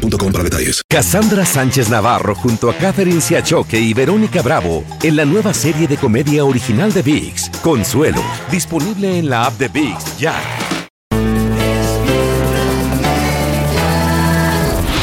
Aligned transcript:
boostmobile 0.00 0.32
para 0.32 0.44
detalles. 0.44 0.82
Cassandra 0.88 1.44
Sánchez 1.44 1.88
Navarro 1.88 2.34
junto 2.34 2.70
a 2.70 2.74
Catherine 2.74 3.20
Siachoque 3.20 3.78
y 3.78 3.94
Verónica 3.94 4.42
Bravo 4.42 4.84
en 5.02 5.16
la 5.16 5.24
nueva 5.24 5.54
serie 5.54 5.86
de 5.86 5.96
comedia 5.96 6.44
original 6.44 6.92
de 6.92 7.02
VIX, 7.02 7.50
Consuelo, 7.62 8.22
disponible 8.50 9.18
en 9.18 9.30
la 9.30 9.46
app 9.46 9.54
de 9.54 9.68
VIX 9.68 10.18
ya. 10.18 10.34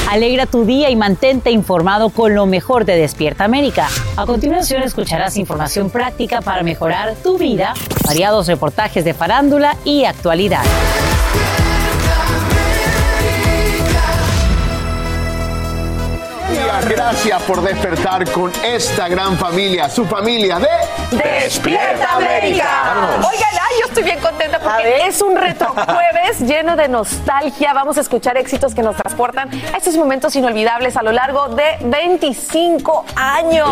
Alegra 0.10 0.46
tu 0.46 0.66
día 0.66 0.90
y 0.90 0.96
mantente 0.96 1.52
informado 1.52 2.10
con 2.10 2.34
lo 2.34 2.46
mejor 2.46 2.86
de 2.86 2.96
Despierta 2.96 3.44
América. 3.44 3.88
A 4.16 4.26
continuación 4.26 4.82
escucharás 4.82 5.38
información 5.38 5.90
práctica 5.90 6.42
para 6.42 6.64
mejorar 6.64 7.16
tu 7.22 7.38
vida, 7.38 7.74
variados 8.06 8.48
reportajes 8.48 9.06
de 9.06 9.14
farándula 9.14 9.78
y 9.84 10.06
actualidad. 10.06 10.64
Gracias 16.86 17.42
por 17.44 17.62
despertar 17.62 18.30
con 18.32 18.52
esta 18.64 19.08
gran 19.08 19.38
familia, 19.38 19.90
su 19.90 20.06
familia 20.06 20.60
de 20.60 21.18
Despierta 21.18 22.16
América. 22.16 23.18
Oigan, 23.18 23.50
yo 23.80 23.86
estoy 23.88 24.04
bien 24.04 24.20
contenta 24.20 24.60
porque 24.60 25.08
es 25.08 25.22
un 25.22 25.36
retro 25.36 25.70
jueves 25.74 26.40
lleno 26.42 26.76
de 26.76 26.88
nostalgia. 26.88 27.74
Vamos 27.74 27.98
a 27.98 28.02
escuchar 28.02 28.38
éxitos 28.38 28.76
que 28.76 28.82
nos 28.82 28.96
transportan 28.96 29.50
a 29.74 29.78
estos 29.78 29.96
momentos 29.96 30.36
inolvidables 30.36 30.96
a 30.98 31.04
lo 31.04 31.12
largo 31.12 31.50
de 31.50 31.78
25 31.82 33.06
años. 33.16 33.70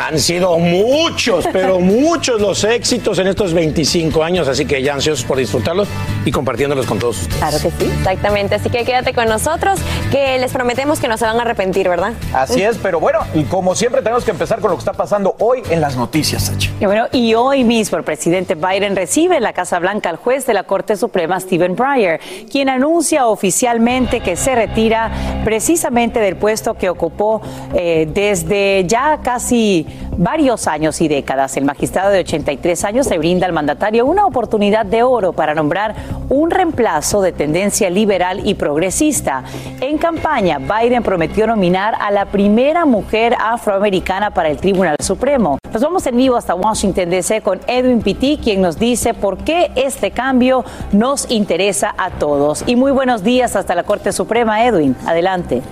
Han 0.00 0.18
sido 0.18 0.58
muchos, 0.58 1.46
pero 1.52 1.78
muchos 1.78 2.40
los 2.40 2.64
éxitos 2.64 3.18
en 3.18 3.26
estos 3.26 3.52
25 3.52 4.24
años, 4.24 4.48
así 4.48 4.64
que 4.64 4.82
ya 4.82 4.94
ansiosos 4.94 5.26
por 5.26 5.36
disfrutarlos 5.36 5.88
y 6.24 6.30
compartiéndolos 6.30 6.86
con 6.86 6.98
todos 6.98 7.28
Claro 7.38 7.58
que 7.58 7.70
sí, 7.70 7.90
exactamente. 7.98 8.54
Así 8.54 8.70
que 8.70 8.84
quédate 8.84 9.12
con 9.12 9.28
nosotros, 9.28 9.78
que 10.10 10.38
les 10.38 10.52
prometemos 10.52 11.00
que 11.00 11.08
no 11.08 11.18
se 11.18 11.26
van 11.26 11.38
a 11.38 11.42
arrepentir, 11.42 11.88
¿verdad? 11.88 12.14
Así 12.32 12.62
es, 12.62 12.78
pero 12.78 12.98
bueno, 12.98 13.18
y 13.34 13.44
como 13.44 13.74
siempre 13.74 14.00
tenemos 14.00 14.24
que 14.24 14.30
empezar 14.30 14.60
con 14.60 14.70
lo 14.70 14.76
que 14.76 14.80
está 14.80 14.94
pasando 14.94 15.36
hoy 15.38 15.62
en 15.68 15.82
las 15.82 15.96
noticias, 15.96 16.44
Sacha. 16.44 16.70
Y 16.80 16.86
bueno, 16.86 17.06
y 17.12 17.34
hoy 17.34 17.64
mismo 17.64 17.98
el 17.98 18.04
presidente 18.04 18.54
Biden 18.54 18.96
recibe 18.96 19.36
en 19.36 19.42
la 19.42 19.52
Casa 19.52 19.78
Blanca 19.78 20.08
al 20.08 20.16
juez 20.16 20.46
de 20.46 20.54
la 20.54 20.62
Corte 20.62 20.96
Suprema, 20.96 21.38
Stephen 21.40 21.76
Breyer, 21.76 22.20
quien 22.50 22.70
anuncia 22.70 23.26
oficialmente 23.26 24.20
que 24.20 24.36
se 24.36 24.54
retira 24.54 25.42
precisamente 25.44 26.20
del 26.20 26.36
puesto 26.36 26.74
que 26.74 26.88
ocupó 26.88 27.42
eh, 27.74 28.08
desde 28.10 28.84
ya 28.86 29.18
casi 29.22 29.86
varios 30.16 30.66
años 30.66 31.00
y 31.00 31.08
décadas. 31.08 31.56
El 31.56 31.64
magistrado 31.64 32.10
de 32.10 32.20
83 32.20 32.84
años 32.84 33.08
le 33.08 33.18
brinda 33.18 33.46
al 33.46 33.52
mandatario 33.52 34.06
una 34.06 34.26
oportunidad 34.26 34.86
de 34.86 35.02
oro 35.02 35.32
para 35.32 35.54
nombrar 35.54 35.94
un 36.28 36.50
reemplazo 36.50 37.22
de 37.22 37.32
tendencia 37.32 37.90
liberal 37.90 38.40
y 38.44 38.54
progresista. 38.54 39.44
En 39.80 39.98
campaña, 39.98 40.58
Biden 40.58 41.02
prometió 41.02 41.46
nominar 41.46 41.94
a 42.00 42.10
la 42.10 42.26
primera 42.26 42.84
mujer 42.84 43.34
afroamericana 43.40 44.30
para 44.30 44.48
el 44.48 44.58
Tribunal 44.58 44.96
Supremo. 45.00 45.58
Nos 45.72 45.82
vamos 45.82 46.06
en 46.06 46.16
vivo 46.16 46.36
hasta 46.36 46.54
Washington, 46.54 47.10
D.C. 47.10 47.42
con 47.42 47.60
Edwin 47.66 48.02
Pitti, 48.02 48.38
quien 48.38 48.60
nos 48.60 48.78
dice 48.78 49.14
por 49.14 49.38
qué 49.38 49.70
este 49.76 50.10
cambio 50.10 50.64
nos 50.92 51.30
interesa 51.30 51.94
a 51.96 52.10
todos. 52.10 52.64
Y 52.66 52.76
muy 52.76 52.90
buenos 52.92 53.22
días 53.22 53.54
hasta 53.56 53.74
la 53.74 53.84
Corte 53.84 54.12
Suprema, 54.12 54.64
Edwin. 54.64 54.96
Adelante. 55.06 55.62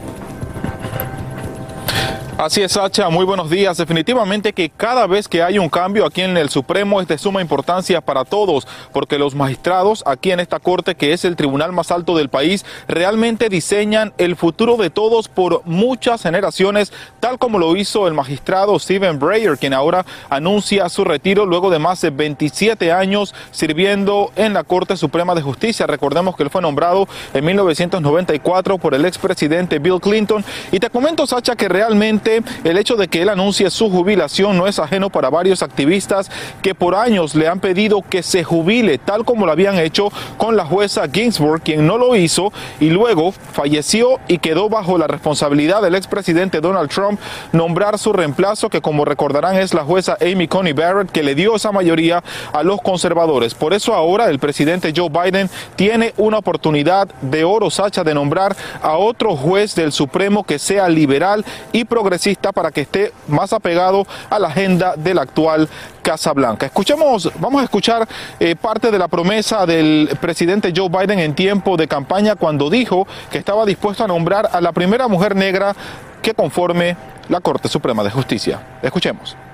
Así 2.39 2.63
es, 2.63 2.71
Sacha. 2.71 3.11
Muy 3.11 3.25
buenos 3.25 3.51
días. 3.51 3.79
Definitivamente 3.79 4.53
que 4.53 4.71
cada 4.71 5.09
vez 5.09 5.27
que 5.27 5.43
hay 5.43 5.59
un 5.59 5.69
cambio 5.69 6.07
aquí 6.07 6.23
en 6.23 6.37
el 6.37 6.51
Supremo 6.51 7.01
es 7.01 7.09
de 7.09 7.19
suma 7.19 7.41
importancia 7.41 8.01
para 8.01 8.25
todos, 8.25 8.65
porque 8.93 9.19
los 9.19 9.35
magistrados 9.35 10.05
aquí 10.07 10.31
en 10.31 10.39
esta 10.39 10.61
Corte, 10.61 10.95
que 10.95 11.13
es 11.13 11.25
el 11.25 11.35
tribunal 11.35 11.73
más 11.73 11.91
alto 11.91 12.17
del 12.17 12.29
país, 12.29 12.65
realmente 12.87 13.49
diseñan 13.49 14.13
el 14.19 14.37
futuro 14.37 14.77
de 14.77 14.89
todos 14.89 15.27
por 15.27 15.63
muchas 15.65 16.23
generaciones, 16.23 16.93
tal 17.19 17.41
como 17.41 17.59
lo 17.59 17.75
hizo 17.75 18.07
el 18.07 18.15
magistrado 18.15 18.79
Stephen 18.79 19.19
Breyer, 19.19 19.59
quien 19.59 19.75
ahora 19.75 20.07
anuncia 20.31 20.89
su 20.91 21.03
retiro 21.03 21.45
luego 21.45 21.71
de 21.71 21.81
más 21.81 22.01
de 22.03 22.11
27 22.11 22.93
años 22.93 23.35
sirviendo 23.51 24.31
en 24.37 24.53
la 24.53 24.63
Corte 24.63 24.97
Suprema 24.97 25.35
de 25.35 25.43
Justicia. 25.43 25.89
Recordemos 25.89 26.37
que 26.37 26.45
él 26.45 26.51
fue 26.51 26.63
nombrado 26.63 27.09
en 27.35 27.45
1994 27.45 28.79
por 28.79 28.95
el 28.95 29.07
expresidente 29.07 29.81
Bill 29.81 30.01
Clinton. 30.01 30.45
Y 30.71 30.79
te 30.79 30.89
comento, 30.89 31.27
Sacha, 31.27 31.57
que 31.57 31.69
realmente 31.69 32.28
el 32.65 32.79
hecho 32.79 32.97
de 32.97 33.09
que 33.09 33.23
él 33.23 33.29
anuncie 33.29 33.71
su 33.71 33.91
jubilación 33.91 34.57
no 34.57 34.67
es 34.67 34.79
ajeno 34.79 35.11
para 35.11 35.31
varios 35.31 35.63
activistas 35.63 36.31
que 36.63 36.75
por 36.75 36.95
años 36.95 37.35
le 37.35 37.49
han 37.49 37.61
pedido 37.61 38.03
que 38.03 38.23
se 38.23 38.45
jubile, 38.45 38.99
tal 38.99 39.25
como 39.25 39.47
lo 39.47 39.53
habían 39.53 39.79
hecho 39.79 40.11
con 40.37 40.57
la 40.57 40.65
jueza 40.65 41.09
Ginsburg, 41.09 41.63
quien 41.63 41.87
no 41.87 41.99
lo 41.99 42.15
hizo 42.17 42.53
y 42.81 42.91
luego 42.91 43.33
falleció 43.33 44.21
y 44.29 44.39
quedó 44.39 44.69
bajo 44.69 44.99
la 44.99 45.07
responsabilidad 45.07 45.83
del 45.83 45.95
expresidente 45.95 46.61
Donald 46.61 46.91
Trump 46.91 47.19
nombrar 47.53 47.99
su 47.99 48.13
reemplazo, 48.13 48.69
que 48.69 48.81
como 48.81 49.05
recordarán 49.05 49.57
es 49.57 49.75
la 49.75 49.85
jueza 49.85 50.17
Amy 50.21 50.49
Coney 50.49 50.73
Barrett, 50.73 51.11
que 51.11 51.23
le 51.23 51.35
dio 51.35 51.57
esa 51.57 51.73
mayoría 51.73 52.23
a 52.53 52.63
los 52.63 52.81
conservadores. 52.83 53.55
Por 53.55 53.73
eso 53.73 53.95
ahora 53.95 54.29
el 54.29 54.39
presidente 54.39 54.93
Joe 54.95 55.09
Biden 55.09 55.49
tiene 55.77 56.13
una 56.17 56.39
oportunidad 56.39 57.09
de 57.23 57.45
oro, 57.45 57.71
Sacha, 57.71 58.05
de 58.05 58.15
nombrar 58.15 58.57
a 58.83 58.97
otro 58.97 59.37
juez 59.37 59.75
del 59.75 59.93
Supremo 59.93 60.45
que 60.45 60.59
sea 60.59 60.89
liberal 60.89 61.45
y 61.73 61.85
progresista 61.85 62.18
para 62.53 62.71
que 62.71 62.83
esté 62.83 63.13
más 63.29 63.53
apegado 63.53 64.07
a 64.31 64.39
la 64.39 64.49
agenda 64.49 64.95
de 64.97 65.15
la 65.15 65.23
actual 65.23 65.69
Casa 66.03 66.33
Blanca. 66.33 66.67
Escuchemos, 66.67 67.31
vamos 67.39 67.61
a 67.61 67.65
escuchar 67.65 68.09
eh, 68.41 68.57
parte 68.57 68.91
de 68.91 68.99
la 68.99 69.09
promesa 69.09 69.67
del 69.67 70.11
presidente 70.21 70.73
Joe 70.75 70.89
Biden 70.89 71.19
en 71.19 71.35
tiempo 71.35 71.77
de 71.77 71.87
campaña 71.87 72.37
cuando 72.37 72.71
dijo 72.71 73.07
que 73.31 73.39
estaba 73.39 73.65
dispuesto 73.65 74.05
a 74.05 74.07
nombrar 74.07 74.49
a 74.53 74.61
la 74.61 74.73
primera 74.73 75.09
mujer 75.09 75.37
negra 75.37 75.75
que 76.23 76.35
conforme 76.35 76.97
la 77.29 77.41
Corte 77.41 77.69
Suprema 77.69 78.03
de 78.03 78.11
Justicia. 78.11 78.61
Escuchemos. 78.83 79.48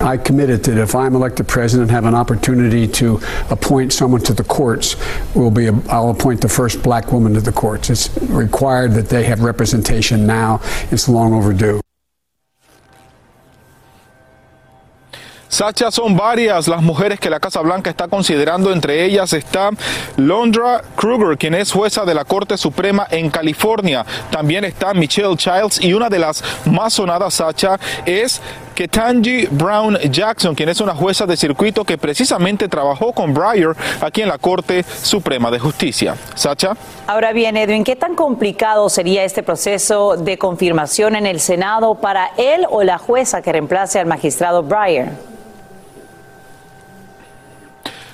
I 0.00 0.16
committed 0.16 0.62
that 0.64 0.78
if 0.78 0.94
I'm 0.94 1.14
elected 1.16 1.48
president 1.48 1.90
have 1.90 2.04
an 2.04 2.14
opportunity 2.14 2.86
to 2.88 3.20
appoint 3.50 3.92
someone 3.92 4.20
to 4.22 4.32
the 4.32 4.44
courts, 4.44 4.96
will 5.34 5.50
be 5.50 5.66
a, 5.66 5.72
I'll 5.88 6.10
appoint 6.10 6.40
the 6.40 6.48
first 6.48 6.82
black 6.82 7.12
woman 7.12 7.34
to 7.34 7.40
the 7.40 7.52
courts. 7.52 7.90
It's 7.90 8.16
required 8.22 8.92
that 8.92 9.08
they 9.08 9.24
have 9.24 9.40
representation 9.40 10.26
now. 10.26 10.60
It's 10.90 11.08
long 11.08 11.34
overdue. 11.34 11.80
Sacha, 15.50 15.90
son 15.90 16.14
varias 16.14 16.68
las 16.68 16.82
mujeres 16.82 17.18
que 17.18 17.30
la 17.30 17.40
Casa 17.40 17.60
Blanca 17.60 17.90
está 17.90 18.06
considerando. 18.06 18.70
Entre 18.70 19.04
ellas 19.04 19.32
está 19.32 19.70
Londra 20.16 20.82
Kruger, 20.94 21.38
quien 21.38 21.54
es 21.54 21.72
jueza 21.72 22.04
de 22.04 22.14
la 22.14 22.24
Corte 22.24 22.56
Suprema 22.58 23.06
en 23.10 23.30
California. 23.30 24.04
También 24.30 24.64
está 24.64 24.92
Michelle 24.92 25.36
Childs 25.36 25.80
y 25.80 25.94
una 25.94 26.10
de 26.10 26.18
las 26.18 26.44
más 26.66 26.92
sonadas, 26.92 27.34
Sacha, 27.34 27.80
es 28.04 28.42
Ketanji 28.74 29.46
Brown 29.50 29.96
Jackson, 30.10 30.54
quien 30.54 30.68
es 30.68 30.80
una 30.80 30.94
jueza 30.94 31.26
de 31.26 31.36
circuito 31.36 31.84
que 31.84 31.98
precisamente 31.98 32.68
trabajó 32.68 33.12
con 33.12 33.34
Breyer 33.34 33.74
aquí 34.00 34.22
en 34.22 34.28
la 34.28 34.38
Corte 34.38 34.82
Suprema 34.82 35.50
de 35.50 35.58
Justicia. 35.58 36.16
Sacha. 36.34 36.76
Ahora 37.06 37.32
bien, 37.32 37.56
Edwin, 37.56 37.84
¿qué 37.84 37.96
tan 37.96 38.14
complicado 38.14 38.88
sería 38.88 39.24
este 39.24 39.42
proceso 39.42 40.16
de 40.16 40.38
confirmación 40.38 41.16
en 41.16 41.26
el 41.26 41.40
Senado 41.40 41.94
para 41.96 42.30
él 42.36 42.66
o 42.70 42.82
la 42.82 42.98
jueza 42.98 43.42
que 43.42 43.52
reemplace 43.52 43.98
al 43.98 44.06
magistrado 44.06 44.62
Breyer? 44.62 45.37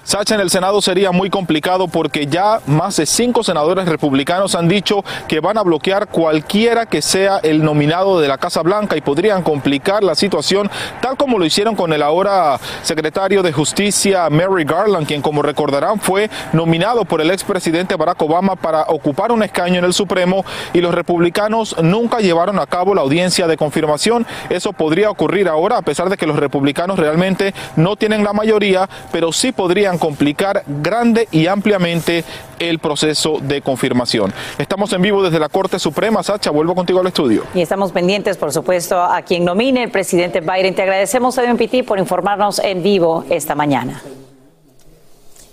Sacha, 0.04 0.34
en 0.34 0.42
el 0.42 0.50
Senado 0.50 0.82
sería 0.82 1.12
muy 1.12 1.30
complicado 1.30 1.88
porque 1.88 2.26
ya 2.26 2.60
más 2.66 2.96
de 2.96 3.06
cinco 3.06 3.42
senadores 3.42 3.88
republicanos 3.88 4.54
han 4.54 4.68
dicho 4.68 5.02
que 5.28 5.40
van 5.40 5.56
a 5.56 5.62
bloquear 5.62 6.08
cualquiera 6.08 6.84
que 6.84 7.00
sea 7.00 7.38
el 7.42 7.64
nominado 7.64 8.20
de 8.20 8.28
la 8.28 8.36
Casa 8.36 8.60
Blanca 8.60 8.98
y 8.98 9.00
podrían 9.00 9.42
complicar 9.42 10.04
la 10.04 10.14
situación 10.14 10.70
tal 11.00 11.16
como 11.16 11.38
lo 11.38 11.46
hicieron 11.46 11.74
con 11.74 11.90
el 11.94 12.02
ahora 12.02 12.60
secretario 12.82 13.42
de 13.42 13.52
Justicia 13.52 14.28
Mary 14.28 14.64
Garland, 14.64 15.06
quien 15.06 15.22
como 15.22 15.40
recordarán 15.40 15.98
fue 15.98 16.28
nominado 16.52 17.06
por 17.06 17.22
el 17.22 17.30
expresidente 17.30 17.96
Barack 17.96 18.20
Obama 18.20 18.56
para 18.56 18.82
ocupar 18.82 19.32
un 19.32 19.42
escaño 19.42 19.78
en 19.78 19.86
el 19.86 19.94
Supremo 19.94 20.44
y 20.74 20.82
los 20.82 20.94
republicanos 20.94 21.76
nunca 21.82 22.18
llevaron 22.18 22.58
a 22.58 22.66
cabo 22.66 22.94
la 22.94 23.00
audiencia 23.00 23.46
de 23.46 23.56
confirmación. 23.56 24.26
Eso 24.50 24.74
podría 24.74 25.08
ocurrir 25.08 25.48
ahora 25.48 25.78
a 25.78 25.82
pesar 25.82 26.10
de 26.10 26.18
que 26.18 26.26
los 26.26 26.36
republicanos 26.36 26.98
realmente 26.98 27.54
no 27.76 27.96
tienen 27.96 28.22
la 28.22 28.34
mayoría, 28.34 28.86
pero 29.10 29.32
sí 29.32 29.50
podrían 29.50 29.93
complicar 29.98 30.64
grande 30.66 31.28
y 31.30 31.46
ampliamente 31.46 32.24
el 32.58 32.78
proceso 32.78 33.38
de 33.40 33.62
confirmación. 33.62 34.32
Estamos 34.58 34.92
en 34.92 35.02
vivo 35.02 35.22
desde 35.22 35.38
la 35.38 35.48
Corte 35.48 35.78
Suprema. 35.78 36.22
Sacha, 36.22 36.50
vuelvo 36.50 36.74
contigo 36.74 37.00
al 37.00 37.06
estudio. 37.06 37.44
Y 37.54 37.60
estamos 37.60 37.92
pendientes, 37.92 38.36
por 38.36 38.52
supuesto, 38.52 39.02
a 39.02 39.22
quien 39.22 39.44
nomine 39.44 39.84
el 39.84 39.90
presidente 39.90 40.40
Biden. 40.40 40.74
Te 40.74 40.82
agradecemos, 40.82 41.36
Edwin 41.38 41.56
Pitti, 41.56 41.82
por 41.82 41.98
informarnos 41.98 42.58
en 42.58 42.82
vivo 42.82 43.24
esta 43.30 43.54
mañana. 43.54 44.02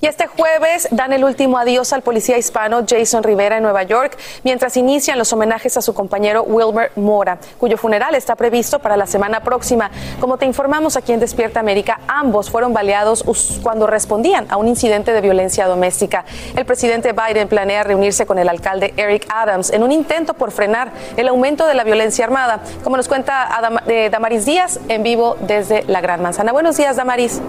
Y 0.04 0.08
este 0.08 0.26
jueves 0.26 0.88
dan 0.90 1.14
el 1.14 1.24
último 1.24 1.60
adiós 1.60 1.94
al 1.94 2.02
policía 2.02 2.36
hispano 2.36 2.84
Jason 2.90 3.22
Rivera 3.22 3.58
en 3.58 3.64
Nueva 3.64 3.84
York, 3.84 4.18
mientras 4.44 4.76
inician 4.76 5.20
los 5.20 5.32
homenajes 5.32 5.78
a 5.78 5.82
su 5.84 5.94
compañero 5.94 6.42
Wilmer 6.42 6.92
Mora, 6.96 7.38
cuyo 7.60 7.78
funeral 7.78 8.16
está 8.16 8.36
previsto 8.36 8.80
para 8.80 8.98
la 8.98 9.06
semana 9.06 9.42
próxima. 9.42 9.92
Como 10.20 10.38
te 10.38 10.48
informamos 10.48 10.98
aquí 10.98 11.14
en 11.14 11.20
Despierta 11.20 11.60
América, 11.60 12.00
ambos 12.08 12.50
fueron 12.50 12.74
baleados 12.74 13.24
cuando 13.62 13.86
respondían 13.86 14.48
a 14.50 14.58
un 14.58 14.68
incidente 14.68 15.14
de 15.14 15.22
violencia 15.22 15.68
doméstica. 15.68 16.26
El 16.56 16.66
presidente 16.66 17.14
Biden 17.14 17.48
planea 17.48 17.84
reunirse 17.84 18.26
con 18.26 18.40
el 18.40 18.50
alcalde 18.50 18.96
Eric 18.98 19.28
Adams 19.30 19.70
en 19.70 19.84
un 19.84 19.92
intento 19.92 20.34
por 20.34 20.52
frenar 20.52 20.92
el 21.16 21.28
aumento 21.28 21.68
de 21.68 21.76
la 21.76 21.84
violencia 21.84 22.26
armada, 22.26 22.62
como 22.84 22.98
nos 22.98 23.08
cuenta 23.08 23.48
eh, 23.86 24.10
Damaris 24.12 24.46
Díaz 24.46 24.80
en 24.88 25.04
vivo 25.04 25.38
desde 25.42 25.84
la 25.84 26.02
Gran 26.02 26.24
Manzana. 26.24 26.52
Buenos 26.52 26.76
días, 26.76 26.96
Damaris. 26.96 27.40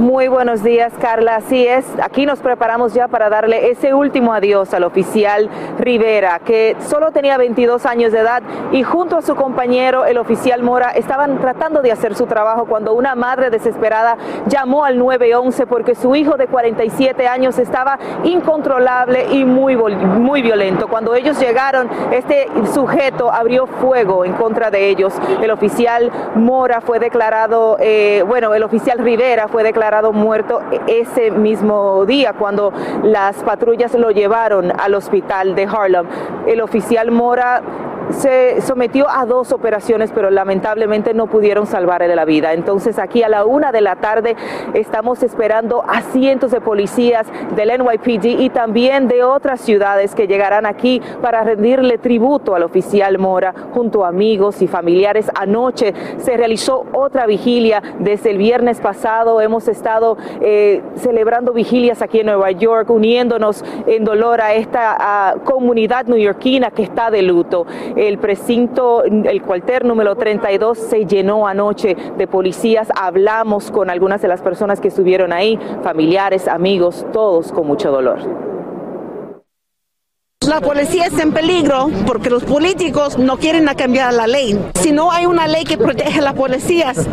Muy 0.00 0.28
buenos 0.28 0.62
días, 0.62 0.94
Carla. 0.98 1.36
Así 1.36 1.66
es, 1.66 1.84
aquí 2.02 2.24
nos 2.24 2.38
preparamos 2.38 2.94
ya 2.94 3.06
para 3.06 3.28
darle 3.28 3.70
ese 3.70 3.92
último 3.92 4.32
adiós 4.32 4.72
al 4.72 4.84
oficial 4.84 5.50
Rivera, 5.78 6.38
que 6.38 6.74
solo 6.88 7.10
tenía 7.12 7.36
22 7.36 7.84
años 7.84 8.10
de 8.10 8.20
edad 8.20 8.42
y 8.72 8.82
junto 8.82 9.18
a 9.18 9.20
su 9.20 9.34
compañero, 9.34 10.06
el 10.06 10.16
oficial 10.16 10.62
Mora, 10.62 10.92
estaban 10.92 11.38
tratando 11.38 11.82
de 11.82 11.92
hacer 11.92 12.14
su 12.14 12.24
trabajo 12.24 12.64
cuando 12.64 12.94
una 12.94 13.14
madre 13.14 13.50
desesperada 13.50 14.16
llamó 14.46 14.86
al 14.86 14.96
911 14.96 15.66
porque 15.66 15.94
su 15.94 16.16
hijo 16.16 16.38
de 16.38 16.46
47 16.46 17.28
años 17.28 17.58
estaba 17.58 17.98
incontrolable 18.24 19.26
y 19.30 19.44
muy, 19.44 19.76
muy 19.76 20.40
violento. 20.40 20.88
Cuando 20.88 21.14
ellos 21.14 21.38
llegaron, 21.38 21.90
este 22.10 22.48
sujeto 22.72 23.30
abrió 23.30 23.66
fuego 23.66 24.24
en 24.24 24.32
contra 24.32 24.70
de 24.70 24.88
ellos. 24.88 25.12
El 25.42 25.50
oficial 25.50 26.10
Mora 26.36 26.80
fue 26.80 26.98
declarado, 26.98 27.76
eh, 27.78 28.24
bueno, 28.26 28.54
el 28.54 28.62
oficial 28.62 28.98
Rivera 28.98 29.46
fue 29.46 29.62
declarado 29.62 29.89
muerto 30.12 30.60
ese 30.86 31.30
mismo 31.30 32.06
día 32.06 32.32
cuando 32.32 32.72
las 33.02 33.36
patrullas 33.42 33.94
lo 33.94 34.10
llevaron 34.10 34.72
al 34.78 34.94
hospital 34.94 35.54
de 35.54 35.64
Harlem. 35.64 36.06
El 36.46 36.60
oficial 36.60 37.10
Mora 37.10 37.62
se 38.12 38.60
sometió 38.60 39.08
a 39.08 39.26
dos 39.26 39.52
operaciones, 39.52 40.10
pero 40.14 40.30
lamentablemente 40.30 41.14
no 41.14 41.26
pudieron 41.26 41.66
salvarle 41.66 42.14
la 42.14 42.24
vida. 42.24 42.52
Entonces 42.52 42.98
aquí 42.98 43.22
a 43.22 43.28
la 43.28 43.44
una 43.44 43.72
de 43.72 43.80
la 43.80 43.96
tarde 43.96 44.36
estamos 44.74 45.22
esperando 45.22 45.84
a 45.86 46.02
cientos 46.02 46.50
de 46.50 46.60
policías 46.60 47.26
del 47.56 47.70
NYPD 47.78 48.40
y 48.40 48.50
también 48.50 49.08
de 49.08 49.24
otras 49.24 49.60
ciudades 49.60 50.14
que 50.14 50.26
llegarán 50.26 50.66
aquí 50.66 51.00
para 51.20 51.42
rendirle 51.42 51.98
tributo 51.98 52.54
al 52.54 52.62
oficial 52.62 53.18
Mora 53.18 53.54
junto 53.72 54.04
a 54.04 54.08
amigos 54.08 54.62
y 54.62 54.66
familiares. 54.66 55.30
Anoche 55.34 55.94
se 56.18 56.36
realizó 56.36 56.86
otra 56.92 57.26
vigilia 57.26 57.82
desde 57.98 58.30
el 58.30 58.38
viernes 58.38 58.80
pasado. 58.80 59.40
Hemos 59.40 59.68
estado 59.68 60.16
eh, 60.40 60.82
celebrando 60.96 61.52
vigilias 61.52 62.02
aquí 62.02 62.20
en 62.20 62.26
Nueva 62.26 62.50
York, 62.50 62.90
uniéndonos 62.90 63.64
en 63.86 64.04
dolor 64.04 64.40
a 64.40 64.54
esta 64.54 65.36
comunidad 65.44 66.06
neoyorquina 66.06 66.70
que 66.70 66.82
está 66.82 67.10
de 67.10 67.22
luto. 67.22 67.66
El 68.00 68.16
precinto, 68.16 69.04
el 69.04 69.42
cuartel 69.42 69.86
número 69.86 70.16
32 70.16 70.78
se 70.78 71.04
llenó 71.04 71.46
anoche 71.46 71.94
de 72.16 72.26
policías. 72.26 72.88
Hablamos 72.96 73.70
con 73.70 73.90
algunas 73.90 74.22
de 74.22 74.28
las 74.28 74.40
personas 74.40 74.80
que 74.80 74.88
estuvieron 74.88 75.34
ahí, 75.34 75.58
familiares, 75.82 76.48
amigos, 76.48 77.04
todos 77.12 77.52
con 77.52 77.66
mucho 77.66 77.90
dolor. 77.90 78.20
La 80.48 80.62
policía 80.62 81.08
está 81.08 81.22
en 81.22 81.32
peligro 81.32 81.90
porque 82.06 82.30
los 82.30 82.42
políticos 82.44 83.18
no 83.18 83.36
quieren 83.36 83.66
cambiar 83.76 84.14
la 84.14 84.26
ley. 84.26 84.58
Si 84.76 84.92
no 84.92 85.12
hay 85.12 85.26
una 85.26 85.46
ley 85.46 85.64
que 85.64 85.76
protege 85.76 86.20
a 86.20 86.22
las 86.22 86.32
policías, 86.32 87.06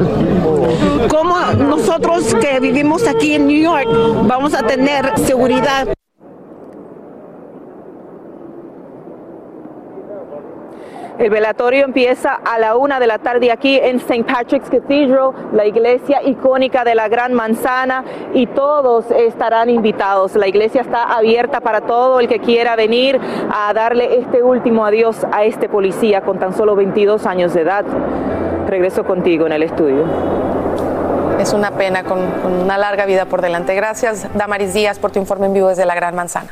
¿cómo 1.09 1.35
nosotros 1.59 2.33
que 2.35 2.61
vivimos 2.61 3.05
aquí 3.05 3.33
en 3.33 3.47
New 3.47 3.61
York 3.61 3.89
vamos 4.25 4.53
a 4.53 4.65
tener 4.65 5.19
seguridad? 5.19 5.96
El 11.19 11.31
velatorio 11.31 11.83
empieza 11.83 12.35
a 12.35 12.59
la 12.59 12.75
una 12.75 12.99
de 12.99 13.07
la 13.07 13.17
tarde 13.17 13.51
aquí 13.51 13.79
en 13.81 13.95
St. 13.95 14.23
Patrick's 14.23 14.69
Cathedral, 14.69 15.31
la 15.51 15.65
iglesia 15.65 16.21
icónica 16.23 16.83
de 16.83 16.93
la 16.93 17.07
Gran 17.07 17.33
Manzana, 17.33 18.03
y 18.35 18.45
todos 18.45 19.09
estarán 19.09 19.71
invitados. 19.71 20.35
La 20.35 20.47
iglesia 20.47 20.81
está 20.81 21.15
abierta 21.17 21.59
para 21.59 21.81
todo 21.81 22.19
el 22.19 22.27
que 22.27 22.37
quiera 22.39 22.75
venir 22.75 23.19
a 23.51 23.73
darle 23.73 24.19
este 24.19 24.43
último 24.43 24.85
adiós 24.85 25.25
a 25.31 25.43
este 25.43 25.67
policía 25.67 26.21
con 26.21 26.37
tan 26.37 26.55
solo 26.55 26.75
22 26.75 27.25
años 27.25 27.51
de 27.55 27.61
edad. 27.61 27.85
Regreso 28.67 29.03
contigo 29.03 29.47
en 29.47 29.53
el 29.53 29.63
estudio. 29.63 30.05
Es 31.39 31.51
una 31.51 31.71
pena 31.71 32.03
con, 32.03 32.19
con 32.43 32.53
una 32.53 32.77
larga 32.77 33.07
vida 33.07 33.25
por 33.25 33.41
delante. 33.41 33.73
Gracias, 33.73 34.27
Damaris 34.35 34.75
Díaz, 34.75 34.99
por 34.99 35.09
tu 35.09 35.17
informe 35.17 35.47
en 35.47 35.53
vivo 35.53 35.69
desde 35.69 35.85
la 35.87 35.95
Gran 35.95 36.13
Manzana. 36.13 36.51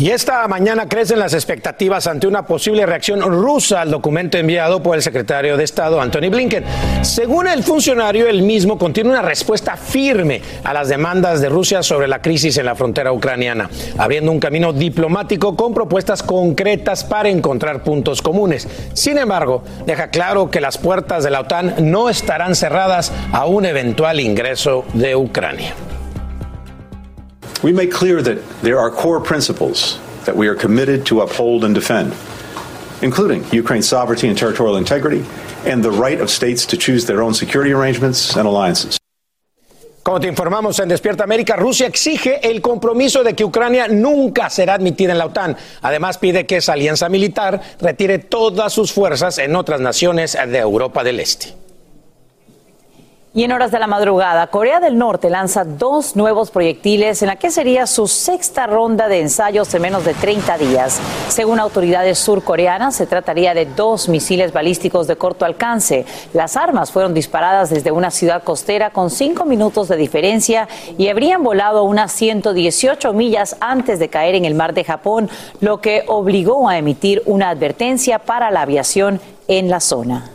Y 0.00 0.12
esta 0.12 0.48
mañana 0.48 0.88
crecen 0.88 1.18
las 1.18 1.34
expectativas 1.34 2.06
ante 2.06 2.26
una 2.26 2.46
posible 2.46 2.86
reacción 2.86 3.20
rusa 3.20 3.82
al 3.82 3.90
documento 3.90 4.38
enviado 4.38 4.82
por 4.82 4.96
el 4.96 5.02
secretario 5.02 5.58
de 5.58 5.64
Estado 5.64 6.00
Anthony 6.00 6.30
Blinken. 6.30 6.64
Según 7.02 7.46
el 7.46 7.62
funcionario, 7.62 8.26
el 8.26 8.40
mismo 8.40 8.78
contiene 8.78 9.10
una 9.10 9.20
respuesta 9.20 9.76
firme 9.76 10.40
a 10.64 10.72
las 10.72 10.88
demandas 10.88 11.42
de 11.42 11.50
Rusia 11.50 11.82
sobre 11.82 12.08
la 12.08 12.22
crisis 12.22 12.56
en 12.56 12.64
la 12.64 12.76
frontera 12.76 13.12
ucraniana, 13.12 13.68
abriendo 13.98 14.32
un 14.32 14.40
camino 14.40 14.72
diplomático 14.72 15.54
con 15.54 15.74
propuestas 15.74 16.22
concretas 16.22 17.04
para 17.04 17.28
encontrar 17.28 17.82
puntos 17.82 18.22
comunes. 18.22 18.66
Sin 18.94 19.18
embargo, 19.18 19.64
deja 19.84 20.08
claro 20.08 20.50
que 20.50 20.62
las 20.62 20.78
puertas 20.78 21.24
de 21.24 21.30
la 21.30 21.40
OTAN 21.40 21.74
no 21.90 22.08
estarán 22.08 22.56
cerradas 22.56 23.12
a 23.32 23.44
un 23.44 23.66
eventual 23.66 24.18
ingreso 24.18 24.86
de 24.94 25.14
Ucrania. 25.14 25.74
We 27.62 27.72
make 27.72 27.90
clear 27.92 28.22
that 28.22 28.38
there 28.62 28.78
are 28.78 28.90
core 28.90 29.20
principles 29.20 29.98
that 30.24 30.36
we 30.36 30.48
are 30.48 30.54
committed 30.54 31.06
to 31.06 31.20
uphold 31.20 31.64
and 31.64 31.74
defend, 31.74 32.14
including 33.02 33.44
Ukraine's 33.52 33.88
sovereignty 33.88 34.28
and 34.28 34.36
territorial 34.36 34.76
integrity 34.76 35.24
and 35.64 35.82
the 35.82 35.90
right 35.90 36.20
of 36.20 36.30
states 36.30 36.64
to 36.66 36.76
choose 36.76 37.06
their 37.06 37.22
own 37.22 37.34
security 37.34 37.72
arrangements 37.72 38.36
and 38.36 38.46
alliances. 38.46 38.98
Como 40.02 40.18
te 40.18 40.28
informamos 40.28 40.78
en 40.80 40.88
Despierta 40.88 41.24
América, 41.24 41.56
Rusia 41.56 41.86
exige 41.86 42.40
el 42.42 42.62
compromiso 42.62 43.22
de 43.22 43.34
que 43.34 43.44
Ucrania 43.44 43.86
nunca 43.86 44.48
será 44.48 44.74
admitida 44.74 45.12
en 45.12 45.18
la 45.18 45.26
OTAN. 45.26 45.56
Además, 45.82 46.16
pide 46.16 46.46
que 46.46 46.56
esa 46.56 46.72
alianza 46.72 47.10
militar 47.10 47.60
retire 47.80 48.18
todas 48.18 48.72
sus 48.72 48.92
fuerzas 48.92 49.36
en 49.36 49.54
otras 49.54 49.80
naciones 49.80 50.32
de 50.32 50.58
Europa 50.58 51.04
del 51.04 51.20
Este. 51.20 51.59
Y 53.32 53.44
en 53.44 53.52
horas 53.52 53.70
de 53.70 53.78
la 53.78 53.86
madrugada, 53.86 54.48
Corea 54.48 54.80
del 54.80 54.98
Norte 54.98 55.30
lanza 55.30 55.64
dos 55.64 56.16
nuevos 56.16 56.50
proyectiles 56.50 57.22
en 57.22 57.28
la 57.28 57.36
que 57.36 57.52
sería 57.52 57.86
su 57.86 58.08
sexta 58.08 58.66
ronda 58.66 59.06
de 59.06 59.20
ensayos 59.20 59.72
en 59.72 59.82
menos 59.82 60.04
de 60.04 60.14
30 60.14 60.58
días. 60.58 61.00
Según 61.28 61.60
autoridades 61.60 62.18
surcoreanas, 62.18 62.96
se 62.96 63.06
trataría 63.06 63.54
de 63.54 63.66
dos 63.66 64.08
misiles 64.08 64.52
balísticos 64.52 65.06
de 65.06 65.14
corto 65.14 65.44
alcance. 65.44 66.06
Las 66.32 66.56
armas 66.56 66.90
fueron 66.90 67.14
disparadas 67.14 67.70
desde 67.70 67.92
una 67.92 68.10
ciudad 68.10 68.42
costera 68.42 68.90
con 68.90 69.10
cinco 69.10 69.44
minutos 69.44 69.86
de 69.86 69.96
diferencia 69.96 70.66
y 70.98 71.06
habrían 71.06 71.44
volado 71.44 71.84
unas 71.84 72.10
118 72.10 73.12
millas 73.12 73.56
antes 73.60 74.00
de 74.00 74.08
caer 74.08 74.34
en 74.34 74.44
el 74.44 74.56
mar 74.56 74.74
de 74.74 74.82
Japón, 74.82 75.30
lo 75.60 75.80
que 75.80 76.02
obligó 76.08 76.68
a 76.68 76.78
emitir 76.78 77.22
una 77.26 77.50
advertencia 77.50 78.18
para 78.18 78.50
la 78.50 78.62
aviación 78.62 79.20
en 79.46 79.70
la 79.70 79.78
zona. 79.78 80.32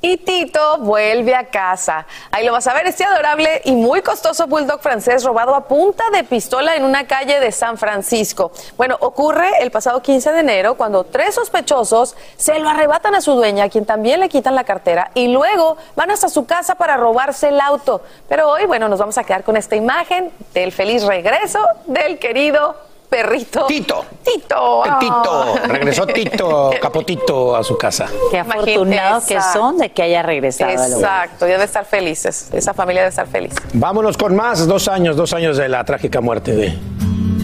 Y 0.00 0.16
Tito 0.18 0.78
vuelve 0.78 1.34
a 1.34 1.46
casa. 1.50 2.06
Ahí 2.30 2.46
lo 2.46 2.52
vas 2.52 2.68
a 2.68 2.74
ver, 2.74 2.86
este 2.86 3.04
adorable 3.04 3.62
y 3.64 3.72
muy 3.72 4.00
costoso 4.00 4.46
bulldog 4.46 4.80
francés 4.80 5.24
robado 5.24 5.56
a 5.56 5.66
punta 5.66 6.04
de 6.10 6.22
pistola 6.22 6.76
en 6.76 6.84
una 6.84 7.08
calle 7.08 7.40
de 7.40 7.50
San 7.50 7.76
Francisco. 7.78 8.52
Bueno, 8.76 8.96
ocurre 9.00 9.48
el 9.60 9.72
pasado 9.72 10.00
15 10.00 10.32
de 10.32 10.40
enero 10.40 10.76
cuando 10.76 11.02
tres 11.02 11.34
sospechosos 11.34 12.14
se 12.36 12.60
lo 12.60 12.68
arrebatan 12.68 13.16
a 13.16 13.20
su 13.20 13.32
dueña, 13.32 13.64
a 13.64 13.68
quien 13.68 13.86
también 13.86 14.20
le 14.20 14.28
quitan 14.28 14.54
la 14.54 14.62
cartera, 14.62 15.10
y 15.14 15.28
luego 15.28 15.76
van 15.96 16.12
hasta 16.12 16.28
su 16.28 16.46
casa 16.46 16.76
para 16.76 16.96
robarse 16.96 17.48
el 17.48 17.60
auto. 17.60 18.00
Pero 18.28 18.50
hoy, 18.50 18.66
bueno, 18.66 18.88
nos 18.88 19.00
vamos 19.00 19.18
a 19.18 19.24
quedar 19.24 19.42
con 19.42 19.56
esta 19.56 19.74
imagen 19.74 20.30
del 20.54 20.70
feliz 20.70 21.02
regreso 21.02 21.58
del 21.86 22.20
querido 22.20 22.87
perrito. 23.08 23.66
Tito. 23.66 24.04
Tito. 24.22 24.82
Tito. 25.00 25.54
Regresó 25.66 26.06
Tito, 26.06 26.70
Capotito 26.80 27.56
a 27.56 27.64
su 27.64 27.76
casa. 27.76 28.06
Qué 28.30 28.38
afortunados 28.38 29.24
que 29.24 29.40
son 29.40 29.78
de 29.78 29.90
que 29.90 30.02
haya 30.02 30.22
regresado. 30.22 30.70
Exacto, 30.72 31.46
y 31.46 31.50
debe 31.50 31.64
estar 31.64 31.84
felices. 31.84 32.50
Esa 32.52 32.74
familia 32.74 33.02
debe 33.02 33.10
estar 33.10 33.26
feliz. 33.26 33.54
Vámonos 33.72 34.16
con 34.16 34.36
más. 34.36 34.66
Dos 34.66 34.88
años, 34.88 35.16
dos 35.16 35.32
años 35.32 35.56
de 35.56 35.68
la 35.68 35.84
trágica 35.84 36.20
muerte 36.20 36.54
de 36.54 36.78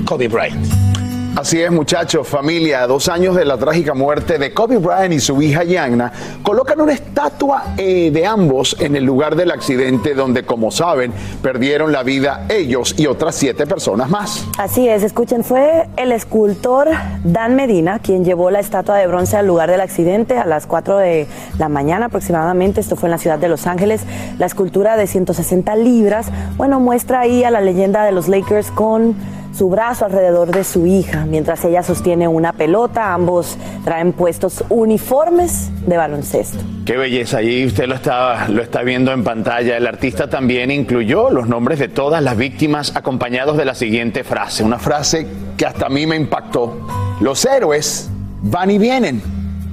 Kobe 0.05 0.29
Bryant. 0.29 0.94
Así 1.37 1.61
es, 1.61 1.73
muchachos, 1.73 2.29
familia, 2.29 2.87
dos 2.87 3.09
años 3.09 3.35
de 3.35 3.45
la 3.45 3.57
trágica 3.57 3.93
muerte 3.93 4.39
de 4.39 4.55
Kobe 4.55 4.79
Bryant 4.79 5.13
y 5.15 5.19
su 5.19 5.43
hija 5.43 5.65
Yanna, 5.65 6.13
colocan 6.45 6.81
una 6.81 6.93
estatua 6.93 7.75
eh, 7.77 8.13
de 8.13 8.25
ambos 8.25 8.77
en 8.79 8.95
el 8.95 9.03
lugar 9.03 9.35
del 9.35 9.51
accidente 9.51 10.15
donde, 10.15 10.45
como 10.45 10.71
saben, 10.71 11.13
perdieron 11.43 11.91
la 11.91 12.05
vida 12.05 12.47
ellos 12.49 12.95
y 12.97 13.09
otras 13.09 13.35
siete 13.35 13.67
personas 13.67 14.09
más. 14.09 14.47
Así 14.59 14.89
es, 14.89 15.03
escuchen, 15.03 15.43
fue 15.43 15.89
el 15.97 16.13
escultor 16.13 16.91
Dan 17.25 17.57
Medina 17.57 17.99
quien 17.99 18.25
llevó 18.25 18.53
la 18.53 18.61
estatua 18.61 18.99
de 18.99 19.09
bronce 19.09 19.37
al 19.37 19.49
lugar 19.49 19.73
del 19.73 19.81
accidente 19.81 20.39
a 20.39 20.47
las 20.47 20.67
4 20.67 20.99
de 20.99 21.27
la 21.59 21.69
mañana 21.69 22.07
aproximadamente, 22.07 22.81
esto 22.81 22.95
fue 22.95 23.09
en 23.09 23.11
la 23.11 23.19
ciudad 23.19 23.41
de 23.41 23.49
Los 23.49 23.67
Ángeles. 23.67 24.03
La 24.39 24.47
escultura 24.47 24.97
de 24.97 25.09
160 25.09 25.75
libras, 25.75 26.29
bueno, 26.57 26.79
muestra 26.79 27.19
ahí 27.19 27.43
a 27.43 27.51
la 27.51 27.61
leyenda 27.61 28.05
de 28.05 28.13
los 28.13 28.29
Lakers 28.29 28.71
con 28.71 29.17
su 29.57 29.69
brazo 29.69 30.05
alrededor 30.05 30.51
de 30.51 30.65
su 30.65 30.87
hija, 30.87 31.27
mientras 31.27 31.65
ella 31.65 31.83
sostiene 31.83 32.27
una 32.27 32.53
pelota. 32.53 33.15
Ambos 33.15 33.57
traen 33.85 34.13
puestos 34.13 34.65
uniformes 34.69 35.71
de 35.87 35.97
baloncesto. 35.97 36.59
Qué 36.85 36.97
belleza, 36.97 37.39
ahí 37.39 37.65
usted 37.65 37.87
lo 37.87 37.95
está, 37.95 38.49
lo 38.49 38.63
está 38.63 38.83
viendo 38.83 39.13
en 39.13 39.25
pantalla. 39.25 39.77
El 39.77 39.87
artista 39.87 40.29
también 40.29 40.71
incluyó 40.71 41.31
los 41.31 41.49
nombres 41.49 41.79
de 41.79 41.89
todas 41.89 42.23
las 42.23 42.37
víctimas 42.37 42.97
acompañados 42.97 43.57
de 43.57 43.65
la 43.65 43.75
siguiente 43.75 44.25
frase, 44.25 44.65
una 44.65 44.79
frase 44.79 45.27
que 45.57 45.67
hasta 45.67 45.87
a 45.87 45.89
mí 45.89 46.07
me 46.07 46.17
impactó. 46.17 46.87
Los 47.21 47.45
héroes 47.45 48.11
van 48.43 48.71
y 48.71 48.79
vienen, 48.79 49.23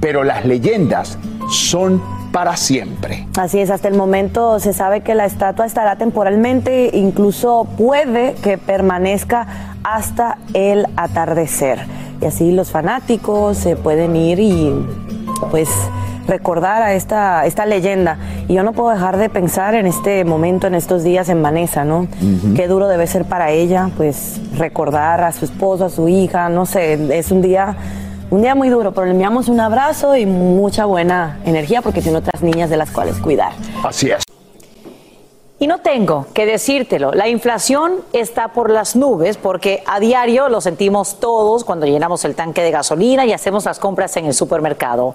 pero 0.00 0.22
las 0.22 0.44
leyendas 0.44 1.18
son 1.50 2.00
para 2.32 2.56
siempre. 2.56 3.26
Así 3.36 3.58
es, 3.58 3.70
hasta 3.70 3.88
el 3.88 3.94
momento 3.94 4.58
se 4.58 4.72
sabe 4.72 5.02
que 5.02 5.14
la 5.14 5.26
estatua 5.26 5.66
estará 5.66 5.96
temporalmente, 5.96 6.90
incluso 6.94 7.68
puede 7.76 8.34
que 8.42 8.56
permanezca 8.56 9.71
hasta 9.84 10.38
el 10.54 10.86
atardecer. 10.96 11.80
Y 12.20 12.26
así 12.26 12.52
los 12.52 12.70
fanáticos 12.70 13.56
se 13.58 13.76
pueden 13.76 14.14
ir 14.16 14.38
y 14.38 14.72
pues 15.50 15.68
recordar 16.26 16.82
a 16.82 16.94
esta, 16.94 17.46
esta 17.46 17.66
leyenda. 17.66 18.16
Y 18.48 18.54
yo 18.54 18.62
no 18.62 18.72
puedo 18.72 18.90
dejar 18.90 19.16
de 19.16 19.28
pensar 19.28 19.74
en 19.74 19.86
este 19.86 20.24
momento, 20.24 20.66
en 20.66 20.74
estos 20.74 21.02
días 21.02 21.28
en 21.28 21.42
Vanessa, 21.42 21.84
¿no? 21.84 22.06
Qué 22.54 22.68
duro 22.68 22.88
debe 22.88 23.06
ser 23.06 23.24
para 23.24 23.50
ella, 23.50 23.90
pues 23.96 24.40
recordar 24.56 25.24
a 25.24 25.32
su 25.32 25.44
esposo, 25.44 25.86
a 25.86 25.90
su 25.90 26.08
hija, 26.08 26.48
no 26.48 26.66
sé, 26.66 27.18
es 27.18 27.30
un 27.30 27.42
día 27.42 27.76
un 28.30 28.40
día 28.40 28.54
muy 28.54 28.70
duro, 28.70 28.92
pero 28.92 29.04
le 29.04 29.12
enviamos 29.12 29.48
un 29.48 29.60
abrazo 29.60 30.16
y 30.16 30.24
mucha 30.24 30.86
buena 30.86 31.38
energía 31.44 31.82
porque 31.82 32.00
tiene 32.00 32.16
otras 32.16 32.42
niñas 32.42 32.70
de 32.70 32.78
las 32.78 32.90
cuales 32.90 33.18
cuidar. 33.18 33.52
Así 33.84 34.10
es. 34.10 34.31
Y 35.62 35.68
no 35.68 35.78
tengo 35.78 36.26
que 36.34 36.44
decírtelo, 36.44 37.12
la 37.12 37.28
inflación 37.28 38.00
está 38.12 38.48
por 38.48 38.68
las 38.68 38.96
nubes 38.96 39.36
porque 39.36 39.84
a 39.86 40.00
diario 40.00 40.48
lo 40.48 40.60
sentimos 40.60 41.20
todos 41.20 41.62
cuando 41.62 41.86
llenamos 41.86 42.24
el 42.24 42.34
tanque 42.34 42.62
de 42.62 42.72
gasolina 42.72 43.24
y 43.26 43.32
hacemos 43.32 43.64
las 43.64 43.78
compras 43.78 44.16
en 44.16 44.24
el 44.24 44.34
supermercado. 44.34 45.14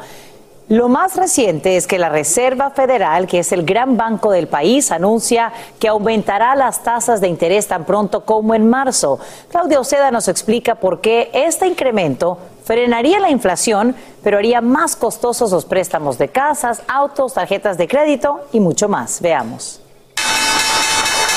Lo 0.70 0.88
más 0.88 1.18
reciente 1.18 1.76
es 1.76 1.86
que 1.86 2.00
la 2.00 2.08
Reserva 2.08 2.70
Federal, 2.70 3.28
que 3.28 3.40
es 3.40 3.52
el 3.52 3.66
gran 3.66 3.98
banco 3.98 4.32
del 4.32 4.48
país, 4.48 4.90
anuncia 4.94 5.52
que 5.80 5.90
aumentará 5.90 6.56
las 6.56 6.82
tasas 6.82 7.20
de 7.20 7.28
interés 7.28 7.68
tan 7.68 7.84
pronto 7.84 8.24
como 8.24 8.56
en 8.56 8.70
marzo. 8.70 9.20
Claudia 9.52 9.82
Oceda 9.82 10.12
nos 10.12 10.30
explica 10.30 10.76
por 10.76 11.02
qué 11.02 11.30
este 11.34 11.68
incremento 11.68 12.38
frenaría 12.64 13.20
la 13.20 13.32
inflación, 13.32 13.98
pero 14.24 14.38
haría 14.38 14.62
más 14.62 14.96
costosos 14.96 15.52
los 15.52 15.66
préstamos 15.66 16.18
de 16.18 16.30
casas, 16.30 16.84
autos, 16.88 17.34
tarjetas 17.34 17.78
de 17.78 17.90
crédito 17.90 18.46
y 18.54 18.62
mucho 18.62 18.88
más. 18.88 19.20
Veamos. 19.20 19.82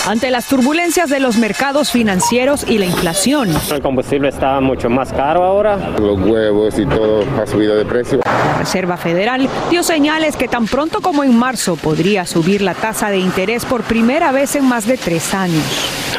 Ante 0.07 0.30
las 0.30 0.49
turbulencias 0.49 1.11
de 1.11 1.21
los 1.21 1.37
mercados 1.37 1.90
financieros 1.90 2.64
y 2.69 2.78
la 2.78 2.87
inflación. 2.87 3.50
El 3.71 3.83
combustible 3.83 4.28
está 4.28 4.61
mucho 4.61 4.88
más 4.88 5.12
caro 5.12 5.45
ahora. 5.45 5.76
Los 5.99 6.19
huevos 6.21 6.78
y 6.78 6.87
todo 6.87 7.25
ha 7.40 7.47
subido 7.47 7.76
de 7.76 7.85
precio. 7.85 8.21
La 8.25 8.59
Reserva 8.59 8.97
Federal 8.97 9.49
dio 9.71 9.83
señales 9.83 10.37
que 10.37 10.49
tan 10.49 10.66
pronto 10.66 11.00
como 11.00 11.23
en 11.23 11.37
marzo 11.37 11.76
podría 11.76 12.26
subir 12.26 12.62
la 12.62 12.75
tasa 12.75 13.11
de 13.11 13.19
interés 13.19 13.64
por 13.64 13.83
primera 13.83 14.33
vez 14.33 14.57
en 14.57 14.64
más 14.64 14.87
de 14.87 14.97
tres 14.97 15.35
años. 15.35 15.64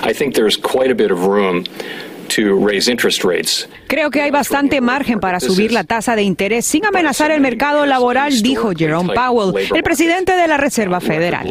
I 0.08 0.14
think 0.14 0.34
there's 0.36 0.58
quite 0.58 0.92
a 0.92 0.96
bit 0.96 1.12
of 1.12 1.26
room 1.26 1.64
Creo 3.88 4.10
que 4.10 4.22
hay 4.22 4.32
bastante 4.32 4.80
margen 4.80 5.20
para 5.20 5.40
subir 5.40 5.72
la 5.72 5.84
tasa 5.84 6.16
de 6.16 6.24
interés 6.24 6.66
sin 6.66 6.86
amenazar 6.86 7.32
el 7.32 7.42
mercado 7.42 7.86
laboral, 7.86 8.42
dijo 8.42 8.72
Jerome 8.76 9.14
Powell, 9.14 9.68
el 9.74 9.84
presidente 9.84 10.36
de 10.36 10.48
la 10.48 10.58
Reserva 10.58 11.02
Federal. 11.02 11.46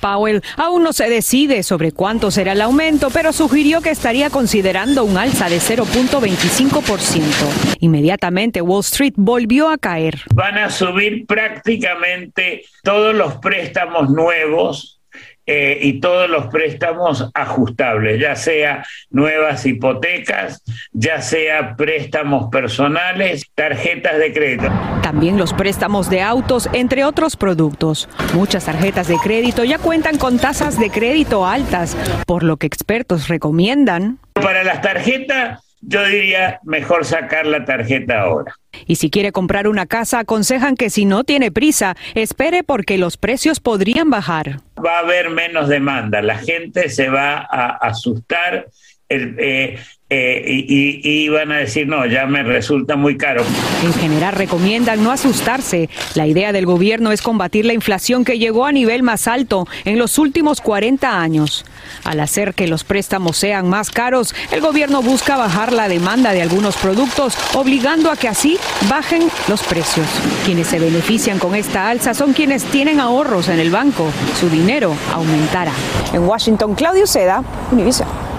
Powell 0.00 0.42
aún 0.56 0.82
no 0.82 0.92
se 0.92 1.08
decide 1.08 1.62
sobre 1.62 1.92
cuánto 1.92 2.30
será 2.30 2.52
el 2.52 2.60
aumento, 2.60 3.10
pero 3.10 3.32
sugirió 3.32 3.80
que 3.80 3.90
estaría 3.90 4.30
considerando 4.30 5.04
un 5.04 5.16
alza 5.16 5.48
de 5.48 5.58
0.25%. 5.58 7.76
Inmediatamente 7.80 8.62
Wall 8.62 8.80
Street 8.80 9.14
volvió 9.16 9.68
a 9.68 9.78
caer. 9.78 10.20
Van 10.34 10.58
a 10.58 10.70
subir 10.70 11.26
prácticamente 11.26 12.64
todos 12.82 13.14
los 13.14 13.36
préstamos 13.36 14.10
nuevos 14.10 15.01
eh, 15.46 15.78
y 15.82 16.00
todos 16.00 16.30
los 16.30 16.46
préstamos 16.46 17.30
ajustables, 17.34 18.20
ya 18.20 18.36
sea 18.36 18.84
nuevas 19.10 19.66
hipotecas, 19.66 20.62
ya 20.92 21.20
sea 21.20 21.74
préstamos 21.76 22.48
personales, 22.50 23.44
tarjetas 23.54 24.18
de 24.18 24.32
crédito. 24.32 24.68
También 25.02 25.38
los 25.38 25.52
préstamos 25.52 26.08
de 26.08 26.22
autos, 26.22 26.68
entre 26.72 27.04
otros 27.04 27.36
productos. 27.36 28.08
Muchas 28.34 28.66
tarjetas 28.66 29.08
de 29.08 29.16
crédito 29.16 29.64
ya 29.64 29.78
cuentan 29.78 30.18
con 30.18 30.38
tasas 30.38 30.78
de 30.78 30.90
crédito 30.90 31.46
altas, 31.46 31.96
por 32.26 32.42
lo 32.44 32.56
que 32.56 32.66
expertos 32.66 33.28
recomiendan. 33.28 34.18
Para 34.34 34.62
las 34.62 34.80
tarjetas 34.80 35.71
yo 35.82 36.04
diría 36.06 36.60
mejor 36.64 37.04
sacar 37.04 37.44
la 37.44 37.64
tarjeta 37.64 38.22
ahora. 38.22 38.54
Y 38.86 38.96
si 38.96 39.10
quiere 39.10 39.32
comprar 39.32 39.68
una 39.68 39.86
casa, 39.86 40.20
aconsejan 40.20 40.76
que 40.76 40.90
si 40.90 41.04
no 41.04 41.24
tiene 41.24 41.50
prisa, 41.50 41.96
espere 42.14 42.62
porque 42.62 42.98
los 42.98 43.16
precios 43.16 43.60
podrían 43.60 44.08
bajar. 44.08 44.60
Va 44.84 44.98
a 44.98 45.00
haber 45.00 45.30
menos 45.30 45.68
demanda, 45.68 46.22
la 46.22 46.38
gente 46.38 46.88
se 46.88 47.08
va 47.08 47.46
a 47.50 47.76
asustar. 47.76 48.68
El, 49.08 49.36
eh, 49.38 49.78
eh, 50.14 50.42
y, 50.44 51.28
van 51.30 51.52
a 51.52 51.56
decir, 51.56 51.88
no, 51.88 52.04
ya 52.04 52.26
me 52.26 52.42
resulta 52.42 52.96
muy 52.96 53.16
caro. 53.16 53.42
En 53.82 53.94
general 53.94 54.34
recomiendan 54.34 55.02
no 55.02 55.10
asustarse. 55.10 55.88
La 56.14 56.26
idea 56.26 56.52
del 56.52 56.66
gobierno 56.66 57.12
es 57.12 57.22
combatir 57.22 57.64
la 57.64 57.72
inflación 57.72 58.22
que 58.22 58.38
llegó 58.38 58.66
a 58.66 58.72
nivel 58.72 59.02
más 59.02 59.26
alto 59.26 59.66
en 59.86 59.98
los 59.98 60.18
últimos 60.18 60.60
40 60.60 61.18
años. 61.18 61.64
Al 62.04 62.20
hacer 62.20 62.52
que 62.52 62.66
los 62.66 62.84
préstamos 62.84 63.38
sean 63.38 63.70
más 63.70 63.90
caros, 63.90 64.34
el 64.50 64.60
gobierno 64.60 65.00
busca 65.00 65.38
bajar 65.38 65.72
la 65.72 65.88
demanda 65.88 66.32
de 66.32 66.42
algunos 66.42 66.76
productos, 66.76 67.34
obligando 67.54 68.10
a 68.10 68.16
que 68.16 68.28
así 68.28 68.58
bajen 68.90 69.22
los 69.48 69.62
precios. 69.62 70.06
Quienes 70.44 70.66
se 70.66 70.78
benefician 70.78 71.38
con 71.38 71.54
esta 71.54 71.88
alza 71.88 72.12
son 72.12 72.34
quienes 72.34 72.64
tienen 72.64 73.00
ahorros 73.00 73.48
en 73.48 73.58
el 73.58 73.70
banco. 73.70 74.10
Su 74.38 74.50
dinero 74.50 74.94
aumentará. 75.14 75.72
En 76.12 76.24
Washington, 76.24 76.74
Claudio 76.74 77.06
Seda, 77.06 77.42
Univision. 77.70 78.31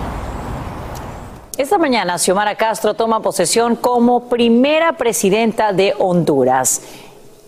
Esta 1.55 1.77
mañana 1.77 2.17
Xiomara 2.17 2.55
Castro 2.55 2.95
toma 2.95 3.21
posesión 3.21 3.75
como 3.75 4.21
primera 4.21 4.93
presidenta 4.93 5.71
de 5.71 5.93
Honduras. 5.99 6.81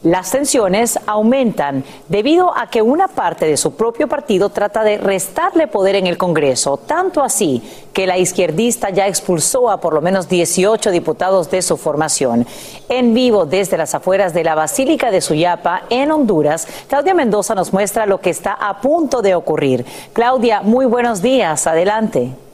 Las 0.03 0.29
tensiones 0.29 0.99
aumentan 1.07 1.83
debido 2.07 2.55
a 2.55 2.69
que 2.69 2.83
una 2.83 3.07
parte 3.07 3.47
de 3.47 3.57
su 3.57 3.75
propio 3.75 4.07
partido 4.07 4.49
trata 4.49 4.83
de 4.83 4.99
restarle 4.99 5.65
poder 5.65 5.95
en 5.95 6.05
el 6.05 6.19
Congreso, 6.19 6.77
tanto 6.77 7.23
así 7.23 7.63
que 7.93 8.05
la 8.05 8.19
izquierdista 8.19 8.91
ya 8.91 9.07
expulsó 9.07 9.71
a 9.71 9.81
por 9.81 9.95
lo 9.95 10.01
menos 10.01 10.29
18 10.29 10.91
diputados 10.91 11.49
de 11.49 11.63
su 11.63 11.75
formación. 11.75 12.45
En 12.89 13.15
vivo 13.15 13.47
desde 13.47 13.75
las 13.75 13.95
afueras 13.95 14.35
de 14.35 14.43
la 14.43 14.53
Basílica 14.53 15.09
de 15.09 15.21
Suyapa, 15.21 15.81
en 15.89 16.11
Honduras, 16.11 16.67
Claudia 16.87 17.15
Mendoza 17.15 17.55
nos 17.55 17.73
muestra 17.73 18.05
lo 18.05 18.21
que 18.21 18.29
está 18.29 18.53
a 18.53 18.81
punto 18.81 19.23
de 19.23 19.33
ocurrir. 19.33 19.83
Claudia, 20.13 20.61
muy 20.61 20.85
buenos 20.85 21.23
días, 21.23 21.65
adelante. 21.65 22.44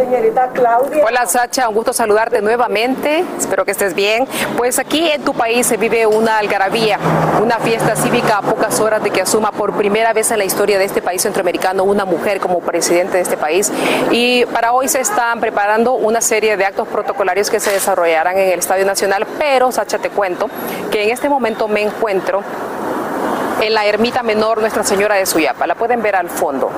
Señorita 0.00 0.48
Claudia. 0.54 1.04
Hola 1.04 1.26
Sacha, 1.26 1.68
un 1.68 1.74
gusto 1.74 1.92
saludarte 1.92 2.40
nuevamente. 2.40 3.22
Espero 3.38 3.66
que 3.66 3.72
estés 3.72 3.94
bien. 3.94 4.26
Pues 4.56 4.78
aquí 4.78 5.10
en 5.10 5.22
tu 5.22 5.34
país 5.34 5.66
se 5.66 5.76
vive 5.76 6.06
una 6.06 6.38
algarabía, 6.38 6.98
una 7.42 7.58
fiesta 7.58 7.94
cívica 7.96 8.38
a 8.38 8.42
pocas 8.42 8.80
horas 8.80 9.02
de 9.02 9.10
que 9.10 9.20
asuma 9.20 9.52
por 9.52 9.74
primera 9.74 10.14
vez 10.14 10.30
en 10.30 10.38
la 10.38 10.46
historia 10.46 10.78
de 10.78 10.86
este 10.86 11.02
país 11.02 11.20
centroamericano 11.20 11.84
una 11.84 12.06
mujer 12.06 12.40
como 12.40 12.60
presidente 12.60 13.18
de 13.18 13.22
este 13.22 13.36
país. 13.36 13.70
Y 14.10 14.46
para 14.46 14.72
hoy 14.72 14.88
se 14.88 15.00
están 15.00 15.38
preparando 15.38 15.92
una 15.92 16.22
serie 16.22 16.56
de 16.56 16.64
actos 16.64 16.88
protocolarios 16.88 17.50
que 17.50 17.60
se 17.60 17.70
desarrollarán 17.70 18.38
en 18.38 18.52
el 18.52 18.58
Estadio 18.58 18.86
Nacional. 18.86 19.26
Pero, 19.38 19.70
Sacha, 19.70 19.98
te 19.98 20.08
cuento 20.08 20.48
que 20.90 21.02
en 21.02 21.10
este 21.10 21.28
momento 21.28 21.68
me 21.68 21.82
encuentro 21.82 22.42
en 23.60 23.74
la 23.74 23.84
ermita 23.84 24.22
menor 24.22 24.62
Nuestra 24.62 24.82
Señora 24.82 25.16
de 25.16 25.26
Suyapa. 25.26 25.66
La 25.66 25.74
pueden 25.74 26.00
ver 26.00 26.16
al 26.16 26.30
fondo. 26.30 26.70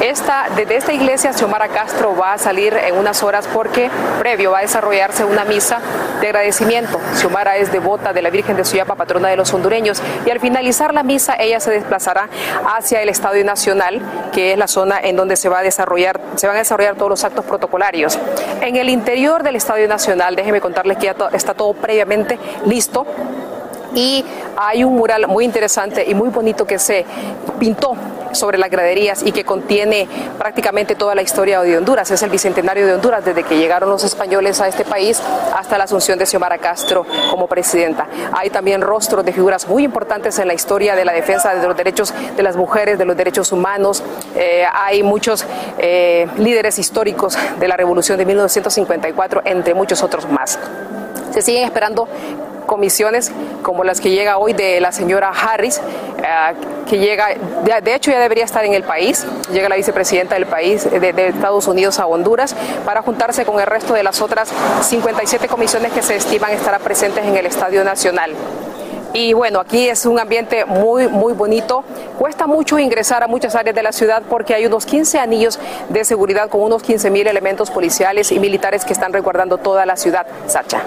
Esta, 0.00 0.46
desde 0.54 0.76
esta 0.76 0.92
iglesia, 0.92 1.32
Xiomara 1.32 1.68
Castro 1.68 2.14
va 2.14 2.34
a 2.34 2.38
salir 2.38 2.72
en 2.74 2.96
unas 2.96 3.24
horas 3.24 3.48
porque 3.52 3.90
previo 4.20 4.52
va 4.52 4.58
a 4.58 4.62
desarrollarse 4.62 5.24
una 5.24 5.44
misa 5.44 5.80
de 6.20 6.28
agradecimiento. 6.28 7.00
Xiomara 7.16 7.56
es 7.56 7.72
devota 7.72 8.12
de 8.12 8.22
la 8.22 8.30
Virgen 8.30 8.56
de 8.56 8.64
Suyapa, 8.64 8.94
patrona 8.94 9.28
de 9.28 9.36
los 9.36 9.52
hondureños, 9.52 10.00
y 10.24 10.30
al 10.30 10.38
finalizar 10.38 10.94
la 10.94 11.02
misa 11.02 11.34
ella 11.38 11.58
se 11.58 11.72
desplazará 11.72 12.28
hacia 12.76 13.02
el 13.02 13.08
Estadio 13.08 13.44
Nacional, 13.44 14.00
que 14.32 14.52
es 14.52 14.58
la 14.58 14.68
zona 14.68 15.00
en 15.00 15.16
donde 15.16 15.36
se 15.36 15.48
va 15.48 15.58
a 15.58 15.62
desarrollar, 15.62 16.20
se 16.36 16.46
van 16.46 16.56
a 16.56 16.60
desarrollar 16.60 16.94
todos 16.94 17.10
los 17.10 17.24
actos 17.24 17.44
protocolarios. 17.44 18.18
En 18.60 18.76
el 18.76 18.88
interior 18.90 19.42
del 19.42 19.56
Estadio 19.56 19.88
Nacional, 19.88 20.36
déjeme 20.36 20.60
contarles 20.60 20.98
que 20.98 21.06
ya 21.06 21.16
está 21.32 21.54
todo 21.54 21.74
previamente 21.74 22.38
listo 22.66 23.04
y 23.94 24.24
hay 24.56 24.84
un 24.84 24.96
mural 24.96 25.26
muy 25.28 25.44
interesante 25.44 26.04
y 26.08 26.14
muy 26.14 26.28
bonito 26.28 26.66
que 26.66 26.78
se 26.78 27.04
pintó 27.58 27.96
sobre 28.32 28.58
las 28.58 28.70
graderías 28.70 29.22
y 29.22 29.32
que 29.32 29.44
contiene 29.44 30.08
prácticamente 30.38 30.94
toda 30.94 31.14
la 31.14 31.22
historia 31.22 31.62
de 31.62 31.76
Honduras. 31.76 32.10
Es 32.10 32.22
el 32.22 32.30
bicentenario 32.30 32.86
de 32.86 32.94
Honduras 32.94 33.24
desde 33.24 33.42
que 33.42 33.56
llegaron 33.56 33.90
los 33.90 34.04
españoles 34.04 34.60
a 34.60 34.68
este 34.68 34.84
país 34.84 35.20
hasta 35.54 35.78
la 35.78 35.84
asunción 35.84 36.18
de 36.18 36.26
Xiomara 36.26 36.58
Castro 36.58 37.06
como 37.30 37.46
presidenta. 37.46 38.06
Hay 38.32 38.50
también 38.50 38.80
rostros 38.80 39.24
de 39.24 39.32
figuras 39.32 39.66
muy 39.68 39.84
importantes 39.84 40.38
en 40.38 40.48
la 40.48 40.54
historia 40.54 40.94
de 40.94 41.04
la 41.04 41.12
defensa 41.12 41.54
de 41.54 41.66
los 41.66 41.76
derechos 41.76 42.12
de 42.36 42.42
las 42.42 42.56
mujeres, 42.56 42.98
de 42.98 43.04
los 43.04 43.16
derechos 43.16 43.52
humanos. 43.52 44.02
Eh, 44.34 44.64
hay 44.72 45.02
muchos 45.02 45.44
eh, 45.78 46.26
líderes 46.36 46.78
históricos 46.78 47.38
de 47.58 47.68
la 47.68 47.76
revolución 47.76 48.18
de 48.18 48.26
1954, 48.26 49.42
entre 49.44 49.74
muchos 49.74 50.02
otros 50.02 50.28
más. 50.30 50.58
Se 51.32 51.42
siguen 51.42 51.64
esperando 51.64 52.08
comisiones 52.68 53.32
como 53.62 53.82
las 53.82 54.00
que 54.00 54.10
llega 54.10 54.38
hoy 54.38 54.52
de 54.52 54.80
la 54.80 54.92
señora 54.92 55.30
Harris, 55.30 55.78
eh, 55.78 56.54
que 56.88 56.98
llega, 56.98 57.30
de, 57.82 57.94
hecho 57.94 58.12
ya 58.12 58.20
debería 58.20 58.44
estar 58.44 58.64
en 58.64 58.74
el 58.74 58.84
país, 58.84 59.26
llega 59.50 59.68
la 59.68 59.74
vicepresidenta 59.74 60.36
del 60.36 60.46
país, 60.46 60.88
de, 60.88 61.12
de, 61.12 61.28
Estados 61.28 61.66
Unidos 61.66 61.98
a 61.98 62.06
Honduras, 62.06 62.54
para 62.84 63.02
juntarse 63.02 63.44
con 63.44 63.58
el 63.58 63.66
resto 63.66 63.94
de 63.94 64.04
las 64.04 64.20
otras 64.20 64.50
57 64.82 65.48
comisiones 65.48 65.92
que 65.92 66.02
se 66.02 66.14
estiman 66.14 66.52
estarán 66.52 66.80
presentes 66.80 67.24
en 67.24 67.36
el 67.36 67.46
Estadio 67.46 67.82
Nacional. 67.82 68.32
Y 69.14 69.32
bueno, 69.32 69.58
aquí 69.58 69.88
es 69.88 70.04
un 70.04 70.20
ambiente 70.20 70.64
muy, 70.66 71.08
muy 71.08 71.32
bonito. 71.32 71.82
Cuesta 72.18 72.46
mucho 72.46 72.78
ingresar 72.78 73.22
a 73.22 73.26
muchas 73.26 73.54
áreas 73.54 73.74
de 73.74 73.82
la 73.82 73.92
ciudad 73.92 74.22
porque 74.28 74.54
hay 74.54 74.66
unos 74.66 74.84
15 74.84 75.18
anillos 75.18 75.58
de 75.88 76.04
seguridad 76.04 76.48
con 76.50 76.62
unos 76.62 76.82
15 76.82 77.10
mil 77.10 77.26
elementos 77.26 77.70
policiales 77.70 78.30
y 78.32 78.38
militares 78.38 78.84
que 78.84 78.92
están 78.92 79.12
resguardando 79.12 79.56
toda 79.56 79.86
la 79.86 79.96
ciudad. 79.96 80.26
Sacha 80.46 80.82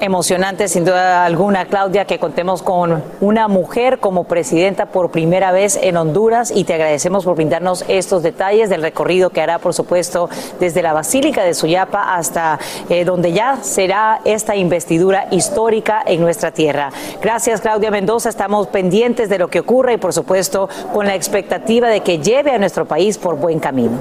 emocionante 0.00 0.68
sin 0.68 0.84
duda 0.84 1.24
alguna, 1.24 1.66
Claudia, 1.66 2.04
que 2.04 2.18
contemos 2.18 2.62
con 2.62 3.02
una 3.20 3.48
mujer 3.48 3.98
como 3.98 4.24
presidenta 4.24 4.86
por 4.86 5.10
primera 5.10 5.52
vez 5.52 5.78
en 5.80 5.96
Honduras 5.96 6.52
y 6.54 6.64
te 6.64 6.74
agradecemos 6.74 7.24
por 7.24 7.36
brindarnos 7.36 7.84
estos 7.88 8.22
detalles 8.22 8.70
del 8.70 8.82
recorrido 8.82 9.30
que 9.30 9.40
hará, 9.40 9.58
por 9.58 9.74
supuesto, 9.74 10.28
desde 10.60 10.82
la 10.82 10.92
Basílica 10.92 11.42
de 11.42 11.54
Suyapa 11.54 12.14
hasta 12.14 12.58
eh, 12.88 13.04
donde 13.04 13.32
ya 13.32 13.58
será 13.62 14.20
esta 14.24 14.56
investidura 14.56 15.28
histórica 15.30 16.02
en 16.06 16.20
nuestra 16.20 16.50
tierra. 16.50 16.90
Gracias, 17.20 17.60
Claudia 17.60 17.90
Mendoza. 17.90 18.28
Estamos 18.28 18.68
pendientes 18.68 19.28
de 19.28 19.38
lo 19.38 19.48
que 19.48 19.60
ocurre 19.60 19.94
y, 19.94 19.98
por 19.98 20.12
supuesto, 20.12 20.68
con 20.92 21.06
la 21.06 21.14
expectativa 21.14 21.88
de 21.88 22.00
que 22.00 22.18
lleve 22.18 22.52
a 22.52 22.58
nuestro 22.58 22.84
país 22.84 23.18
por 23.18 23.36
buen 23.36 23.58
camino. 23.58 23.98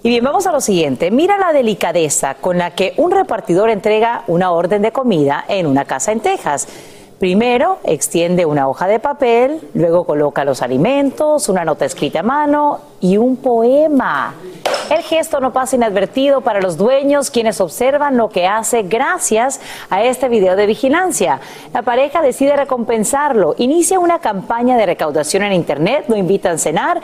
Y 0.00 0.10
bien, 0.10 0.22
vamos 0.22 0.46
a 0.46 0.52
lo 0.52 0.60
siguiente. 0.60 1.10
Mira 1.10 1.36
la 1.38 1.52
delicadeza 1.52 2.34
con 2.34 2.56
la 2.56 2.70
que 2.70 2.94
un 2.98 3.10
repartidor 3.10 3.68
entrega 3.68 4.22
una 4.28 4.52
orden 4.52 4.80
de 4.80 4.92
comida 4.92 5.44
en 5.48 5.66
una 5.66 5.84
casa 5.86 6.12
en 6.12 6.20
Texas. 6.20 6.68
Primero 7.18 7.78
extiende 7.82 8.46
una 8.46 8.68
hoja 8.68 8.86
de 8.86 9.00
papel, 9.00 9.60
luego 9.74 10.04
coloca 10.04 10.44
los 10.44 10.62
alimentos, 10.62 11.48
una 11.48 11.64
nota 11.64 11.84
escrita 11.84 12.20
a 12.20 12.22
mano 12.22 12.78
y 13.00 13.16
un 13.16 13.38
poema. 13.38 14.34
El 14.88 15.02
gesto 15.02 15.40
no 15.40 15.52
pasa 15.52 15.74
inadvertido 15.74 16.42
para 16.42 16.60
los 16.60 16.76
dueños, 16.76 17.32
quienes 17.32 17.60
observan 17.60 18.16
lo 18.16 18.28
que 18.28 18.46
hace 18.46 18.84
gracias 18.84 19.60
a 19.90 20.04
este 20.04 20.28
video 20.28 20.54
de 20.54 20.66
vigilancia. 20.66 21.40
La 21.74 21.82
pareja 21.82 22.22
decide 22.22 22.54
recompensarlo, 22.54 23.56
inicia 23.58 23.98
una 23.98 24.20
campaña 24.20 24.76
de 24.76 24.86
recaudación 24.86 25.42
en 25.42 25.54
Internet, 25.54 26.04
lo 26.06 26.16
invitan 26.16 26.54
a 26.54 26.58
cenar 26.58 27.00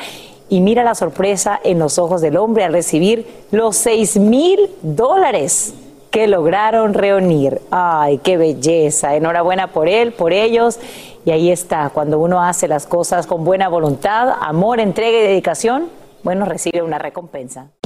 y 0.54 0.60
mira 0.60 0.84
la 0.84 0.94
sorpresa 0.94 1.58
en 1.64 1.80
los 1.80 1.98
ojos 1.98 2.20
del 2.20 2.36
hombre 2.36 2.62
al 2.62 2.72
recibir 2.72 3.26
los 3.50 3.76
6 3.76 4.20
mil 4.20 4.70
dólares 4.82 5.74
que 6.12 6.28
lograron 6.28 6.94
reunir. 6.94 7.60
¡Ay, 7.72 8.18
qué 8.18 8.36
belleza! 8.36 9.16
Enhorabuena 9.16 9.72
por 9.72 9.88
él, 9.88 10.12
por 10.12 10.32
ellos. 10.32 10.78
Y 11.24 11.32
ahí 11.32 11.50
está, 11.50 11.90
cuando 11.92 12.20
uno 12.20 12.40
hace 12.40 12.68
las 12.68 12.86
cosas 12.86 13.26
con 13.26 13.42
buena 13.42 13.66
voluntad, 13.68 14.28
amor, 14.40 14.78
entrega 14.78 15.18
y 15.18 15.22
dedicación, 15.22 15.88
bueno, 16.22 16.44
recibe 16.44 16.82
una 16.82 17.00
recompensa. 17.00 17.70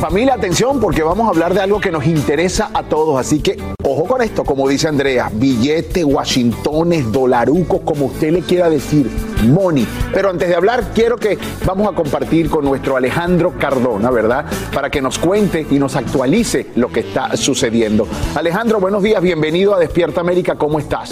Familia, 0.00 0.34
atención 0.34 0.78
porque 0.78 1.02
vamos 1.02 1.26
a 1.26 1.30
hablar 1.30 1.52
de 1.54 1.60
algo 1.60 1.80
que 1.80 1.90
nos 1.90 2.06
interesa 2.06 2.70
a 2.72 2.84
todos, 2.84 3.18
así 3.18 3.40
que 3.40 3.56
ojo 3.82 4.04
con 4.04 4.22
esto, 4.22 4.44
como 4.44 4.68
dice 4.68 4.86
Andrea, 4.86 5.28
billete, 5.32 6.04
washingtones, 6.04 7.10
dolarucos, 7.10 7.80
como 7.80 8.06
usted 8.06 8.30
le 8.30 8.42
quiera 8.42 8.70
decir, 8.70 9.10
money. 9.48 9.88
Pero 10.14 10.30
antes 10.30 10.48
de 10.48 10.54
hablar, 10.54 10.92
quiero 10.94 11.16
que 11.16 11.36
vamos 11.66 11.92
a 11.92 11.96
compartir 11.96 12.48
con 12.48 12.64
nuestro 12.64 12.96
Alejandro 12.96 13.54
Cardona, 13.58 14.12
¿verdad? 14.12 14.46
Para 14.72 14.88
que 14.88 15.02
nos 15.02 15.18
cuente 15.18 15.66
y 15.68 15.80
nos 15.80 15.96
actualice 15.96 16.68
lo 16.76 16.90
que 16.90 17.00
está 17.00 17.36
sucediendo. 17.36 18.06
Alejandro, 18.36 18.78
buenos 18.78 19.02
días, 19.02 19.20
bienvenido 19.20 19.74
a 19.74 19.80
Despierta 19.80 20.20
América, 20.20 20.54
¿cómo 20.54 20.78
estás? 20.78 21.10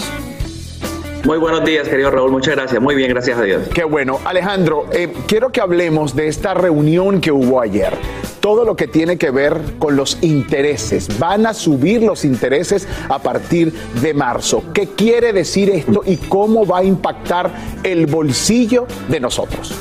Muy 1.27 1.39
buenos 1.39 1.65
días, 1.65 1.89
querido 1.89 2.09
Raúl. 2.09 2.31
Muchas 2.31 2.55
gracias. 2.55 2.81
Muy 2.81 2.95
bien, 2.95 3.09
gracias 3.09 3.37
a 3.37 3.41
Dios. 3.41 3.67
Qué 3.73 3.83
bueno. 3.83 4.21
Alejandro, 4.23 4.85
eh, 4.93 5.11
quiero 5.27 5.51
que 5.51 5.59
hablemos 5.59 6.15
de 6.15 6.29
esta 6.29 6.53
reunión 6.53 7.19
que 7.19 7.33
hubo 7.33 7.59
ayer. 7.59 7.93
Todo 8.39 8.63
lo 8.63 8.77
que 8.77 8.87
tiene 8.87 9.17
que 9.17 9.29
ver 9.29 9.59
con 9.77 9.97
los 9.97 10.23
intereses. 10.23 11.19
Van 11.19 11.45
a 11.45 11.53
subir 11.53 12.01
los 12.01 12.23
intereses 12.23 12.87
a 13.09 13.19
partir 13.19 13.73
de 14.01 14.13
marzo. 14.13 14.63
¿Qué 14.73 14.87
quiere 14.95 15.33
decir 15.33 15.69
esto 15.69 16.01
y 16.05 16.15
cómo 16.15 16.65
va 16.65 16.77
a 16.77 16.83
impactar 16.85 17.51
el 17.83 18.05
bolsillo 18.05 18.87
de 19.09 19.19
nosotros? 19.19 19.75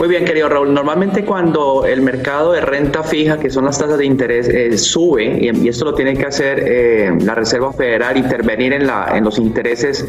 Muy 0.00 0.08
bien, 0.08 0.24
querido 0.24 0.48
Raúl. 0.48 0.72
Normalmente 0.72 1.26
cuando 1.26 1.84
el 1.84 2.00
mercado 2.00 2.52
de 2.52 2.62
renta 2.62 3.02
fija, 3.02 3.38
que 3.38 3.50
son 3.50 3.66
las 3.66 3.78
tasas 3.78 3.98
de 3.98 4.06
interés, 4.06 4.48
eh, 4.48 4.78
sube, 4.78 5.24
y, 5.42 5.68
esto 5.68 5.84
lo 5.84 5.94
tiene 5.94 6.16
que 6.16 6.24
hacer 6.24 6.58
eh, 6.66 7.12
la 7.20 7.34
Reserva 7.34 7.70
Federal, 7.70 8.16
intervenir 8.16 8.72
en, 8.72 8.86
la, 8.86 9.12
en 9.14 9.24
los 9.24 9.36
intereses 9.36 10.06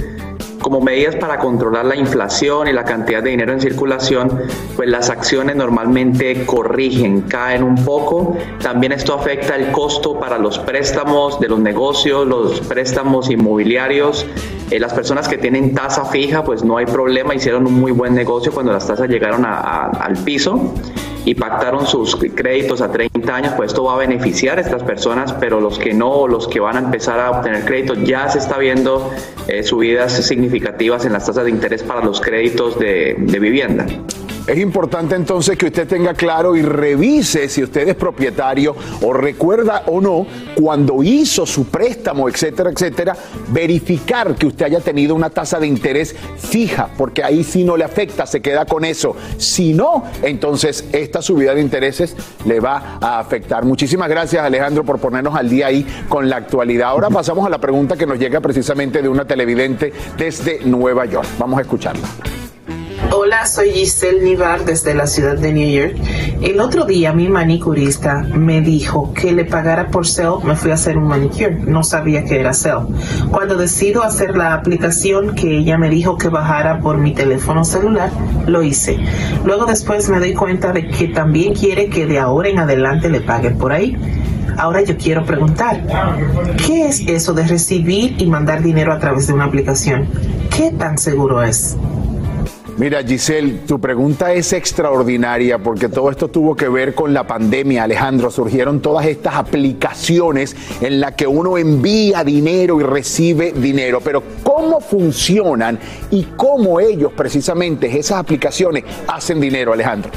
como 0.61 0.81
medidas 0.81 1.15
para 1.15 1.39
controlar 1.39 1.85
la 1.85 1.95
inflación 1.95 2.67
y 2.67 2.73
la 2.73 2.83
cantidad 2.83 3.23
de 3.23 3.31
dinero 3.31 3.53
en 3.53 3.61
circulación, 3.61 4.41
pues 4.75 4.89
las 4.89 5.09
acciones 5.09 5.55
normalmente 5.55 6.45
corrigen, 6.45 7.21
caen 7.21 7.63
un 7.63 7.83
poco. 7.83 8.37
También 8.61 8.91
esto 8.91 9.13
afecta 9.13 9.55
el 9.55 9.71
costo 9.71 10.19
para 10.19 10.37
los 10.37 10.59
préstamos 10.59 11.39
de 11.39 11.47
los 11.47 11.59
negocios, 11.59 12.27
los 12.27 12.61
préstamos 12.61 13.29
inmobiliarios. 13.29 14.25
Eh, 14.69 14.79
las 14.79 14.93
personas 14.93 15.27
que 15.27 15.37
tienen 15.37 15.73
tasa 15.73 16.05
fija, 16.05 16.43
pues 16.43 16.63
no 16.63 16.77
hay 16.77 16.85
problema, 16.85 17.35
hicieron 17.35 17.67
un 17.67 17.73
muy 17.73 17.91
buen 17.91 18.15
negocio 18.15 18.51
cuando 18.51 18.71
las 18.71 18.87
tasas 18.87 19.09
llegaron 19.09 19.45
al 19.45 20.13
piso 20.23 20.73
y 21.25 21.35
pactaron 21.35 21.85
sus 21.85 22.15
créditos 22.15 22.81
a 22.81 22.91
30 22.91 23.35
años, 23.35 23.53
pues 23.55 23.71
esto 23.71 23.83
va 23.83 23.95
a 23.95 23.97
beneficiar 23.97 24.57
a 24.57 24.61
estas 24.61 24.83
personas, 24.83 25.33
pero 25.33 25.61
los 25.61 25.77
que 25.77 25.93
no, 25.93 26.27
los 26.27 26.47
que 26.47 26.59
van 26.59 26.77
a 26.77 26.79
empezar 26.79 27.19
a 27.19 27.31
obtener 27.31 27.63
créditos, 27.65 27.99
ya 28.03 28.29
se 28.29 28.39
está 28.39 28.57
viendo 28.57 29.11
eh, 29.47 29.63
subidas 29.63 30.13
significativas 30.13 31.05
en 31.05 31.13
las 31.13 31.25
tasas 31.25 31.45
de 31.45 31.51
interés 31.51 31.83
para 31.83 32.03
los 32.03 32.21
créditos 32.21 32.79
de, 32.79 33.15
de 33.17 33.39
vivienda. 33.39 33.85
Es 34.47 34.57
importante 34.57 35.15
entonces 35.15 35.55
que 35.55 35.67
usted 35.67 35.87
tenga 35.87 36.15
claro 36.15 36.55
y 36.55 36.63
revise 36.63 37.47
si 37.47 37.61
usted 37.61 37.87
es 37.87 37.95
propietario 37.95 38.75
o 39.01 39.13
recuerda 39.13 39.83
o 39.85 40.01
no 40.01 40.25
cuando 40.55 41.03
hizo 41.03 41.45
su 41.45 41.65
préstamo, 41.65 42.27
etcétera, 42.27 42.71
etcétera, 42.71 43.15
verificar 43.49 44.33
que 44.35 44.47
usted 44.47 44.65
haya 44.65 44.79
tenido 44.79 45.13
una 45.13 45.29
tasa 45.29 45.59
de 45.59 45.67
interés 45.67 46.15
fija, 46.37 46.89
porque 46.97 47.23
ahí 47.23 47.43
sí 47.43 47.63
no 47.63 47.77
le 47.77 47.83
afecta, 47.83 48.25
se 48.25 48.41
queda 48.41 48.65
con 48.65 48.83
eso. 48.83 49.15
Si 49.37 49.73
no, 49.73 50.05
entonces 50.23 50.85
esta 50.91 51.21
subida 51.21 51.53
de 51.53 51.61
intereses 51.61 52.15
le 52.45 52.59
va 52.59 52.97
a 52.99 53.19
afectar. 53.19 53.63
Muchísimas 53.63 54.09
gracias 54.09 54.43
Alejandro 54.43 54.83
por 54.83 54.99
ponernos 54.99 55.35
al 55.35 55.49
día 55.49 55.67
ahí 55.67 55.85
con 56.09 56.29
la 56.29 56.37
actualidad. 56.37 56.89
Ahora 56.89 57.09
pasamos 57.09 57.45
a 57.45 57.49
la 57.49 57.59
pregunta 57.59 57.95
que 57.95 58.07
nos 58.07 58.17
llega 58.17 58.39
precisamente 58.41 59.03
de 59.03 59.07
una 59.07 59.25
televidente 59.25 59.93
desde 60.17 60.61
Nueva 60.65 61.05
York. 61.05 61.27
Vamos 61.37 61.59
a 61.59 61.61
escucharla. 61.61 62.07
Hola, 63.13 63.45
soy 63.45 63.71
Giselle 63.71 64.21
Nivar 64.21 64.63
desde 64.63 64.93
la 64.93 65.05
ciudad 65.05 65.35
de 65.35 65.51
New 65.51 65.69
York. 65.69 65.97
El 66.41 66.61
otro 66.61 66.85
día 66.85 67.11
mi 67.11 67.27
manicurista 67.27 68.23
me 68.23 68.61
dijo 68.61 69.13
que 69.13 69.33
le 69.33 69.43
pagara 69.43 69.89
por 69.89 70.07
Cell, 70.07 70.41
me 70.45 70.55
fui 70.55 70.71
a 70.71 70.75
hacer 70.75 70.97
un 70.97 71.07
manicure, 71.07 71.55
no 71.55 71.83
sabía 71.83 72.23
que 72.23 72.39
era 72.39 72.53
Cell. 72.53 72.87
Cuando 73.29 73.57
decido 73.57 74.01
hacer 74.01 74.37
la 74.37 74.53
aplicación 74.53 75.35
que 75.35 75.57
ella 75.57 75.77
me 75.77 75.89
dijo 75.89 76.17
que 76.17 76.29
bajara 76.29 76.79
por 76.79 76.99
mi 76.99 77.13
teléfono 77.13 77.65
celular, 77.65 78.09
lo 78.47 78.63
hice. 78.63 78.97
Luego 79.43 79.65
después 79.65 80.07
me 80.07 80.19
doy 80.19 80.33
cuenta 80.33 80.71
de 80.71 80.87
que 80.87 81.09
también 81.09 81.53
quiere 81.53 81.89
que 81.89 82.05
de 82.05 82.17
ahora 82.17 82.47
en 82.47 82.59
adelante 82.59 83.09
le 83.09 83.19
paguen 83.19 83.57
por 83.57 83.73
ahí. 83.73 83.97
Ahora 84.57 84.83
yo 84.83 84.95
quiero 84.95 85.25
preguntar, 85.25 85.83
¿qué 86.65 86.87
es 86.87 87.01
eso 87.01 87.33
de 87.33 87.45
recibir 87.45 88.15
y 88.21 88.25
mandar 88.27 88.63
dinero 88.63 88.93
a 88.93 88.99
través 88.99 89.27
de 89.27 89.33
una 89.33 89.43
aplicación? 89.43 90.07
¿Qué 90.49 90.71
tan 90.71 90.97
seguro 90.97 91.43
es? 91.43 91.75
Mira, 92.77 93.03
Giselle, 93.03 93.59
tu 93.67 93.79
pregunta 93.79 94.33
es 94.33 94.53
extraordinaria 94.53 95.59
porque 95.59 95.89
todo 95.89 96.09
esto 96.09 96.29
tuvo 96.29 96.55
que 96.55 96.69
ver 96.69 96.95
con 96.95 97.13
la 97.13 97.27
pandemia, 97.27 97.83
Alejandro. 97.83 98.31
Surgieron 98.31 98.81
todas 98.81 99.05
estas 99.05 99.35
aplicaciones 99.35 100.55
en 100.79 100.99
las 100.99 101.13
que 101.13 101.27
uno 101.27 101.57
envía 101.57 102.23
dinero 102.23 102.79
y 102.79 102.83
recibe 102.83 103.51
dinero. 103.51 103.99
Pero 104.03 104.23
¿cómo 104.41 104.79
funcionan 104.79 105.77
y 106.09 106.23
cómo 106.35 106.79
ellos, 106.79 107.11
precisamente, 107.15 107.99
esas 107.99 108.17
aplicaciones, 108.17 108.85
hacen 109.07 109.39
dinero, 109.39 109.73
Alejandro? 109.73 110.09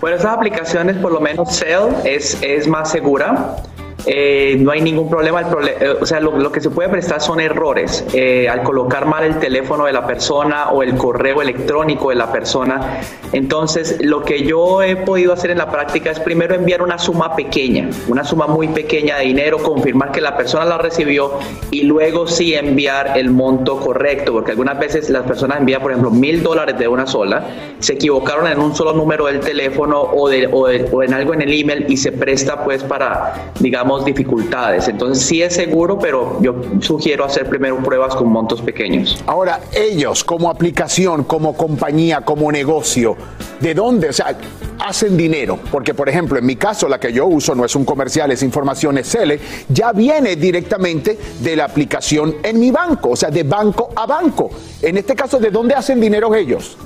Bueno, 0.00 0.16
esas 0.16 0.32
aplicaciones, 0.32 0.96
por 0.96 1.12
lo 1.12 1.20
menos 1.20 1.58
Cell, 1.58 1.92
es, 2.04 2.38
es 2.40 2.68
más 2.68 2.90
segura. 2.90 3.56
Eh, 4.06 4.56
no 4.60 4.70
hay 4.70 4.80
ningún 4.80 5.10
problema. 5.10 5.42
Eh, 5.42 5.94
o 6.00 6.06
sea, 6.06 6.20
lo, 6.20 6.52
que 6.52 6.60
se 6.60 6.70
puede 6.70 6.88
prestar 6.88 7.20
son 7.20 7.40
errores. 7.40 8.04
Eh, 8.12 8.48
al 8.48 8.62
colocar 8.62 9.06
mal 9.06 9.24
el 9.24 9.38
teléfono 9.38 9.84
de 9.84 9.92
la 9.92 10.06
persona 10.06 10.70
o 10.70 10.82
el 10.82 10.96
correo 10.96 11.42
electrónico 11.42 12.10
de 12.10 12.14
la 12.14 12.32
persona. 12.32 13.00
Entonces, 13.32 13.98
lo 14.00 14.22
que 14.22 14.44
yo 14.44 14.82
he 14.82 14.96
podido 14.96 15.32
hacer 15.32 15.50
en 15.50 15.58
la 15.58 15.70
práctica 15.70 16.10
es 16.10 16.20
primero 16.20 16.54
enviar 16.54 16.82
una 16.82 16.98
suma 16.98 17.34
pequeña, 17.36 17.90
una 18.08 18.24
suma 18.24 18.46
muy 18.46 18.68
pequeña 18.68 19.18
de 19.18 19.26
dinero, 19.26 19.58
confirmar 19.58 20.12
que 20.12 20.20
la 20.20 20.36
persona 20.36 20.64
la 20.64 20.78
recibió 20.78 21.32
y 21.70 21.82
luego 21.82 22.26
sí 22.26 22.54
enviar 22.54 23.18
el 23.18 23.30
monto 23.30 23.78
correcto, 23.78 24.32
porque 24.32 24.52
algunas 24.52 24.78
veces 24.78 25.10
las 25.10 25.24
personas 25.24 25.58
envían, 25.58 25.82
por 25.82 25.90
ejemplo, 25.90 26.10
mil 26.10 26.42
dólares 26.42 26.78
de 26.78 26.88
una 26.88 27.06
sola, 27.06 27.46
se 27.80 27.94
equivocaron 27.94 28.46
en 28.46 28.58
un 28.58 28.74
solo 28.74 28.92
número 28.92 29.26
del 29.26 29.40
teléfono 29.40 30.00
o, 30.00 30.28
de, 30.28 30.46
o 30.46 31.02
en 31.02 31.14
algo 31.14 31.34
en 31.34 31.42
el 31.42 31.52
email 31.52 31.84
y 31.88 31.96
se 31.96 32.12
presta 32.12 32.64
pues 32.64 32.82
para, 32.82 33.52
digamos, 33.60 33.97
dificultades. 34.04 34.88
Entonces 34.88 35.24
sí 35.24 35.42
es 35.42 35.54
seguro, 35.54 35.98
pero 35.98 36.38
yo 36.40 36.54
sugiero 36.80 37.24
hacer 37.24 37.48
primero 37.48 37.78
pruebas 37.78 38.14
con 38.14 38.28
montos 38.28 38.60
pequeños. 38.60 39.22
Ahora, 39.26 39.60
ellos 39.72 40.24
como 40.24 40.50
aplicación, 40.50 41.24
como 41.24 41.56
compañía, 41.56 42.20
como 42.22 42.50
negocio, 42.52 43.16
¿de 43.60 43.74
dónde? 43.74 44.08
O 44.08 44.12
sea, 44.12 44.36
hacen 44.78 45.16
dinero. 45.16 45.58
Porque, 45.70 45.94
por 45.94 46.08
ejemplo, 46.08 46.38
en 46.38 46.46
mi 46.46 46.56
caso, 46.56 46.88
la 46.88 46.98
que 46.98 47.12
yo 47.12 47.26
uso 47.26 47.54
no 47.54 47.64
es 47.64 47.74
un 47.76 47.84
comercial, 47.84 48.30
es 48.30 48.42
información 48.42 48.98
Excel, 48.98 49.40
ya 49.68 49.92
viene 49.92 50.36
directamente 50.36 51.18
de 51.40 51.56
la 51.56 51.64
aplicación 51.64 52.36
en 52.42 52.58
mi 52.58 52.70
banco, 52.70 53.10
o 53.10 53.16
sea, 53.16 53.30
de 53.30 53.42
banco 53.42 53.90
a 53.94 54.06
banco. 54.06 54.50
En 54.82 54.96
este 54.96 55.14
caso, 55.14 55.38
¿de 55.38 55.50
dónde 55.50 55.74
hacen 55.74 56.00
dinero 56.00 56.34
ellos? 56.34 56.76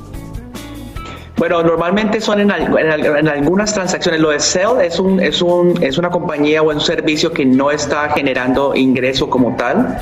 Bueno, 1.42 1.60
normalmente 1.64 2.20
son 2.20 2.38
en, 2.38 2.52
en, 2.52 3.26
algunas 3.26 3.74
transacciones. 3.74 4.20
Lo 4.20 4.30
de 4.30 4.38
Cell 4.38 4.80
es, 4.80 5.00
un, 5.00 5.18
es, 5.18 5.42
un, 5.42 5.76
es 5.82 5.98
una 5.98 6.08
compañía 6.08 6.62
o 6.62 6.70
un 6.70 6.80
servicio 6.80 7.32
que 7.32 7.44
no 7.44 7.72
está 7.72 8.10
generando 8.10 8.76
ingreso 8.76 9.28
como 9.28 9.56
tal 9.56 9.98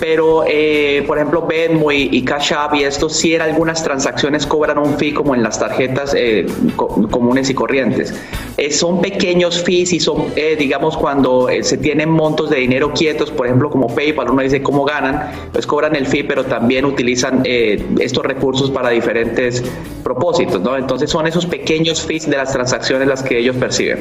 pero 0.00 0.44
eh, 0.46 1.04
por 1.06 1.18
ejemplo 1.18 1.46
Venmo 1.46 1.92
y, 1.92 2.22
Cash 2.22 2.52
App 2.52 2.74
y 2.74 2.84
esto 2.84 3.08
sí 3.08 3.34
en 3.34 3.42
algunas 3.42 3.82
transacciones 3.82 4.46
cobran 4.46 4.78
un 4.78 4.98
fee 4.98 5.12
como 5.12 5.34
en 5.34 5.42
las 5.42 5.58
tarjetas 5.58 6.14
eh, 6.16 6.46
comunes 6.76 7.50
y 7.50 7.54
corrientes. 7.54 8.14
Eh, 8.56 8.70
son 8.70 9.00
pequeños 9.00 9.62
fees 9.62 9.92
y 9.92 10.00
son, 10.00 10.26
digamos, 10.58 10.96
cuando 10.96 11.48
se 11.62 11.76
tienen 11.76 12.08
montos 12.08 12.50
de 12.50 12.58
dinero 12.58 12.92
quietos, 12.92 13.30
por 13.30 13.46
ejemplo 13.46 13.70
como 13.70 13.88
PayPal, 13.94 14.30
uno 14.30 14.42
dice 14.42 14.62
cómo 14.62 14.84
ganan, 14.84 15.32
pues 15.52 15.66
cobran 15.66 15.96
el 15.96 16.06
fee, 16.06 16.24
pero 16.24 16.44
también 16.44 16.84
utilizan 16.84 17.42
estos 17.44 18.24
recursos 18.24 18.70
para 18.70 18.90
diferentes 18.90 19.62
propósitos, 20.02 20.60
¿no? 20.60 20.76
Entonces 20.84 21.08
son 21.08 21.26
esos 21.26 21.46
pequeños 21.46 22.02
fees 22.02 22.28
de 22.28 22.36
las 22.36 22.52
transacciones 22.52 23.08
las 23.08 23.22
que 23.22 23.38
ellos 23.38 23.56
perciben. 23.56 24.00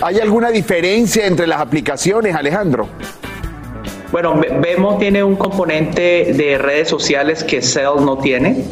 ¿Hay 0.00 0.18
alguna 0.18 0.50
diferencia 0.50 1.28
entre 1.28 1.46
las 1.46 1.60
aplicaciones, 1.60 2.34
Alejandro? 2.34 2.88
Bueno, 4.10 4.40
Vemo 4.60 4.98
tiene 4.98 5.22
un 5.22 5.36
componente 5.36 6.34
de 6.34 6.58
redes 6.58 6.88
sociales 6.88 7.44
que 7.44 7.62
Cell 7.62 8.04
no 8.04 8.18
tiene 8.18 8.64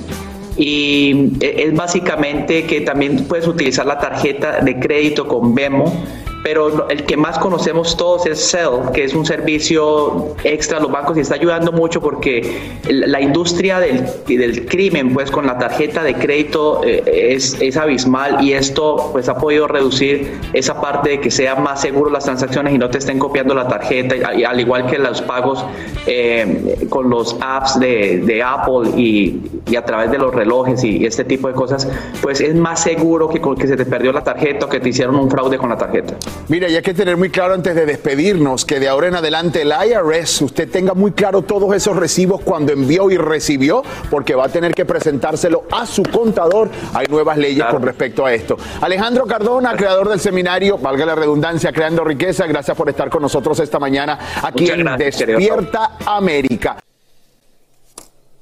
y 0.56 1.38
e, 1.40 1.68
es 1.68 1.74
básicamente 1.74 2.66
que 2.66 2.80
también 2.80 3.24
puedes 3.28 3.46
utilizar 3.46 3.86
la 3.86 4.00
tarjeta 4.00 4.60
de 4.60 4.80
crédito 4.80 5.28
con 5.28 5.54
Vemo 5.54 6.04
pero 6.42 6.88
el 6.88 7.04
que 7.04 7.16
más 7.16 7.38
conocemos 7.38 7.96
todos 7.96 8.26
es 8.26 8.50
Cell, 8.50 8.92
que 8.94 9.04
es 9.04 9.14
un 9.14 9.26
servicio 9.26 10.34
extra 10.44 10.78
a 10.78 10.80
los 10.80 10.90
bancos 10.90 11.16
y 11.16 11.20
está 11.20 11.34
ayudando 11.34 11.72
mucho 11.72 12.00
porque 12.00 12.58
la 12.88 13.20
industria 13.20 13.78
del, 13.78 14.06
del 14.26 14.66
crimen, 14.66 15.12
pues 15.12 15.30
con 15.30 15.46
la 15.46 15.58
tarjeta 15.58 16.02
de 16.02 16.14
crédito 16.14 16.82
eh, 16.84 17.32
es, 17.34 17.60
es, 17.60 17.76
abismal 17.76 18.42
y 18.42 18.52
esto 18.52 19.10
pues 19.12 19.28
ha 19.28 19.36
podido 19.36 19.66
reducir 19.66 20.32
esa 20.52 20.80
parte 20.80 21.10
de 21.10 21.20
que 21.20 21.30
sean 21.30 21.62
más 21.62 21.80
seguros 21.80 22.12
las 22.12 22.24
transacciones 22.24 22.74
y 22.74 22.78
no 22.78 22.90
te 22.90 22.98
estén 22.98 23.18
copiando 23.18 23.54
la 23.54 23.68
tarjeta, 23.68 24.14
al 24.28 24.60
igual 24.60 24.86
que 24.86 24.98
los 24.98 25.22
pagos 25.22 25.64
eh, 26.06 26.86
con 26.88 27.10
los 27.10 27.36
apps 27.40 27.78
de, 27.78 28.22
de 28.24 28.42
Apple 28.42 28.90
y, 28.96 29.40
y, 29.70 29.76
a 29.76 29.84
través 29.84 30.10
de 30.10 30.18
los 30.18 30.34
relojes 30.34 30.82
y, 30.84 31.04
este 31.04 31.24
tipo 31.24 31.48
de 31.48 31.54
cosas, 31.54 31.88
pues 32.22 32.40
es 32.40 32.54
más 32.54 32.82
seguro 32.82 33.28
que, 33.28 33.40
que 33.40 33.66
se 33.66 33.76
te 33.76 33.84
perdió 33.84 34.12
la 34.12 34.22
tarjeta 34.22 34.66
o 34.66 34.68
que 34.68 34.80
te 34.80 34.90
hicieron 34.90 35.16
un 35.16 35.30
fraude 35.30 35.58
con 35.58 35.70
la 35.70 35.76
tarjeta. 35.76 36.14
Mira, 36.50 36.68
y 36.68 36.74
hay 36.74 36.82
que 36.82 36.94
tener 36.94 37.16
muy 37.16 37.30
claro 37.30 37.54
antes 37.54 37.76
de 37.76 37.86
despedirnos 37.86 38.64
que 38.64 38.80
de 38.80 38.88
ahora 38.88 39.06
en 39.06 39.14
adelante 39.14 39.62
el 39.62 39.70
IRS, 39.70 40.42
usted 40.42 40.68
tenga 40.68 40.94
muy 40.94 41.12
claro 41.12 41.42
todos 41.42 41.72
esos 41.76 41.96
recibos 41.96 42.40
cuando 42.40 42.72
envió 42.72 43.08
y 43.08 43.16
recibió, 43.16 43.84
porque 44.10 44.34
va 44.34 44.46
a 44.46 44.48
tener 44.48 44.74
que 44.74 44.84
presentárselo 44.84 45.66
a 45.70 45.86
su 45.86 46.02
contador. 46.02 46.68
Hay 46.92 47.06
nuevas 47.06 47.38
leyes 47.38 47.64
con 47.66 47.82
respecto 47.82 48.26
a 48.26 48.34
esto. 48.34 48.56
Alejandro 48.80 49.26
Cardona, 49.26 49.76
creador 49.76 50.08
del 50.08 50.18
seminario, 50.18 50.76
valga 50.76 51.06
la 51.06 51.14
redundancia, 51.14 51.72
Creando 51.72 52.02
Riqueza, 52.02 52.48
gracias 52.48 52.76
por 52.76 52.88
estar 52.88 53.08
con 53.10 53.22
nosotros 53.22 53.60
esta 53.60 53.78
mañana 53.78 54.18
aquí 54.42 54.70
en 54.70 54.84
Despierta 54.96 55.98
América. 56.04 56.78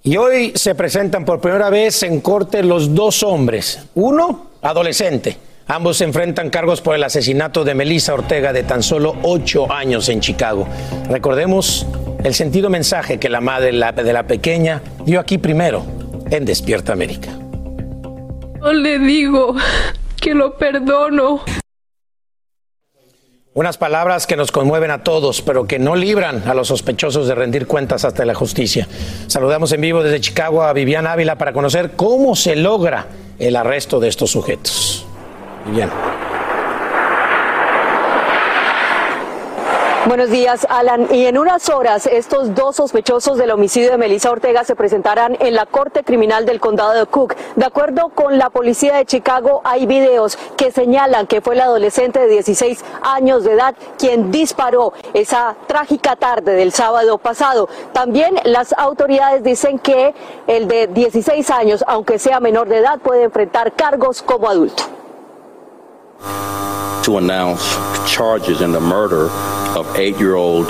Y 0.02 0.16
hoy 0.16 0.52
se 0.54 0.74
presentan 0.74 1.26
por 1.26 1.42
primera 1.42 1.68
vez 1.68 2.02
en 2.04 2.22
corte 2.22 2.62
los 2.62 2.94
dos 2.94 3.22
hombres, 3.22 3.80
uno 3.96 4.46
adolescente 4.62 5.47
Ambos 5.70 5.98
se 5.98 6.04
enfrentan 6.04 6.48
cargos 6.48 6.80
por 6.80 6.94
el 6.94 7.04
asesinato 7.04 7.62
de 7.62 7.74
Melissa 7.74 8.14
Ortega 8.14 8.54
de 8.54 8.62
tan 8.62 8.82
solo 8.82 9.16
ocho 9.22 9.70
años 9.70 10.08
en 10.08 10.20
Chicago. 10.20 10.66
Recordemos 11.10 11.86
el 12.24 12.32
sentido 12.32 12.70
mensaje 12.70 13.18
que 13.18 13.28
la 13.28 13.42
madre 13.42 13.72
de 13.72 14.12
la 14.14 14.26
pequeña 14.26 14.80
dio 15.04 15.20
aquí 15.20 15.36
primero 15.36 15.84
en 16.30 16.46
Despierta 16.46 16.94
América. 16.94 17.28
No 18.60 18.72
le 18.72 18.98
digo 18.98 19.56
que 20.18 20.32
lo 20.32 20.56
perdono. 20.56 21.42
Unas 23.52 23.76
palabras 23.76 24.26
que 24.26 24.36
nos 24.36 24.50
conmueven 24.50 24.90
a 24.90 25.02
todos, 25.02 25.42
pero 25.42 25.66
que 25.66 25.78
no 25.78 25.96
libran 25.96 26.48
a 26.48 26.54
los 26.54 26.68
sospechosos 26.68 27.28
de 27.28 27.34
rendir 27.34 27.66
cuentas 27.66 28.06
hasta 28.06 28.24
la 28.24 28.34
justicia. 28.34 28.88
Saludamos 29.26 29.70
en 29.72 29.82
vivo 29.82 30.02
desde 30.02 30.20
Chicago 30.20 30.62
a 30.62 30.72
Viviana 30.72 31.12
Ávila 31.12 31.36
para 31.36 31.52
conocer 31.52 31.90
cómo 31.90 32.36
se 32.36 32.56
logra 32.56 33.08
el 33.38 33.54
arresto 33.54 34.00
de 34.00 34.08
estos 34.08 34.30
sujetos. 34.30 35.07
Bien. 35.70 35.90
Buenos 40.06 40.30
días, 40.30 40.66
Alan. 40.70 41.06
Y 41.14 41.26
en 41.26 41.36
unas 41.36 41.68
horas, 41.68 42.06
estos 42.06 42.54
dos 42.54 42.76
sospechosos 42.76 43.36
del 43.36 43.50
homicidio 43.50 43.90
de 43.90 43.98
Melissa 43.98 44.30
Ortega 44.30 44.64
se 44.64 44.74
presentarán 44.74 45.36
en 45.38 45.54
la 45.54 45.66
Corte 45.66 46.02
Criminal 46.02 46.46
del 46.46 46.60
Condado 46.60 46.94
de 46.94 47.04
Cook. 47.04 47.34
De 47.56 47.66
acuerdo 47.66 48.08
con 48.14 48.38
la 48.38 48.48
policía 48.48 48.96
de 48.96 49.04
Chicago, 49.04 49.60
hay 49.64 49.84
videos 49.84 50.38
que 50.56 50.70
señalan 50.70 51.26
que 51.26 51.42
fue 51.42 51.56
el 51.56 51.60
adolescente 51.60 52.20
de 52.20 52.28
16 52.28 52.82
años 53.02 53.44
de 53.44 53.52
edad 53.52 53.74
quien 53.98 54.30
disparó 54.30 54.94
esa 55.12 55.56
trágica 55.66 56.16
tarde 56.16 56.52
del 56.52 56.72
sábado 56.72 57.18
pasado. 57.18 57.68
También 57.92 58.36
las 58.44 58.72
autoridades 58.78 59.42
dicen 59.42 59.78
que 59.78 60.14
el 60.46 60.68
de 60.68 60.86
16 60.86 61.50
años, 61.50 61.84
aunque 61.86 62.18
sea 62.18 62.40
menor 62.40 62.68
de 62.68 62.78
edad, 62.78 62.98
puede 62.98 63.24
enfrentar 63.24 63.74
cargos 63.74 64.22
como 64.22 64.48
adulto. 64.48 64.97
To 66.20 67.18
announce 67.18 67.62
charges 68.10 68.60
in 68.60 68.72
the 68.72 68.80
murder 68.80 69.30
of 69.78 69.96
eight-year-old 69.96 70.68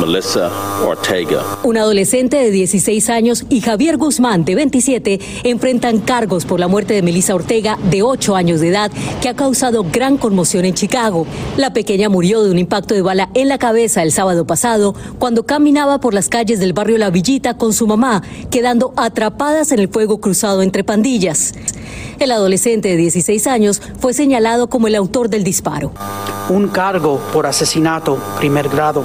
Melissa 0.00 0.50
Ortega. 0.86 1.42
Un 1.62 1.78
adolescente 1.78 2.36
de 2.36 2.50
16 2.50 3.08
años 3.08 3.46
y 3.48 3.62
Javier 3.62 3.96
Guzmán, 3.96 4.44
de 4.44 4.54
27, 4.54 5.20
enfrentan 5.44 6.00
cargos 6.00 6.44
por 6.44 6.60
la 6.60 6.68
muerte 6.68 6.92
de 6.92 7.02
Melissa 7.02 7.34
Ortega, 7.34 7.78
de 7.90 8.02
8 8.02 8.36
años 8.36 8.60
de 8.60 8.68
edad, 8.68 8.92
que 9.22 9.30
ha 9.30 9.34
causado 9.34 9.86
gran 9.90 10.18
conmoción 10.18 10.66
en 10.66 10.74
Chicago. 10.74 11.26
La 11.56 11.72
pequeña 11.72 12.10
murió 12.10 12.42
de 12.42 12.50
un 12.50 12.58
impacto 12.58 12.94
de 12.94 13.00
bala 13.00 13.30
en 13.34 13.48
la 13.48 13.56
cabeza 13.56 14.02
el 14.02 14.12
sábado 14.12 14.46
pasado, 14.46 14.94
cuando 15.18 15.46
caminaba 15.46 15.98
por 15.98 16.12
las 16.12 16.28
calles 16.28 16.60
del 16.60 16.74
barrio 16.74 16.98
La 16.98 17.10
Villita 17.10 17.56
con 17.56 17.72
su 17.72 17.86
mamá, 17.86 18.22
quedando 18.50 18.92
atrapadas 18.96 19.72
en 19.72 19.78
el 19.78 19.88
fuego 19.88 20.20
cruzado 20.20 20.62
entre 20.62 20.84
pandillas. 20.84 21.54
El 22.18 22.32
adolescente 22.32 22.90
de 22.90 22.96
16 22.96 23.46
años 23.46 23.80
fue 23.98 24.12
señalado 24.12 24.68
como 24.68 24.88
el 24.88 24.94
autor 24.94 25.30
del 25.30 25.42
disparo. 25.42 25.92
Un 26.50 26.68
cargo 26.68 27.20
por 27.32 27.46
asesinato 27.46 28.18
primer 28.38 28.68
grado 28.68 29.04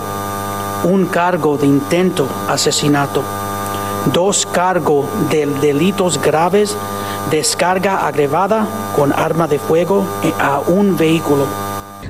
un 0.83 1.05
cargo 1.05 1.57
de 1.57 1.67
intento 1.67 2.27
asesinato, 2.47 3.23
dos 4.13 4.45
cargos 4.45 5.05
de 5.29 5.45
delitos 5.45 6.21
graves, 6.21 6.75
descarga 7.29 8.07
agravada 8.07 8.67
con 8.95 9.13
arma 9.13 9.47
de 9.47 9.59
fuego 9.59 10.03
a 10.39 10.59
un 10.67 10.97
vehículo. 10.97 11.45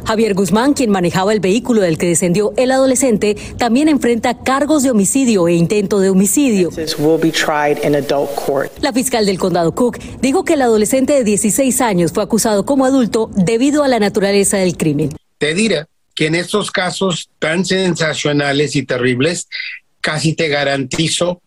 Javier 0.05 0.33
Guzmán, 0.33 0.73
quien 0.73 0.89
manejaba 0.89 1.31
el 1.31 1.39
vehículo 1.39 1.81
del 1.81 1.97
que 1.97 2.07
descendió 2.07 2.53
el 2.57 2.71
adolescente, 2.71 3.35
también 3.57 3.87
enfrenta 3.87 4.37
cargos 4.37 4.83
de 4.83 4.91
homicidio 4.91 5.47
e 5.47 5.53
intento 5.53 5.99
de 5.99 6.09
homicidio. 6.09 6.69
La 8.81 8.93
fiscal 8.93 9.25
del 9.25 9.37
condado 9.37 9.75
Cook 9.75 9.99
dijo 10.21 10.43
que 10.43 10.53
el 10.53 10.63
adolescente 10.63 11.13
de 11.13 11.23
16 11.23 11.81
años 11.81 12.11
fue 12.13 12.23
acusado 12.23 12.65
como 12.65 12.85
adulto 12.85 13.29
debido 13.35 13.83
a 13.83 13.87
la 13.87 13.99
naturaleza 13.99 14.57
del 14.57 14.75
crimen. 14.75 15.11
Te 15.37 15.53
diré 15.53 15.85
que 16.21 16.27
en 16.27 16.35
estos 16.35 16.69
casos 16.69 17.31
tan 17.39 17.65
sensacionales 17.65 18.75
y 18.75 18.83
terribles, 18.83 19.49
casi 20.01 20.35
te 20.35 20.49
garantizo 20.49 21.41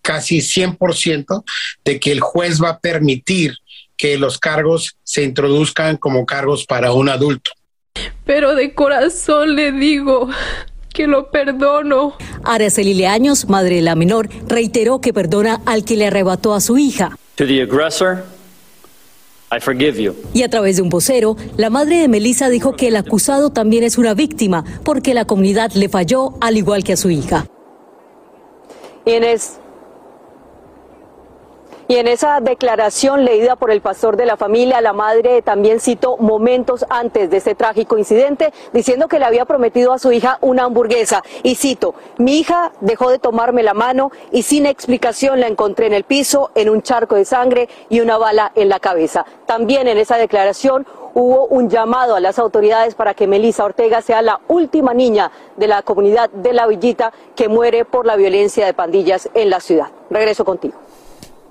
casi 0.00 0.38
100% 0.38 1.44
de 1.84 2.00
que 2.00 2.10
el 2.10 2.20
juez 2.20 2.58
va 2.58 2.70
a 2.70 2.78
permitir 2.78 3.58
que 3.98 4.16
los 4.16 4.38
cargos 4.38 4.96
se 5.02 5.24
introduzcan 5.24 5.98
como 5.98 6.24
cargos 6.24 6.64
para 6.64 6.92
un 6.92 7.10
adulto. 7.10 7.50
Pero 8.24 8.54
de 8.54 8.72
corazón 8.72 9.56
le 9.56 9.72
digo 9.72 10.30
que 10.94 11.06
lo 11.06 11.30
perdono. 11.30 12.16
Araceli 12.44 12.94
Leaños, 12.94 13.50
madre 13.50 13.74
de 13.74 13.82
la 13.82 13.94
menor, 13.94 14.30
reiteró 14.48 15.02
que 15.02 15.12
perdona 15.12 15.60
al 15.66 15.84
que 15.84 15.96
le 15.96 16.06
arrebató 16.06 16.54
a 16.54 16.62
su 16.62 16.78
hija. 16.78 17.18
To 17.34 17.46
the 17.46 17.60
aggressor, 17.60 18.24
I 19.54 19.60
forgive 19.60 20.02
you. 20.02 20.14
Y 20.32 20.42
a 20.42 20.48
través 20.48 20.76
de 20.76 20.82
un 20.82 20.88
vocero, 20.88 21.36
la 21.56 21.70
madre 21.70 21.98
de 21.98 22.08
Melissa 22.08 22.48
dijo 22.48 22.72
que 22.72 22.88
el 22.88 22.96
acusado 22.96 23.50
también 23.50 23.84
es 23.84 23.98
una 23.98 24.14
víctima 24.14 24.64
porque 24.82 25.14
la 25.14 25.24
comunidad 25.24 25.72
le 25.72 25.88
falló 25.88 26.34
al 26.40 26.56
igual 26.56 26.82
que 26.84 26.94
a 26.94 26.96
su 26.96 27.10
hija. 27.10 27.46
Inés, 29.06 29.58
y 31.88 31.96
en 31.96 32.08
esa 32.08 32.40
declaración 32.40 33.24
leída 33.24 33.56
por 33.56 33.70
el 33.70 33.80
pastor 33.80 34.16
de 34.16 34.26
la 34.26 34.36
familia, 34.36 34.80
la 34.80 34.92
madre 34.92 35.42
también 35.42 35.80
citó 35.80 36.16
momentos 36.16 36.84
antes 36.88 37.30
de 37.30 37.36
este 37.36 37.54
trágico 37.54 37.98
incidente, 37.98 38.52
diciendo 38.72 39.08
que 39.08 39.18
le 39.18 39.26
había 39.26 39.44
prometido 39.44 39.92
a 39.92 39.98
su 39.98 40.10
hija 40.12 40.38
una 40.40 40.64
hamburguesa. 40.64 41.22
Y 41.42 41.56
cito, 41.56 41.94
mi 42.16 42.38
hija 42.38 42.72
dejó 42.80 43.10
de 43.10 43.18
tomarme 43.18 43.62
la 43.62 43.74
mano 43.74 44.10
y 44.32 44.42
sin 44.42 44.66
explicación 44.66 45.40
la 45.40 45.46
encontré 45.46 45.86
en 45.86 45.92
el 45.92 46.04
piso, 46.04 46.50
en 46.54 46.70
un 46.70 46.82
charco 46.82 47.16
de 47.16 47.24
sangre 47.24 47.68
y 47.88 48.00
una 48.00 48.16
bala 48.16 48.52
en 48.54 48.68
la 48.68 48.80
cabeza. 48.80 49.26
También 49.46 49.86
en 49.88 49.98
esa 49.98 50.16
declaración 50.16 50.86
hubo 51.12 51.46
un 51.46 51.68
llamado 51.68 52.16
a 52.16 52.20
las 52.20 52.38
autoridades 52.38 52.94
para 52.94 53.14
que 53.14 53.26
Melissa 53.26 53.64
Ortega 53.64 54.02
sea 54.02 54.22
la 54.22 54.40
última 54.48 54.94
niña 54.94 55.30
de 55.56 55.68
la 55.68 55.82
comunidad 55.82 56.30
de 56.30 56.52
La 56.52 56.66
Villita 56.66 57.12
que 57.36 57.48
muere 57.48 57.84
por 57.84 58.06
la 58.06 58.16
violencia 58.16 58.66
de 58.66 58.74
pandillas 58.74 59.28
en 59.34 59.50
la 59.50 59.60
ciudad. 59.60 59.88
Regreso 60.10 60.44
contigo. 60.44 60.74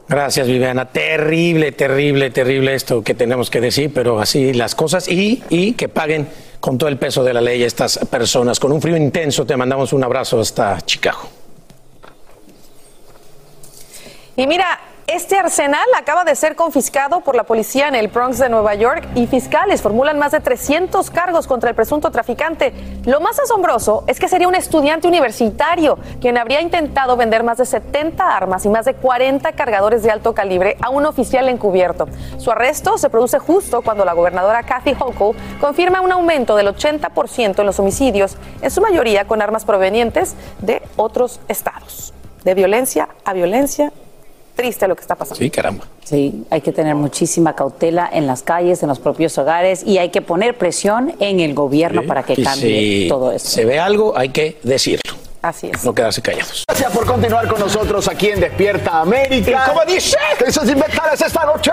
Gracias, 0.07 0.47
Viviana. 0.47 0.85
Terrible, 0.85 1.71
terrible, 1.71 2.29
terrible 2.29 2.73
esto 2.73 3.03
que 3.03 3.13
tenemos 3.13 3.49
que 3.49 3.61
decir, 3.61 3.91
pero 3.93 4.19
así 4.19 4.53
las 4.53 4.75
cosas 4.75 5.07
y, 5.07 5.43
y 5.49 5.73
que 5.73 5.87
paguen 5.87 6.27
con 6.59 6.77
todo 6.77 6.89
el 6.89 6.97
peso 6.97 7.23
de 7.23 7.33
la 7.33 7.41
ley 7.41 7.63
estas 7.63 7.99
personas. 8.09 8.59
Con 8.59 8.71
un 8.71 8.81
frío 8.81 8.97
intenso 8.97 9.45
te 9.45 9.55
mandamos 9.55 9.93
un 9.93 10.03
abrazo 10.03 10.39
hasta 10.39 10.81
Chicago. 10.81 11.29
Y 14.35 14.47
mira, 14.47 14.79
este 15.07 15.37
arsenal 15.37 15.85
acaba 15.97 16.23
de 16.23 16.33
ser 16.33 16.55
confiscado 16.55 17.21
por 17.21 17.35
la 17.35 17.43
policía 17.43 17.89
en 17.89 17.95
el 17.95 18.07
Bronx 18.07 18.39
de 18.39 18.47
Nueva 18.47 18.73
York 18.73 19.05
y 19.15 19.27
fiscales 19.27 19.81
formulan 19.81 20.17
más 20.17 20.31
de 20.31 20.39
300 20.39 21.11
cargos 21.11 21.45
contra 21.45 21.69
el 21.69 21.75
presunto 21.75 22.09
traficante. 22.09 22.73
Lo 23.05 23.19
más 23.19 23.37
asombroso 23.37 24.05
es 24.07 24.17
que 24.17 24.29
sería 24.29 24.47
un 24.47 24.55
estudiante 24.55 25.07
universitario 25.07 25.97
quien 26.21 26.37
habría 26.37 26.61
intentado 26.61 27.17
vender 27.17 27.43
más 27.43 27.57
de 27.57 27.65
70 27.65 28.35
armas 28.35 28.65
y 28.65 28.69
más 28.69 28.85
de 28.85 28.93
40 28.93 29.51
cargadores 29.51 30.03
de 30.03 30.11
alto 30.11 30.33
calibre 30.33 30.77
a 30.81 30.89
un 30.89 31.05
oficial 31.05 31.49
encubierto. 31.49 32.07
Su 32.37 32.51
arresto 32.51 32.97
se 32.97 33.09
produce 33.09 33.39
justo 33.39 33.81
cuando 33.81 34.05
la 34.05 34.13
gobernadora 34.13 34.63
Kathy 34.63 34.95
Hochul 34.97 35.35
confirma 35.59 35.99
un 35.99 36.13
aumento 36.13 36.55
del 36.55 36.67
80% 36.67 37.59
en 37.59 37.65
los 37.65 37.79
homicidios, 37.79 38.37
en 38.61 38.71
su 38.71 38.79
mayoría 38.79 39.27
con 39.27 39.41
armas 39.41 39.65
provenientes 39.65 40.35
de 40.59 40.81
otros 40.95 41.41
estados. 41.49 42.13
De 42.45 42.53
violencia 42.53 43.09
a 43.25 43.33
violencia 43.33 43.91
triste 44.55 44.87
lo 44.87 44.95
que 44.95 45.01
está 45.01 45.15
pasando. 45.15 45.37
Sí, 45.39 45.49
caramba. 45.49 45.85
Sí, 46.03 46.45
hay 46.49 46.61
que 46.61 46.71
tener 46.71 46.95
muchísima 46.95 47.55
cautela 47.55 48.09
en 48.11 48.27
las 48.27 48.43
calles, 48.43 48.83
en 48.83 48.89
los 48.89 48.99
propios 48.99 49.37
hogares 49.37 49.83
y 49.85 49.97
hay 49.97 50.09
que 50.09 50.21
poner 50.21 50.57
presión 50.57 51.13
en 51.19 51.39
el 51.39 51.53
gobierno 51.53 52.03
para 52.03 52.23
que 52.23 52.33
Y 52.37 52.43
cambie 52.43 53.03
si 53.03 53.07
todo 53.09 53.31
esto. 53.31 53.49
se 53.49 53.65
ve 53.65 53.79
algo, 53.79 54.17
hay 54.17 54.29
que 54.29 54.57
decirlo. 54.63 55.01
Así 55.43 55.69
es. 55.73 55.83
No 55.83 55.93
quedarse 55.93 56.21
callados. 56.21 56.63
Gracias 56.65 56.91
por 56.93 57.05
continuar 57.05 57.49
con 57.49 57.59
nosotros 57.59 58.07
aquí 58.07 58.29
en 58.29 58.39
Despierta 58.39 59.01
América. 59.01 59.65
¿Y 59.65 59.69
cómo 59.69 59.81
dice? 59.85 60.17
Crisis 60.39 60.69
inventales 60.69 61.21
esta 61.21 61.43
noche. 61.43 61.69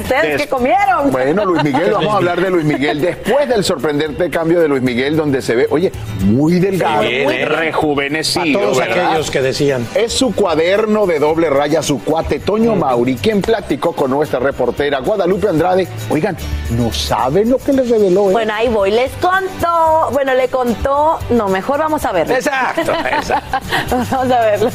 ¿ustedes 0.00 0.40
qué 0.40 0.48
comieron? 0.48 1.10
Bueno, 1.10 1.44
Luis 1.44 1.62
Miguel, 1.62 1.90
vamos 1.92 2.14
a 2.14 2.16
hablar 2.16 2.40
de 2.40 2.50
Luis 2.50 2.64
Miguel. 2.64 3.00
Después 3.00 3.46
del 3.46 3.62
sorprendente 3.62 4.30
cambio 4.30 4.60
de 4.60 4.68
Luis 4.68 4.82
Miguel, 4.82 5.16
donde 5.18 5.42
se 5.42 5.54
ve, 5.54 5.66
oye, 5.68 5.92
muy 6.24 6.58
delgado, 6.58 7.02
Muy 7.02 7.08
bien, 7.08 7.24
muy 7.24 7.44
rejuvenecido. 7.44 8.58
A 8.58 8.62
todos 8.62 8.78
¿verdad? 8.78 9.06
aquellos 9.08 9.30
que 9.30 9.42
decían. 9.42 9.86
Es 9.94 10.14
su 10.14 10.34
cuaderno 10.34 11.06
de 11.06 11.18
doble 11.18 11.50
raya, 11.50 11.82
su 11.82 12.02
cuate 12.02 12.40
Toño 12.40 12.74
Mauri, 12.74 13.16
quien 13.16 13.42
platicó 13.42 13.92
con 13.92 14.10
nuestra 14.10 14.38
reportera 14.38 15.00
Guadalupe 15.00 15.48
Andrade. 15.48 15.86
Oigan, 16.08 16.36
no 16.70 16.90
saben 16.90 17.50
lo 17.50 17.58
que 17.58 17.74
les 17.74 17.90
reveló. 17.90 18.30
¿eh? 18.30 18.32
Bueno, 18.32 18.54
ahí 18.54 18.68
voy. 18.68 18.90
Les 18.90 19.12
contó, 19.12 20.08
bueno, 20.12 20.34
le 20.34 20.48
contó, 20.48 21.18
no, 21.30 21.48
mejor 21.48 21.78
vamos 21.78 22.04
a 22.06 22.12
verlo. 22.12 22.34
Exacto, 22.46 22.92
exacto. 22.92 23.58
vamos 24.10 24.32
a 24.32 24.40
verlo. 24.40 24.70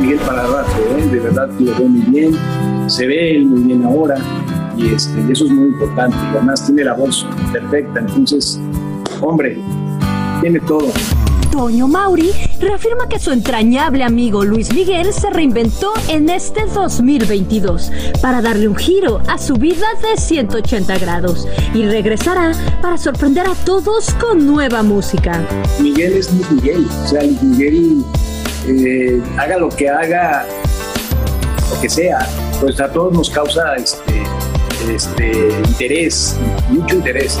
Miguel 0.00 0.18
para 0.18 0.42
rato, 0.42 0.72
¿eh? 0.96 1.06
de 1.06 1.20
verdad 1.20 1.48
lo 1.58 1.74
ve 1.78 1.84
muy 1.84 2.00
bien, 2.10 2.36
se 2.88 3.06
ve 3.06 3.36
él 3.36 3.46
muy 3.46 3.62
bien 3.62 3.84
ahora 3.84 4.16
y, 4.76 4.94
este, 4.94 5.20
y 5.20 5.32
eso 5.32 5.44
es 5.44 5.50
muy 5.50 5.68
importante. 5.68 6.16
Y 6.16 6.36
además 6.36 6.66
tiene 6.66 6.84
la 6.84 6.94
voz 6.94 7.26
perfecta, 7.52 8.00
entonces, 8.00 8.60
hombre, 9.20 9.58
tiene 10.40 10.58
todo. 10.60 10.88
Toño 11.50 11.88
Mauri 11.88 12.30
reafirma 12.60 13.08
que 13.08 13.18
su 13.18 13.30
entrañable 13.30 14.04
amigo 14.04 14.44
Luis 14.44 14.72
Miguel 14.72 15.12
se 15.12 15.30
reinventó 15.30 15.92
en 16.08 16.28
este 16.28 16.66
2022 16.66 17.90
para 18.20 18.42
darle 18.42 18.68
un 18.68 18.76
giro 18.76 19.20
a 19.26 19.38
su 19.38 19.54
vida 19.54 19.86
de 20.02 20.20
180 20.20 20.98
grados 20.98 21.46
y 21.74 21.84
regresará 21.86 22.52
para 22.82 22.98
sorprender 22.98 23.46
a 23.46 23.54
todos 23.64 24.10
con 24.14 24.46
nueva 24.46 24.82
música. 24.82 25.44
Miguel 25.80 26.14
es 26.14 26.32
Luis 26.32 26.50
Miguel, 26.50 26.86
o 27.04 27.08
sea, 27.08 27.22
Luis 27.22 27.42
Miguel 27.42 28.04
eh, 28.66 29.22
haga 29.38 29.58
lo 29.58 29.68
que 29.68 29.88
haga, 29.88 30.46
lo 31.70 31.80
que 31.80 31.88
sea, 31.88 32.28
pues 32.60 32.78
a 32.80 32.92
todos 32.92 33.12
nos 33.12 33.30
causa 33.30 33.74
este, 33.76 34.22
este 34.94 35.48
interés, 35.66 36.36
mucho 36.68 36.96
interés. 36.96 37.38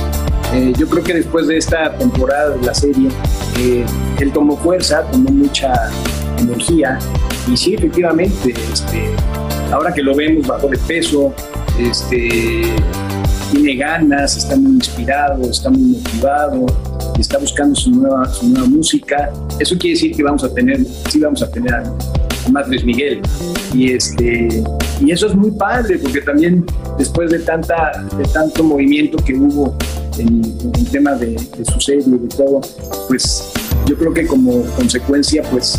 Eh, 0.54 0.72
yo 0.78 0.88
creo 0.88 1.04
que 1.04 1.14
después 1.14 1.46
de 1.46 1.58
esta 1.58 1.96
temporada 1.96 2.50
de 2.50 2.66
la 2.66 2.74
serie, 2.74 3.08
eh, 3.58 3.84
él 4.18 4.32
tomó 4.32 4.56
fuerza, 4.56 5.02
tomó 5.10 5.30
mucha 5.30 5.90
energía 6.38 6.98
y 7.50 7.56
sí, 7.56 7.74
efectivamente, 7.74 8.54
este, 8.72 9.10
ahora 9.72 9.92
que 9.92 10.02
lo 10.02 10.14
vemos 10.14 10.46
bajó 10.46 10.68
de 10.68 10.78
peso, 10.78 11.34
este, 11.78 12.62
tiene 13.52 13.76
ganas, 13.76 14.36
está 14.36 14.56
muy 14.56 14.72
inspirado, 14.72 15.42
está 15.42 15.70
muy 15.70 15.98
motivado 15.98 16.66
está 17.20 17.38
buscando 17.38 17.74
su 17.74 17.90
nueva, 17.90 18.28
su 18.28 18.48
nueva 18.48 18.68
música. 18.68 19.30
Eso 19.58 19.76
quiere 19.76 19.94
decir 19.94 20.16
que 20.16 20.22
vamos 20.22 20.44
a 20.44 20.52
tener, 20.52 20.84
sí 21.08 21.20
vamos 21.20 21.42
a 21.42 21.50
tener 21.50 21.74
a, 21.74 21.82
más 22.50 22.68
Luis 22.68 22.84
Miguel. 22.84 23.20
Y, 23.74 23.92
este, 23.92 24.62
y 25.00 25.10
eso 25.10 25.26
es 25.26 25.34
muy 25.34 25.50
padre, 25.50 25.98
porque 25.98 26.20
también 26.20 26.64
después 26.98 27.30
de, 27.30 27.40
tanta, 27.40 28.04
de 28.16 28.24
tanto 28.24 28.64
movimiento 28.64 29.18
que 29.18 29.34
hubo 29.34 29.76
en, 30.18 30.42
el 30.74 30.90
tema 30.90 31.14
de, 31.14 31.36
de 31.56 31.64
su 31.64 31.80
serie 31.80 32.04
y 32.06 32.18
de 32.18 32.28
todo, 32.28 32.60
pues 33.08 33.52
yo 33.86 33.96
creo 33.96 34.12
que 34.12 34.26
como 34.26 34.62
consecuencia, 34.76 35.42
pues 35.50 35.78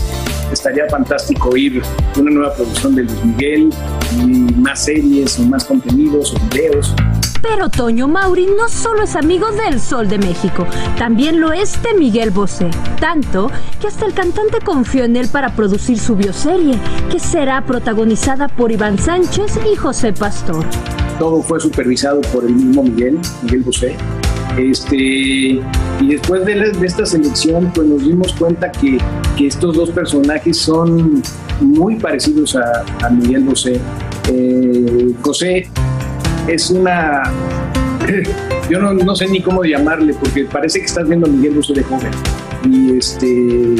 estaría 0.51 0.87
fantástico 0.89 1.49
oír 1.49 1.81
una 2.17 2.31
nueva 2.31 2.53
producción 2.53 2.95
de 2.95 3.03
Luis 3.03 3.23
Miguel 3.23 3.69
y 4.17 4.25
más 4.55 4.85
series 4.85 5.39
o 5.39 5.43
más 5.43 5.63
contenidos 5.63 6.33
o 6.33 6.39
videos. 6.51 6.93
Pero 7.41 7.69
Toño 7.69 8.07
Mauri 8.07 8.47
no 8.47 8.67
solo 8.67 9.03
es 9.03 9.15
amigo 9.15 9.47
del 9.51 9.79
Sol 9.79 10.09
de 10.09 10.17
México, 10.17 10.67
también 10.97 11.39
lo 11.39 11.53
es 11.53 11.81
de 11.81 11.93
Miguel 11.93 12.31
Bosé. 12.31 12.69
Tanto 12.99 13.49
que 13.79 13.87
hasta 13.87 14.05
el 14.05 14.13
cantante 14.13 14.59
confió 14.63 15.05
en 15.05 15.15
él 15.15 15.29
para 15.29 15.55
producir 15.55 15.97
su 15.99 16.15
bioserie, 16.15 16.77
que 17.09 17.19
será 17.19 17.65
protagonizada 17.65 18.49
por 18.49 18.71
Iván 18.71 18.97
Sánchez 18.97 19.59
y 19.71 19.75
José 19.75 20.11
Pastor. 20.13 20.65
Todo 21.17 21.41
fue 21.41 21.59
supervisado 21.59 22.21
por 22.33 22.43
el 22.43 22.55
mismo 22.55 22.83
Miguel, 22.83 23.19
Miguel 23.43 23.61
Bosé. 23.61 23.95
Este, 24.59 24.97
y 24.97 25.61
después 26.01 26.45
de, 26.45 26.71
esta 26.83 27.05
selección, 27.05 27.71
pues 27.73 27.87
nos 27.87 28.05
dimos 28.05 28.33
cuenta 28.33 28.69
que, 28.71 28.97
estos 29.39 29.77
dos 29.77 29.89
personajes 29.91 30.57
son 30.57 31.23
muy 31.61 31.95
parecidos 31.95 32.57
a, 32.57 33.09
Miguel 33.09 33.43
Bosé. 33.45 33.79
Eh, 34.29 35.13
José 35.21 35.69
es 36.47 36.69
una... 36.71 37.23
Yo 38.69 38.79
no, 38.79 38.93
no, 38.93 39.15
sé 39.15 39.27
ni 39.29 39.41
cómo 39.41 39.63
llamarle, 39.63 40.13
porque 40.13 40.43
parece 40.43 40.79
que 40.79 40.85
estás 40.85 41.07
viendo 41.07 41.25
a 41.25 41.29
Miguel 41.29 41.55
Bosé 41.55 41.73
de 41.73 41.83
joven. 41.83 42.11
Y 42.69 42.97
este, 42.97 43.75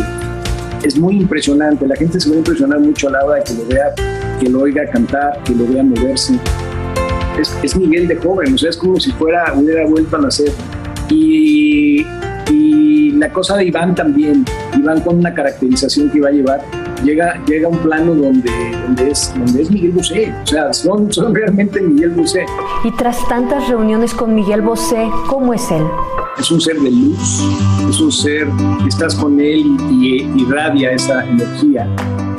es 0.83 0.97
muy 0.97 1.17
impresionante. 1.17 1.87
La 1.87 1.95
gente 1.97 2.21
se 2.21 2.29
va 2.29 2.35
a 2.35 2.39
impresionar 2.39 2.79
mucho 2.79 3.09
a 3.09 3.11
la 3.11 3.25
hora 3.25 3.35
de 3.35 3.43
que 3.43 3.53
lo 3.53 3.65
vea, 3.67 3.93
que 4.39 4.49
lo 4.49 4.61
oiga 4.61 4.89
cantar, 4.89 5.43
que 5.43 5.53
lo 5.53 5.67
vea 5.67 5.83
moverse. 5.83 6.39
Es, 7.39 7.55
es 7.63 7.75
Miguel 7.75 8.07
de 8.07 8.15
joven, 8.15 8.53
o 8.53 8.57
sea, 8.57 8.69
es 8.69 8.77
como 8.77 8.99
si 8.99 9.11
fuera, 9.11 9.53
hubiera 9.55 9.85
vuelto 9.85 10.17
a 10.17 10.21
nacer. 10.21 10.51
Y, 11.09 12.05
y 12.51 13.11
la 13.11 13.31
cosa 13.31 13.57
de 13.57 13.65
Iván 13.65 13.95
también, 13.95 14.45
Iván 14.77 15.01
con 15.01 15.17
una 15.17 15.33
caracterización 15.33 16.09
que 16.09 16.21
va 16.21 16.29
a 16.29 16.31
llevar, 16.31 16.61
llega, 17.03 17.41
llega 17.45 17.67
a 17.67 17.71
un 17.71 17.77
plano 17.79 18.13
donde, 18.13 18.51
donde, 18.83 19.11
es, 19.11 19.33
donde 19.35 19.61
es 19.61 19.71
Miguel 19.71 19.91
Bosé, 19.91 20.33
o 20.43 20.47
sea, 20.47 20.73
son, 20.73 21.11
son 21.11 21.33
realmente 21.33 21.81
Miguel 21.81 22.11
Bosé. 22.11 22.45
Y 22.83 22.91
tras 22.91 23.27
tantas 23.27 23.67
reuniones 23.67 24.13
con 24.13 24.35
Miguel 24.35 24.61
Bosé, 24.61 25.09
¿cómo 25.27 25.53
es 25.53 25.69
él? 25.71 25.83
Es 26.37 26.51
un 26.51 26.61
ser 26.61 26.77
de 26.79 26.91
luz, 26.91 27.43
es 27.89 27.99
un 27.99 28.11
ser 28.11 28.47
estás 28.87 29.15
con 29.15 29.39
él 29.39 29.65
y, 29.91 30.23
irradia 30.41 30.91
esa 30.91 31.25
energía. 31.25 31.87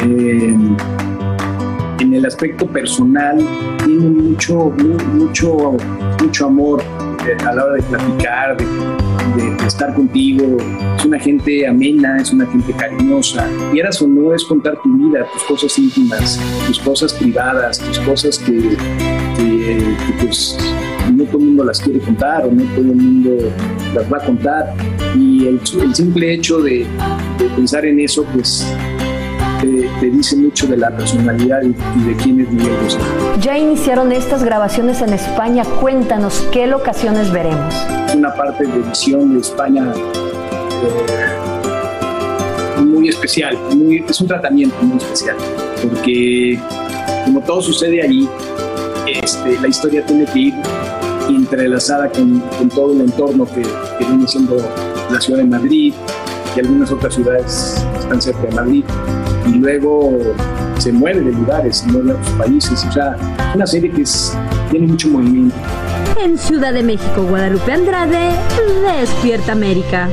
Eh, 0.03 0.57
en 2.01 2.15
el 2.15 2.25
aspecto 2.25 2.67
personal 2.67 3.39
tiene 3.85 4.09
mucho, 4.09 4.73
mucho, 5.13 5.77
mucho 6.23 6.47
amor 6.47 6.83
eh, 7.27 7.37
a 7.47 7.55
la 7.55 7.65
hora 7.65 7.75
de 7.75 7.83
platicar, 7.83 8.57
de, 8.57 9.67
estar 9.67 9.95
contigo. 9.95 10.57
Es 10.97 11.05
una 11.05 11.19
gente 11.19 11.67
amena, 11.67 12.17
es 12.21 12.33
una 12.33 12.47
gente 12.47 12.73
cariñosa. 12.73 13.47
Quieras 13.71 14.01
o 14.03 14.09
no 14.09 14.35
es 14.35 14.45
contar 14.45 14.79
tu 14.83 14.97
vida, 14.97 15.27
tus 15.33 15.43
cosas 15.45 15.79
íntimas, 15.79 16.41
tus 16.67 16.79
cosas 16.79 17.13
privadas, 17.13 17.79
tus 17.79 17.99
cosas 18.01 18.39
que, 18.39 18.77
pues 20.23 20.59
no 21.13 21.25
todo 21.25 21.39
el 21.39 21.45
mundo 21.45 21.65
las 21.65 21.81
quiere 21.81 21.99
contar 22.01 22.47
o 22.47 22.53
no 22.53 22.63
todo 22.75 22.81
el 22.81 22.97
mundo 22.97 23.53
las 23.95 24.13
va 24.13 24.17
a 24.17 24.25
contar. 24.25 24.75
Y 25.17 25.47
el, 25.47 25.61
simple 25.95 26.35
hecho 26.35 26.61
de, 26.61 26.87
de 27.39 27.45
pensar 27.57 27.85
en 27.85 28.01
eso, 28.01 28.25
pues 28.33 28.67
te, 29.61 30.11
dice 30.11 30.37
mucho 30.37 30.67
de 30.67 30.77
la 30.77 30.91
personalidad 30.91 31.63
y, 31.63 31.69
de 32.05 32.17
quién 32.17 32.41
es 32.41 32.51
Miguel 32.51 32.73
Bosé. 32.83 32.99
Ya 33.41 33.59
iniciaron 33.59 34.13
estas 34.13 34.43
grabaciones 34.45 35.03
en 35.03 35.13
España. 35.13 35.65
Cuéntanos 35.81 36.47
qué 36.53 36.67
locaciones 36.67 37.31
veremos. 37.33 37.75
Una 38.15 38.35
parte 38.35 38.67
de 38.67 38.81
edición 38.81 39.35
de 39.35 39.41
España 39.41 39.93
eh, 39.95 41.27
muy 42.83 43.09
especial, 43.09 43.57
muy, 43.77 44.05
es 44.09 44.21
un 44.21 44.27
tratamiento 44.27 44.77
muy 44.83 44.99
especial, 44.99 45.37
porque 45.83 46.59
como 47.25 47.41
todo 47.41 47.63
sucede 47.63 48.03
allí, 48.03 48.29
este, 49.07 49.59
la 49.61 49.69
historia 49.69 50.05
tiene 50.05 50.25
que 50.25 50.39
ir 50.39 50.55
entrelazada 51.29 52.09
con, 52.09 52.41
con 52.59 52.69
todo 52.69 52.93
el 52.93 53.03
entorno 53.03 53.47
que, 53.47 53.63
que 53.63 54.05
viene 54.07 54.27
siendo 54.27 54.57
la 55.11 55.21
ciudad 55.21 55.39
de 55.39 55.47
Madrid 55.47 55.95
y 56.57 56.61
algunas 56.61 56.91
otras 56.91 57.15
ciudades 57.15 57.85
que 57.93 57.99
están 58.01 58.21
cerca 58.21 58.43
de 58.43 58.55
Madrid 58.55 58.85
y 59.51 59.59
luego 59.59 60.19
se 60.79 60.93
mueve 60.93 61.21
de 61.21 61.33
lugares, 61.33 61.79
se 61.79 61.87
mueve 61.89 62.13
a 62.13 62.15
otros 62.15 62.31
países. 62.35 62.85
O 62.89 62.93
sea, 62.93 63.17
una 63.55 63.67
serie 63.67 63.91
que 63.91 64.05
tiene 64.71 64.87
mucho 64.87 65.09
movimiento. 65.09 65.57
En 66.23 66.39
Ciudad 66.39 66.73
de 66.73 66.83
México, 66.83 67.23
Guadalupe 67.29 67.73
Andrade, 67.73 68.31
Despierta 69.01 69.53
América. 69.53 70.09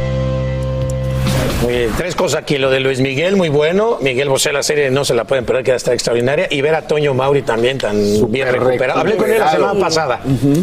Muy 1.62 1.90
Tres 1.98 2.16
cosas 2.16 2.42
aquí. 2.42 2.58
Lo 2.58 2.70
de 2.70 2.80
Luis 2.80 3.00
Miguel, 3.00 3.36
muy 3.36 3.50
bueno. 3.50 3.98
Miguel 4.02 4.30
Bosé, 4.30 4.52
la 4.52 4.64
serie 4.64 4.92
no 4.92 5.04
se 5.04 5.14
la 5.14 5.24
pueden 5.24 5.46
perder, 5.46 5.64
que 5.64 5.74
está 5.74 5.94
extraordinaria. 5.94 6.48
Y 6.50 6.62
ver 6.62 6.76
a 6.76 6.84
Toño 6.84 7.14
Mauri 7.14 7.42
también 7.42 7.78
tan 7.78 7.98
bien 8.32 8.52
recuperado. 8.52 9.00
Hablé 9.00 9.16
con 9.16 9.32
él 9.32 9.40
la 9.40 9.52
semana 9.52 9.80
pasada. 9.80 10.20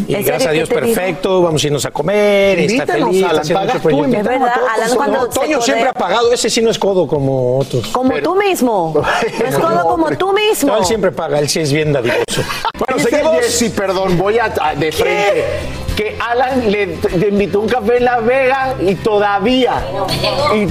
Y 0.07 0.13
gracias 0.13 0.47
a 0.47 0.51
Dios, 0.51 0.69
perfecto. 0.69 1.41
Vamos 1.41 1.63
a 1.63 1.67
irnos 1.67 1.85
a 1.85 1.91
comer. 1.91 2.59
Está 2.59 2.85
feliz. 2.85 3.23
Alan, 3.23 3.41
está 3.41 3.61
haciendo 3.61 3.63
mucho 3.65 3.81
proyecto. 3.81 5.29
Toño 5.29 5.61
siempre 5.61 5.89
ha 5.89 5.93
pagado. 5.93 6.31
Ese 6.31 6.49
sí 6.49 6.61
no 6.61 6.71
es 6.71 6.79
codo 6.79 7.07
como 7.07 7.59
otros. 7.59 7.87
Como 7.87 8.13
tú 8.19 8.35
mismo. 8.35 8.93
No 9.39 9.45
es 9.47 9.55
codo 9.55 9.83
como 9.83 10.09
tú 10.17 10.33
mismo. 10.33 10.71
No, 10.71 10.77
él 10.77 10.85
siempre 10.85 11.11
paga. 11.11 11.39
Él 11.39 11.49
sí 11.49 11.59
es 11.59 11.71
bien 11.71 11.91
dadivoso. 11.91 12.41
bueno, 12.79 13.03
seguimos. 13.03 13.45
Sí, 13.45 13.69
perdón, 13.69 14.17
voy 14.17 14.39
a, 14.39 14.49
de 14.75 14.91
frente 14.91 15.84
que 15.95 16.17
Alan 16.19 16.71
le, 16.71 16.97
invitó 17.27 17.61
un 17.61 17.69
café 17.69 17.97
en 17.97 18.05
Las 18.05 18.25
Vegas 18.25 18.75
y 18.79 18.95
todavía. 18.95 19.73
Y, 20.53 20.67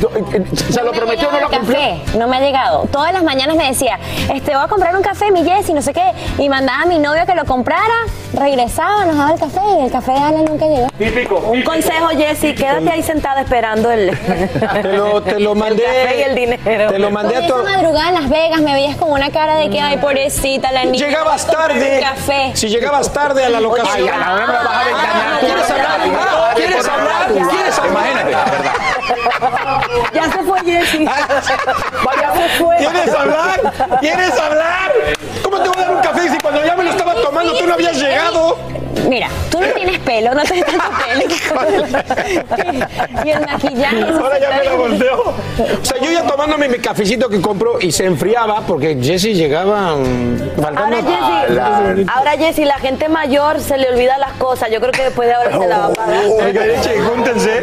se 0.73 0.83
lo 0.83 0.93
prometió, 0.93 1.31
no 1.31 1.41
lo 1.41 1.51
cumplió. 1.51 1.79
No 2.19 2.29
me 2.29 2.37
ha 2.37 2.41
llegado. 2.41 2.87
Todas 2.93 3.13
las 3.13 3.23
mañanas 3.23 3.57
me 3.57 3.67
decía, 3.67 3.99
este, 4.33 4.55
voy 4.55 4.65
a 4.65 4.69
comprar 4.69 4.95
un 4.97 5.03
café, 5.03 5.31
mi 5.31 5.45
Jessy, 5.45 5.73
no 5.73 5.83
sé 5.83 5.93
qué. 5.93 6.13
Y 6.39 6.49
mandaba 6.49 6.83
a 6.83 6.87
mi 6.87 6.99
novio 6.99 7.25
que 7.27 7.35
lo 7.35 7.45
comprara, 7.45 7.95
regresaba, 8.35 9.05
nos 9.05 9.17
daba 9.17 9.33
el 9.33 9.41
café 9.41 9.61
y 9.81 9.85
el 9.85 9.91
café 9.91 10.13
de 10.13 10.19
Alan 10.19 10.45
nunca 10.45 10.67
llegó. 10.67 10.89
Típico. 10.99 11.39
Un 11.39 11.63
consejo, 11.63 12.09
Jessy, 12.09 12.55
quédate 12.55 12.91
ahí 12.91 13.03
sentada 13.03 13.41
esperando 13.41 13.91
el, 13.91 14.17
te, 14.83 14.93
lo, 14.93 15.23
te 15.23 15.41
lo 15.41 15.55
mandé. 15.55 15.85
El 15.95 16.05
café 16.05 16.19
y 16.19 16.23
el 16.23 16.35
dinero. 16.35 16.91
Te 16.91 16.99
lo 16.99 17.11
mandé 17.11 17.37
a 17.37 17.47
tu. 17.47 17.55
madrugada 17.55 18.09
en 18.09 18.15
Las 18.15 18.29
Vegas 18.29 18.61
me 18.61 18.73
veías 18.73 18.97
con 18.97 19.11
una 19.11 19.31
cara 19.31 19.57
de 19.57 19.71
que, 19.71 19.81
ay, 19.81 19.99
pobrecita, 19.99 20.73
la 20.73 20.85
niña. 20.85 21.07
Llegabas 21.07 21.47
tarde. 21.47 22.01
Café. 22.01 22.53
Si 22.55 22.69
llegabas 22.69 23.13
tarde 23.13 23.45
a 23.45 23.51
la 23.51 23.61
locación. 23.61 23.95
Ay, 23.95 24.09
a 24.09 24.19
la 24.19 24.47
me 24.47 24.53
vas 24.53 25.13
a 25.13 25.13
¿Quieres 25.40 25.70
hablar? 25.70 26.55
¿Quieres 26.55 26.88
hablar? 26.88 27.27
¿Quieres 27.33 27.79
hablar? 27.79 27.90
Imagínate, 27.90 28.31
la 28.33 28.44
verdad. 28.44 28.72
Ya 30.12 30.24
se 30.33 30.38
fue 30.42 30.61
Jessy. 30.61 31.05
Ya 31.05 32.33
se 32.35 32.48
fue. 32.62 32.77
¿Quieres 32.77 33.14
hablar? 33.14 33.61
¿Quieres 34.00 34.38
hablar? 34.38 34.92
¿Cómo 35.42 35.61
te 35.61 35.68
voy 35.68 35.79
a 35.79 35.81
dar 35.81 35.90
un 35.96 36.03
café 36.03 36.29
si 36.31 36.38
cuando 36.38 36.64
ya 36.64 36.77
me 36.77 36.85
lo 36.85 36.90
estaba 36.90 37.14
tomando 37.14 37.57
tú 37.57 37.66
no 37.66 37.74
habías 37.74 37.96
llegado? 37.96 38.57
Mira, 39.09 39.29
tú 39.51 39.61
no 39.61 39.67
tienes 39.69 39.99
pelo, 40.01 40.35
no 40.35 40.43
tienes 40.43 40.67
tanto 40.67 40.85
pelo. 41.05 41.87
y 43.25 43.31
el 43.31 43.40
maquillaje. 43.40 44.03
Ahora 44.03 44.38
ya 44.38 44.51
me 44.51 44.64
lo 44.64 44.77
volteo. 44.77 45.21
O 45.21 45.85
sea, 45.85 45.99
yo 46.01 46.11
ya 46.11 46.27
tomándome 46.27 46.69
mi 46.69 46.79
cafecito 46.79 47.29
que 47.29 47.40
compro 47.40 47.79
y 47.81 47.93
se 47.93 48.07
enfriaba 48.07 48.61
porque 48.67 48.97
Jessy 49.01 49.35
llegaba 49.35 49.97
mm. 49.97 50.64
Ahora 50.77 50.97
Jessy, 50.97 52.07
ahora 52.12 52.31
Jessy, 52.33 52.64
la 52.64 52.79
gente 52.79 53.09
mayor 53.09 53.61
se 53.61 53.77
le 53.77 53.90
olvida 53.90 54.19
las 54.19 54.33
cosas. 54.33 54.71
Yo 54.71 54.81
creo 54.81 54.93
que 54.93 55.03
después 55.03 55.29
de 55.29 55.35
ahora 55.35 55.59
se 55.59 55.67
la 55.67 55.79
va 55.79 55.87
a 55.87 55.93
pagar. 55.93 56.25
Oiga, 56.27 56.62
júntense. 57.09 57.62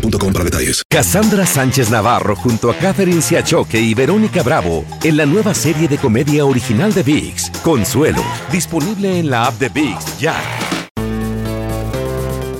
para 0.00 0.44
detalles. 0.44 0.82
Cassandra 0.88 1.46
Sánchez 1.46 1.90
Navarro 1.90 2.36
junto 2.36 2.70
a 2.70 2.76
Catherine 2.76 3.22
Siachoque 3.22 3.78
y 3.78 3.94
Verónica 3.94 4.42
Bravo 4.42 4.84
en 5.02 5.16
la 5.16 5.26
nueva 5.26 5.54
serie 5.54 5.88
de 5.88 5.98
comedia 5.98 6.44
original 6.44 6.92
de 6.92 7.02
VIX, 7.02 7.50
Consuelo, 7.62 8.22
disponible 8.50 9.18
en 9.18 9.30
la 9.30 9.46
app 9.46 9.54
de 9.58 9.68
VIX 9.68 10.18
ya. 10.18 10.34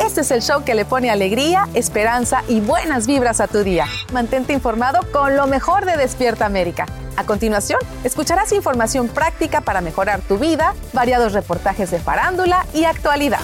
Este 0.00 0.20
es 0.20 0.30
el 0.30 0.42
show 0.42 0.64
que 0.64 0.76
le 0.76 0.84
pone 0.84 1.10
alegría, 1.10 1.68
esperanza 1.74 2.44
y 2.48 2.60
buenas 2.60 3.06
vibras 3.08 3.40
a 3.40 3.48
tu 3.48 3.64
día. 3.64 3.86
Mantente 4.12 4.52
informado 4.52 5.00
con 5.10 5.36
lo 5.36 5.48
mejor 5.48 5.86
de 5.86 5.96
Despierta 5.96 6.46
América. 6.46 6.86
A 7.16 7.24
continuación, 7.24 7.80
escucharás 8.04 8.52
información 8.52 9.08
práctica 9.08 9.60
para 9.60 9.80
mejorar 9.80 10.20
tu 10.20 10.38
vida, 10.38 10.74
variados 10.92 11.32
reportajes 11.32 11.90
de 11.90 11.98
farándula 11.98 12.64
y 12.72 12.84
actualidad. 12.84 13.40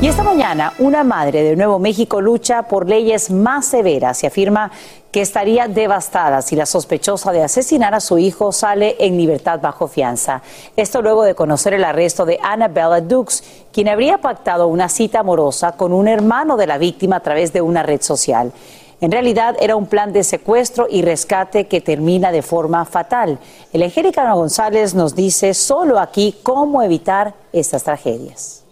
Y 0.00 0.08
esta 0.08 0.22
mañana, 0.22 0.74
una 0.80 1.02
madre 1.02 1.42
de 1.42 1.56
Nuevo 1.56 1.78
México 1.78 2.20
lucha 2.20 2.64
por 2.64 2.86
leyes 2.86 3.30
más 3.30 3.64
severas 3.64 4.22
y 4.22 4.26
afirma 4.26 4.70
que 5.10 5.22
estaría 5.22 5.68
devastada 5.68 6.42
si 6.42 6.56
la 6.56 6.66
sospechosa 6.66 7.32
de 7.32 7.42
asesinar 7.42 7.94
a 7.94 8.00
su 8.00 8.18
hijo 8.18 8.52
sale 8.52 8.96
en 8.98 9.16
libertad 9.16 9.60
bajo 9.62 9.86
fianza. 9.86 10.42
Esto 10.76 11.00
luego 11.00 11.22
de 11.22 11.34
conocer 11.34 11.72
el 11.72 11.84
arresto 11.84 12.26
de 12.26 12.38
Annabella 12.42 13.00
Dukes, 13.00 13.44
quien 13.72 13.88
habría 13.88 14.18
pactado 14.18 14.66
una 14.66 14.88
cita 14.88 15.20
amorosa 15.20 15.72
con 15.72 15.92
un 15.92 16.08
hermano 16.08 16.56
de 16.56 16.66
la 16.66 16.78
víctima 16.78 17.16
a 17.16 17.20
través 17.20 17.52
de 17.52 17.62
una 17.62 17.82
red 17.82 18.02
social. 18.02 18.52
En 19.00 19.12
realidad 19.12 19.56
era 19.60 19.76
un 19.76 19.86
plan 19.86 20.12
de 20.12 20.24
secuestro 20.24 20.86
y 20.90 21.02
rescate 21.02 21.66
que 21.66 21.80
termina 21.80 22.32
de 22.32 22.42
forma 22.42 22.84
fatal. 22.84 23.38
El 23.72 23.84
Angélica 23.84 24.32
González 24.34 24.94
nos 24.94 25.14
dice 25.14 25.54
solo 25.54 26.00
aquí 26.00 26.36
cómo 26.42 26.82
evitar 26.82 27.34
estas 27.52 27.84
tragedias. 27.84 28.63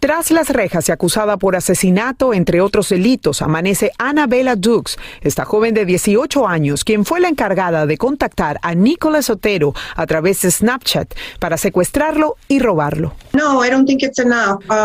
Tras 0.00 0.30
las 0.30 0.50
rejas 0.50 0.88
y 0.88 0.92
acusada 0.92 1.36
por 1.38 1.56
asesinato, 1.56 2.34
entre 2.34 2.60
otros 2.60 2.90
delitos, 2.90 3.40
amanece 3.40 3.92
Annabella 3.98 4.54
Dukes, 4.54 4.98
esta 5.22 5.44
joven 5.44 5.74
de 5.74 5.86
18 5.86 6.46
años, 6.46 6.84
quien 6.84 7.04
fue 7.04 7.18
la 7.18 7.28
encargada 7.28 7.86
de 7.86 7.96
contactar 7.96 8.58
a 8.62 8.74
Nicolás 8.74 9.30
Otero 9.30 9.74
a 9.94 10.06
través 10.06 10.42
de 10.42 10.50
Snapchat 10.50 11.14
para 11.40 11.56
secuestrarlo 11.56 12.36
y 12.46 12.58
robarlo. 12.58 13.14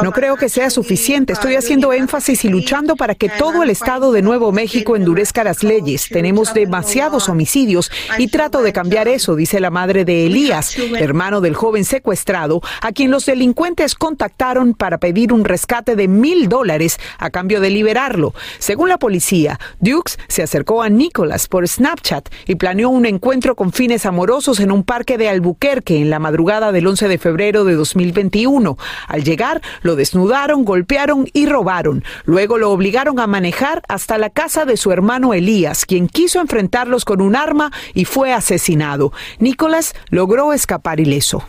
No 0.04 0.12
creo 0.12 0.38
que 0.38 0.50
sea 0.50 0.70
suficiente. 0.70 1.34
Estoy 1.34 1.56
haciendo 1.56 1.94
énfasis 1.94 2.46
y 2.46 2.50
luchando 2.50 2.96
para 2.96 3.16
que 3.16 3.30
todo 3.30 3.64
el 3.64 3.70
Estado 3.70 4.12
de 4.12 4.22
Nuevo 4.22 4.52
México 4.52 4.96
endurezca 4.96 5.44
las 5.44 5.64
leyes. 5.64 6.08
Tenemos 6.10 6.54
demasiados 6.54 7.30
homicidios 7.30 7.92
y 8.18 8.28
trato 8.28 8.62
de 8.62 8.74
cambiar 8.74 9.08
eso, 9.08 9.36
dice 9.36 9.60
la 9.60 9.70
madre 9.70 10.06
de 10.06 10.26
Elías, 10.26 10.76
hermano 10.98 11.42
del 11.42 11.56
joven 11.56 11.86
secuestrado, 11.86 12.62
a 12.82 12.92
quien 12.92 13.12
los 13.12 13.26
delincuentes 13.26 13.96
contactaron 13.96 14.74
para 14.74 14.98
pedir 15.02 15.34
un 15.34 15.44
rescate 15.44 15.98
de 15.98 16.08
mil 16.08 16.48
dólares 16.48 16.98
a 17.18 17.30
cambio 17.30 17.60
de 17.60 17.72
liberarlo. 17.72 18.34
Según 18.60 18.88
la 18.88 18.98
policía, 18.98 19.60
Dukes 19.82 20.18
se 20.30 20.44
acercó 20.44 20.82
a 20.82 20.90
Nicholas 20.90 21.50
por 21.50 21.68
Snapchat 21.68 22.30
y 22.48 22.56
planeó 22.56 22.90
un 22.90 23.06
encuentro 23.06 23.56
con 23.58 23.74
fines 23.74 24.06
amorosos 24.06 24.62
en 24.62 24.72
un 24.72 24.84
parque 24.84 25.18
de 25.18 25.28
Albuquerque 25.28 25.98
en 25.98 26.10
la 26.10 26.20
madrugada 26.20 26.72
del 26.72 26.88
11 26.88 27.10
de 27.10 27.18
febrero 27.18 27.66
de 27.66 27.74
2021. 27.74 28.78
Al 29.08 29.24
llegar, 29.26 29.62
lo 29.82 29.98
desnudaron, 29.98 30.64
golpearon 30.64 31.28
y 31.34 31.48
robaron. 31.48 32.04
Luego 32.24 32.58
lo 32.58 32.72
obligaron 32.72 33.20
a 33.20 33.28
manejar 33.28 33.82
hasta 33.90 34.18
la 34.18 34.30
casa 34.30 34.66
de 34.66 34.78
su 34.78 34.92
hermano 34.92 35.34
Elías, 35.34 35.86
quien 35.86 36.08
quiso 36.08 36.40
enfrentarlos 36.40 37.04
con 37.04 37.22
un 37.22 37.36
arma 37.36 37.72
y 37.96 38.06
fue 38.06 38.32
asesinado. 38.32 39.12
Nicholas 39.40 39.96
logró 40.10 40.54
escapar 40.54 41.00
ileso. 41.00 41.44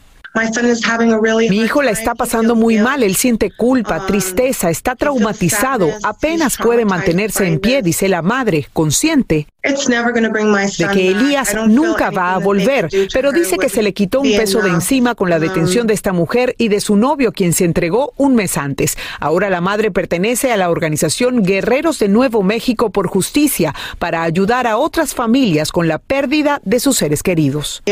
Mi 1.50 1.58
hijo 1.58 1.82
la 1.82 1.90
está 1.90 2.14
pasando 2.14 2.54
muy 2.54 2.78
mal, 2.78 3.02
él 3.02 3.16
siente 3.16 3.50
culpa, 3.50 4.06
tristeza, 4.06 4.70
está 4.70 4.94
traumatizado, 4.96 5.90
apenas 6.02 6.56
puede 6.56 6.84
mantenerse 6.84 7.46
en 7.46 7.60
pie, 7.60 7.82
dice 7.82 8.08
la 8.08 8.22
madre, 8.22 8.66
consciente 8.72 9.46
de 9.62 10.88
que 10.92 11.08
Elías 11.08 11.54
nunca 11.68 12.10
va 12.10 12.34
a 12.34 12.38
volver, 12.38 12.88
pero 13.12 13.30
dice 13.30 13.58
que 13.58 13.68
se 13.68 13.82
le 13.82 13.92
quitó 13.94 14.20
un 14.20 14.30
peso 14.36 14.60
de 14.60 14.70
encima 14.70 15.14
con 15.14 15.30
la 15.30 15.38
detención 15.38 15.86
de 15.86 15.94
esta 15.94 16.12
mujer 16.12 16.54
y 16.58 16.68
de 16.68 16.80
su 16.80 16.96
novio, 16.96 17.32
quien 17.32 17.52
se 17.52 17.64
entregó 17.64 18.12
un 18.16 18.34
mes 18.34 18.56
antes. 18.56 18.96
Ahora 19.20 19.50
la 19.50 19.60
madre 19.60 19.90
pertenece 19.90 20.52
a 20.52 20.56
la 20.56 20.70
organización 20.70 21.42
Guerreros 21.42 21.98
de 21.98 22.08
Nuevo 22.08 22.42
México 22.42 22.90
por 22.90 23.06
Justicia 23.06 23.74
para 23.98 24.22
ayudar 24.22 24.66
a 24.66 24.78
otras 24.78 25.14
familias 25.14 25.70
con 25.70 25.86
la 25.86 25.98
pérdida 25.98 26.60
de 26.64 26.80
sus 26.80 26.98
seres 26.98 27.22
queridos. 27.22 27.82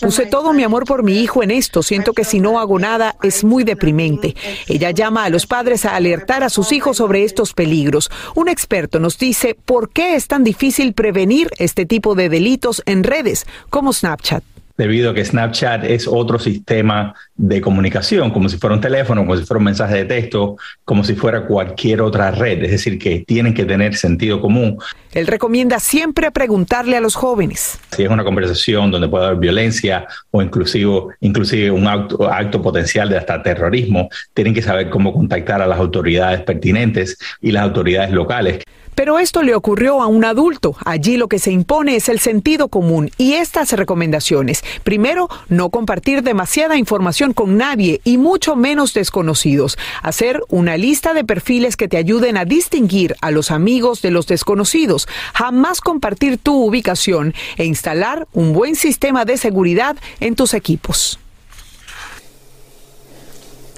Puse 0.00 0.26
todo 0.26 0.52
mi 0.52 0.62
amor 0.62 0.84
por 0.84 1.02
mi 1.02 1.20
hijo 1.20 1.42
en 1.42 1.50
esto. 1.50 1.82
Siento 1.82 2.12
que 2.12 2.24
si 2.24 2.40
no 2.40 2.60
hago 2.60 2.78
nada 2.78 3.16
es 3.22 3.42
muy 3.42 3.64
deprimente. 3.64 4.36
Ella 4.68 4.92
llama 4.92 5.24
a 5.24 5.30
los 5.30 5.46
padres 5.46 5.84
a 5.84 5.96
alertar 5.96 6.44
a 6.44 6.48
sus 6.48 6.72
hijos 6.72 6.98
sobre 6.98 7.24
estos 7.24 7.54
peligros. 7.54 8.10
Un 8.34 8.48
experto 8.48 9.00
nos 9.00 9.18
dice 9.18 9.56
por 9.64 9.90
qué 9.90 10.14
es 10.14 10.28
tan 10.44 10.52
difícil 10.52 10.92
prevenir 10.92 11.48
este 11.58 11.86
tipo 11.86 12.14
de 12.14 12.28
delitos 12.28 12.82
en 12.84 13.02
redes 13.02 13.46
como 13.70 13.94
Snapchat 13.94 14.44
debido 14.76 15.10
a 15.10 15.14
que 15.14 15.24
Snapchat 15.24 15.84
es 15.84 16.08
otro 16.08 16.38
sistema 16.38 17.14
de 17.36 17.60
comunicación, 17.60 18.30
como 18.30 18.48
si 18.48 18.56
fuera 18.56 18.74
un 18.74 18.80
teléfono, 18.80 19.22
como 19.22 19.36
si 19.36 19.44
fuera 19.44 19.58
un 19.58 19.64
mensaje 19.64 19.94
de 19.98 20.04
texto, 20.04 20.56
como 20.84 21.04
si 21.04 21.14
fuera 21.14 21.46
cualquier 21.46 22.00
otra 22.00 22.32
red, 22.32 22.62
es 22.64 22.72
decir, 22.72 22.98
que 22.98 23.24
tienen 23.26 23.54
que 23.54 23.64
tener 23.64 23.94
sentido 23.94 24.40
común. 24.40 24.78
Él 25.12 25.28
recomienda 25.28 25.78
siempre 25.78 26.32
preguntarle 26.32 26.96
a 26.96 27.00
los 27.00 27.14
jóvenes. 27.14 27.78
Si 27.92 28.02
es 28.02 28.10
una 28.10 28.24
conversación 28.24 28.90
donde 28.90 29.08
puede 29.08 29.26
haber 29.26 29.38
violencia 29.38 30.08
o 30.32 30.42
inclusive, 30.42 30.90
inclusive 31.20 31.70
un 31.70 31.86
acto, 31.86 32.28
acto 32.28 32.60
potencial 32.60 33.08
de 33.08 33.18
hasta 33.18 33.42
terrorismo, 33.44 34.08
tienen 34.34 34.54
que 34.54 34.62
saber 34.62 34.90
cómo 34.90 35.12
contactar 35.12 35.62
a 35.62 35.68
las 35.68 35.78
autoridades 35.78 36.40
pertinentes 36.40 37.16
y 37.40 37.52
las 37.52 37.62
autoridades 37.62 38.10
locales. 38.10 38.64
Pero 38.94 39.18
esto 39.18 39.42
le 39.42 39.54
ocurrió 39.54 40.02
a 40.02 40.06
un 40.06 40.24
adulto. 40.24 40.76
Allí 40.84 41.16
lo 41.16 41.28
que 41.28 41.38
se 41.38 41.50
impone 41.50 41.96
es 41.96 42.08
el 42.08 42.20
sentido 42.20 42.68
común 42.68 43.10
y 43.18 43.34
estas 43.34 43.72
recomendaciones. 43.72 44.64
Primero, 44.82 45.28
no 45.48 45.70
compartir 45.70 46.22
demasiada 46.22 46.76
información 46.76 47.32
con 47.32 47.56
nadie 47.56 48.00
y 48.04 48.18
mucho 48.18 48.56
menos 48.56 48.94
desconocidos. 48.94 49.78
Hacer 50.02 50.40
una 50.48 50.76
lista 50.76 51.14
de 51.14 51.24
perfiles 51.24 51.76
que 51.76 51.88
te 51.88 51.96
ayuden 51.96 52.36
a 52.36 52.44
distinguir 52.44 53.16
a 53.20 53.30
los 53.30 53.50
amigos 53.50 54.02
de 54.02 54.10
los 54.10 54.26
desconocidos. 54.26 55.08
Jamás 55.34 55.80
compartir 55.80 56.38
tu 56.38 56.64
ubicación 56.64 57.34
e 57.56 57.64
instalar 57.64 58.26
un 58.32 58.52
buen 58.52 58.76
sistema 58.76 59.24
de 59.24 59.38
seguridad 59.38 59.96
en 60.20 60.34
tus 60.34 60.54
equipos. 60.54 61.18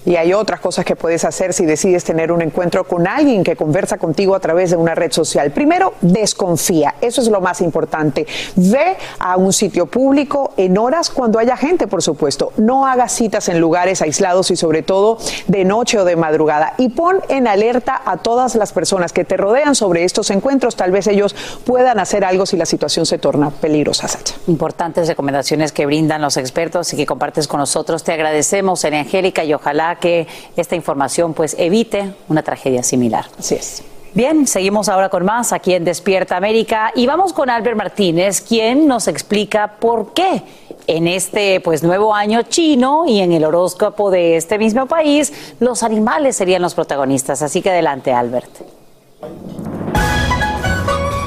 Y 0.06 0.14
hay 0.14 0.32
otras 0.32 0.60
cosas 0.60 0.84
que 0.84 0.94
puedes 0.94 1.24
hacer 1.24 1.52
si 1.52 1.66
decides 1.66 2.04
tener 2.04 2.30
un 2.30 2.40
encuentro 2.40 2.84
con 2.84 3.08
alguien 3.08 3.42
que 3.42 3.56
conversa 3.56 3.98
contigo 3.98 4.36
a 4.36 4.40
través 4.40 4.70
de 4.70 4.76
una 4.76 4.94
red 4.94 5.10
social. 5.10 5.50
Primero, 5.50 5.94
desconfía. 6.00 6.94
Eso 7.00 7.20
es 7.20 7.28
lo 7.28 7.40
más 7.40 7.60
importante. 7.60 8.24
Ve 8.54 8.96
a 9.18 9.36
un 9.36 9.52
sitio 9.52 9.86
público 9.86 10.52
en 10.56 10.78
horas 10.78 11.10
cuando 11.10 11.40
haya 11.40 11.56
gente, 11.56 11.88
por 11.88 12.02
supuesto. 12.02 12.52
No 12.56 12.86
hagas 12.86 13.12
citas 13.12 13.48
en 13.48 13.60
lugares 13.60 14.00
aislados 14.00 14.52
y 14.52 14.56
sobre 14.56 14.82
todo 14.82 15.18
de 15.48 15.64
noche 15.64 15.98
o 15.98 16.04
de 16.04 16.14
madrugada. 16.14 16.74
Y 16.78 16.90
pon 16.90 17.20
en 17.28 17.48
alerta 17.48 18.00
a 18.04 18.18
todas 18.18 18.54
las 18.54 18.72
personas 18.72 19.12
que 19.12 19.24
te 19.24 19.36
rodean 19.36 19.74
sobre 19.74 20.04
estos 20.04 20.30
encuentros. 20.30 20.76
Tal 20.76 20.92
vez 20.92 21.08
ellos 21.08 21.34
puedan 21.64 21.98
hacer 21.98 22.24
algo 22.24 22.46
si 22.46 22.56
la 22.56 22.66
situación 22.66 23.06
se 23.06 23.18
torna 23.18 23.50
peligrosa, 23.50 24.06
Sacha. 24.06 24.36
Importantes 24.46 25.08
recomendaciones 25.08 25.72
que 25.72 25.84
brindan 25.84 26.22
los 26.22 26.36
expertos 26.36 26.92
y 26.92 26.96
que 26.96 27.06
compartes 27.06 27.48
con 27.48 27.58
nosotros. 27.58 28.04
Te 28.04 28.12
agradecemos, 28.12 28.84
Angélica, 28.84 29.42
y 29.42 29.52
ojalá 29.52 29.95
que 29.96 30.26
esta 30.56 30.76
información 30.76 31.34
pues 31.34 31.56
evite 31.58 32.14
una 32.28 32.42
tragedia 32.42 32.82
similar. 32.82 33.26
Así 33.38 33.54
es. 33.54 33.82
Bien, 34.16 34.46
seguimos 34.46 34.88
ahora 34.88 35.10
con 35.10 35.26
más 35.26 35.52
aquí 35.52 35.74
en 35.74 35.84
Despierta 35.84 36.38
América 36.38 36.90
y 36.94 37.06
vamos 37.06 37.34
con 37.34 37.50
Albert 37.50 37.76
Martínez, 37.76 38.40
quien 38.40 38.88
nos 38.88 39.08
explica 39.08 39.76
por 39.78 40.14
qué 40.14 40.42
en 40.86 41.06
este 41.06 41.60
pues 41.60 41.82
nuevo 41.82 42.14
año 42.14 42.40
chino 42.42 43.04
y 43.06 43.20
en 43.20 43.32
el 43.32 43.44
horóscopo 43.44 44.10
de 44.10 44.36
este 44.36 44.56
mismo 44.56 44.86
país 44.86 45.54
los 45.60 45.82
animales 45.82 46.34
serían 46.34 46.62
los 46.62 46.74
protagonistas. 46.74 47.42
Así 47.42 47.60
que 47.60 47.68
adelante, 47.68 48.10
Albert. 48.10 48.50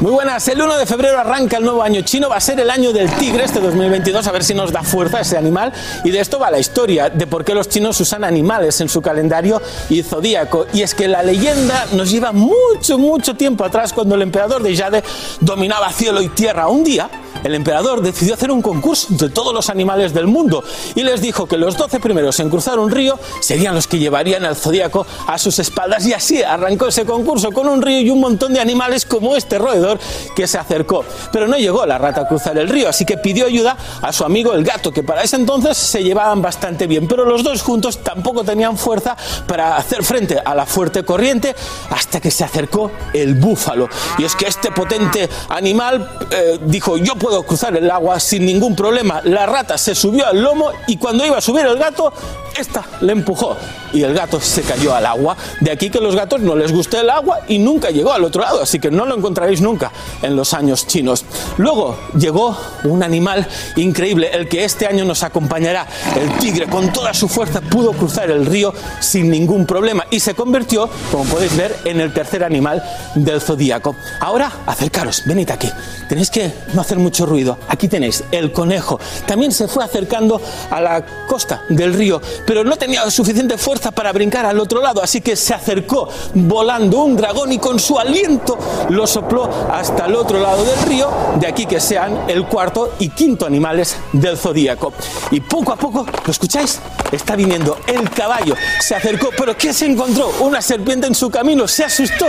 Muy 0.02 0.14
buenas, 0.14 0.48
el 0.48 0.62
1 0.62 0.78
de 0.78 0.86
febrero 0.86 1.20
arranca 1.20 1.58
el 1.58 1.64
nuevo 1.66 1.84
año 1.84 2.00
chino, 2.04 2.30
va 2.30 2.38
a 2.38 2.40
ser 2.40 2.58
el 2.62 2.70
año 2.70 2.94
del 2.94 3.12
tigre 3.18 3.44
este 3.44 3.60
2022, 3.60 4.26
a 4.26 4.32
ver 4.32 4.46
si 4.46 4.54
nos 4.54 4.72
da 4.72 4.82
fuerza 4.82 5.20
ese 5.20 5.38
animal. 5.38 5.74
Y 6.06 6.10
de 6.12 6.22
esto 6.22 6.40
va 6.40 6.50
la 6.50 6.58
historia, 6.58 7.10
de 7.10 7.28
por 7.28 7.44
qué 7.44 7.54
los 7.54 7.68
chinos 7.68 8.00
usan 8.00 8.24
animales 8.24 8.80
en 8.80 8.88
su 8.88 9.02
calendario 9.02 9.62
y 9.90 10.02
zodíaco. 10.02 10.68
Y 10.72 10.84
es 10.84 10.96
que 10.96 11.10
la 11.10 11.22
leyenda 11.22 11.86
nos 11.92 12.10
lleva 12.12 12.32
mucho, 12.32 12.98
mucho 12.98 13.34
tiempo 13.36 13.66
atrás, 13.66 13.92
cuando 13.92 14.16
el 14.16 14.22
emperador 14.22 14.64
de 14.64 14.74
Jade 14.74 15.04
dominaba 15.42 15.92
cielo 15.92 16.22
y 16.22 16.30
tierra. 16.30 16.70
Un 16.70 16.86
día, 16.86 17.10
el 17.44 17.54
emperador 17.54 18.02
decidió 18.02 18.36
hacer 18.36 18.52
un 18.52 18.62
concurso 18.62 19.08
de 19.10 19.30
todos 19.30 19.54
los 19.54 19.70
animales 19.70 20.14
del 20.14 20.28
mundo 20.28 20.64
y 20.96 21.04
les 21.04 21.22
dijo 21.22 21.46
que 21.46 21.58
los 21.58 21.76
12 21.76 22.00
primeros 22.00 22.40
en 22.40 22.50
cruzar 22.50 22.80
un 22.80 22.90
río 22.90 23.20
serían 23.42 23.76
los 23.76 23.88
que 23.88 24.00
llevarían 24.00 24.46
al 24.46 24.56
zodíaco 24.56 25.06
a 25.28 25.38
sus 25.38 25.60
espaldas. 25.60 26.06
Y 26.06 26.14
así 26.14 26.42
arrancó 26.42 26.88
ese 26.88 27.06
concurso 27.06 27.52
con 27.52 27.68
un 27.68 27.82
río 27.82 28.00
y 28.00 28.10
un 28.10 28.22
montón 28.22 28.54
de 28.54 28.62
animales 28.62 29.06
como 29.06 29.36
este 29.36 29.58
roedor 29.58 29.89
que 30.36 30.48
se 30.48 30.58
acercó. 30.58 31.06
Pero 31.32 31.48
no 31.48 31.58
llegó 31.58 31.86
la 31.86 31.98
rata 31.98 32.22
a 32.22 32.28
cruzar 32.28 32.58
el 32.58 32.68
río, 32.68 32.90
así 32.90 33.06
que 33.06 33.18
pidió 33.18 33.46
ayuda 33.46 33.78
a 34.02 34.12
su 34.12 34.24
amigo 34.24 34.54
el 34.54 34.64
gato, 34.64 34.92
que 34.92 35.04
para 35.04 35.24
ese 35.24 35.36
entonces 35.36 35.78
se 35.78 36.04
llevaban 36.04 36.42
bastante 36.42 36.88
bien. 36.88 37.08
Pero 37.08 37.26
los 37.26 37.44
dos 37.44 37.62
juntos 37.62 38.00
tampoco 38.04 38.44
tenían 38.44 38.78
fuerza 38.78 39.16
para 39.48 39.78
hacer 39.78 40.04
frente 40.04 40.40
a 40.44 40.56
la 40.56 40.66
fuerte 40.66 41.04
corriente 41.04 41.56
hasta 41.90 42.20
que 42.20 42.32
se 42.32 42.44
acercó 42.44 42.92
el 43.14 43.36
búfalo. 43.36 43.88
Y 44.18 44.26
es 44.26 44.36
que 44.36 44.48
este 44.48 44.72
potente 44.72 45.30
animal 45.50 46.10
eh, 46.32 46.60
dijo, 46.66 46.98
yo 46.98 47.16
puedo 47.16 47.44
cruzar 47.44 47.76
el 47.78 47.90
agua 47.90 48.20
sin 48.20 48.46
ningún 48.46 48.76
problema. 48.76 49.22
La 49.24 49.46
rata 49.46 49.78
se 49.78 49.96
subió 49.96 50.28
al 50.28 50.42
lomo 50.42 50.72
y 50.88 50.98
cuando 50.98 51.26
iba 51.26 51.38
a 51.38 51.42
subir 51.42 51.66
el 51.66 51.78
gato, 51.78 52.12
esta 52.58 52.84
le 53.02 53.14
empujó 53.14 53.56
y 53.94 54.04
el 54.04 54.14
gato 54.14 54.40
se 54.40 54.62
cayó 54.62 54.94
al 54.94 55.06
agua. 55.06 55.36
De 55.62 55.72
aquí 55.72 55.90
que 55.90 56.00
los 56.00 56.16
gatos 56.16 56.42
no 56.42 56.56
les 56.56 56.72
guste 56.72 57.00
el 57.00 57.10
agua 57.10 57.42
y 57.48 57.58
nunca 57.60 57.90
llegó 57.90 58.14
al 58.14 58.24
otro 58.24 58.42
lado, 58.42 58.62
así 58.62 58.80
que 58.80 58.92
no 58.92 59.06
lo 59.06 59.16
encontraréis 59.16 59.62
nunca 59.62 59.79
en 60.22 60.36
los 60.36 60.54
años 60.54 60.88
chinos. 60.88 61.26
Luego 61.58 61.98
llegó 62.18 62.58
un 62.84 63.04
animal 63.04 63.48
increíble, 63.76 64.30
el 64.34 64.48
que 64.48 64.64
este 64.64 64.88
año 64.88 65.06
nos 65.06 65.24
acompañará. 65.24 65.88
El 66.16 66.38
tigre 66.40 66.68
con 66.68 66.92
toda 66.92 67.14
su 67.14 67.28
fuerza 67.28 67.62
pudo 67.62 67.94
cruzar 67.94 68.32
el 68.32 68.46
río 68.46 68.74
sin 69.00 69.30
ningún 69.30 69.66
problema 69.66 70.06
y 70.10 70.20
se 70.20 70.34
convirtió, 70.34 70.90
como 71.12 71.24
podéis 71.26 71.56
ver, 71.56 71.76
en 71.86 72.02
el 72.02 72.14
tercer 72.14 72.44
animal 72.44 72.84
del 73.16 73.42
zodíaco. 73.42 73.96
Ahora, 74.20 74.52
acercaros, 74.66 75.24
venid 75.26 75.50
aquí. 75.52 75.70
Tenéis 76.08 76.30
que 76.30 76.52
no 76.74 76.82
hacer 76.82 76.98
mucho 76.98 77.26
ruido. 77.26 77.58
Aquí 77.68 77.88
tenéis 77.88 78.24
el 78.32 78.52
conejo. 78.52 79.00
También 79.26 79.52
se 79.52 79.68
fue 79.68 79.84
acercando 79.84 80.42
a 80.70 80.82
la 80.82 81.06
costa 81.28 81.64
del 81.70 81.94
río, 81.94 82.22
pero 82.46 82.64
no 82.64 82.76
tenía 82.76 83.10
suficiente 83.12 83.58
fuerza 83.58 83.92
para 83.92 84.12
brincar 84.12 84.46
al 84.46 84.60
otro 84.60 84.82
lado, 84.82 85.02
así 85.02 85.22
que 85.22 85.36
se 85.36 85.54
acercó 85.54 86.10
volando 86.34 87.04
un 87.04 87.16
dragón 87.16 87.52
y 87.52 87.60
con 87.60 87.80
su 87.80 88.00
aliento 88.00 88.58
lo 88.90 89.06
sopló 89.06 89.50
hasta 89.70 90.06
el 90.06 90.16
otro 90.16 90.40
lado 90.40 90.64
del 90.64 90.80
río, 90.84 91.10
de 91.40 91.48
aquí 91.48 91.66
que 91.66 91.80
sean 91.80 92.26
el 92.28 92.46
cuarto 92.46 92.94
y 93.00 93.10
quinto 93.10 93.46
animales 93.46 93.98
del 94.14 94.38
zodíaco. 94.38 94.94
Y 95.32 95.42
poco 95.42 95.74
a 95.74 95.76
poco, 95.76 96.06
¿lo 96.26 96.32
escucháis? 96.32 96.80
Está 97.12 97.36
viniendo 97.36 97.80
el 97.88 98.10
caballo, 98.10 98.56
se 98.80 98.96
acercó, 98.96 99.30
pero 99.38 99.56
¿qué 99.58 99.74
se 99.74 99.86
encontró? 99.86 100.32
Una 100.42 100.62
serpiente 100.62 101.08
en 101.08 101.16
su 101.16 101.30
camino, 101.30 101.68
se 101.68 101.84
asustó. 101.84 102.28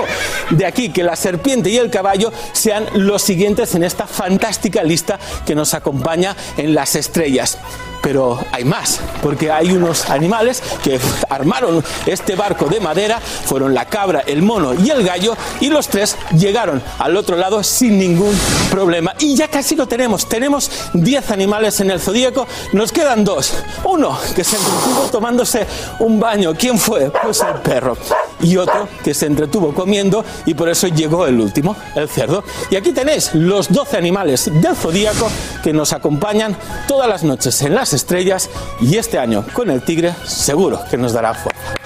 De 0.50 0.66
aquí 0.66 0.90
que 0.90 1.02
la 1.02 1.16
serpiente 1.16 1.70
y 1.70 1.76
el 1.76 1.90
caballo 1.90 2.32
sean 2.52 2.86
los 2.94 3.22
siguientes 3.22 3.74
en 3.74 3.84
esta 3.84 4.06
fantástica 4.06 4.82
lista 4.82 5.18
que 5.44 5.54
nos 5.54 5.74
acompaña 5.74 6.36
en 6.56 6.74
las 6.74 6.94
estrellas. 6.94 7.58
Pero 8.02 8.38
hay 8.52 8.64
más, 8.64 9.00
porque 9.22 9.50
hay 9.50 9.72
unos 9.72 10.08
animales 10.08 10.62
que 10.82 10.98
armaron 11.28 11.84
este 12.06 12.34
barco 12.34 12.66
de 12.66 12.80
madera, 12.80 13.20
fueron 13.20 13.74
la 13.74 13.84
cabra, 13.84 14.20
el 14.26 14.42
mono 14.42 14.74
y 14.74 14.90
el 14.90 15.04
gallo, 15.04 15.36
y 15.60 15.68
los 15.68 15.88
tres 15.88 16.16
llegaron 16.36 16.82
al 16.98 17.16
otro 17.16 17.36
lado 17.36 17.62
sin 17.62 17.98
ningún 17.98 18.38
problema. 18.70 19.14
Y 19.18 19.36
ya 19.36 19.48
casi 19.48 19.76
lo 19.76 19.86
tenemos, 19.86 20.28
tenemos 20.28 20.70
10 20.94 21.30
animales 21.30 21.80
en 21.80 21.90
el 21.90 22.00
zodíaco, 22.00 22.46
nos 22.72 22.92
quedan 22.92 23.24
dos. 23.24 23.52
Uno 23.84 24.18
que 24.34 24.44
se 24.44 24.56
entretuvo 24.56 25.08
tomándose 25.10 25.66
un 25.98 26.18
baño, 26.18 26.54
¿quién 26.56 26.78
fue? 26.78 27.10
Pues 27.10 27.40
el 27.42 27.60
perro. 27.60 27.96
Y 28.42 28.56
otro 28.56 28.88
que 29.04 29.14
se 29.14 29.26
entretuvo 29.26 29.74
comiendo 29.74 30.24
y 30.46 30.54
por 30.54 30.68
eso 30.68 30.88
llegó 30.88 31.26
el 31.26 31.40
último, 31.40 31.76
el 31.94 32.08
cerdo. 32.08 32.44
Y 32.70 32.76
aquí 32.76 32.92
tenéis 32.92 33.34
los 33.34 33.68
12 33.70 33.96
animales 33.96 34.50
del 34.60 34.74
zodíaco 34.74 35.30
que 35.62 35.72
nos 35.72 35.92
acompañan 35.92 36.56
todas 36.88 37.08
las 37.08 37.24
noches 37.24 37.60
en 37.62 37.74
las 37.74 37.92
estrellas 37.92 38.50
y 38.80 38.96
este 38.96 39.18
año 39.18 39.44
con 39.52 39.70
el 39.70 39.82
tigre 39.82 40.14
seguro 40.24 40.80
que 40.90 40.96
nos 40.96 41.12
dará 41.12 41.34
fuerza. 41.34 41.79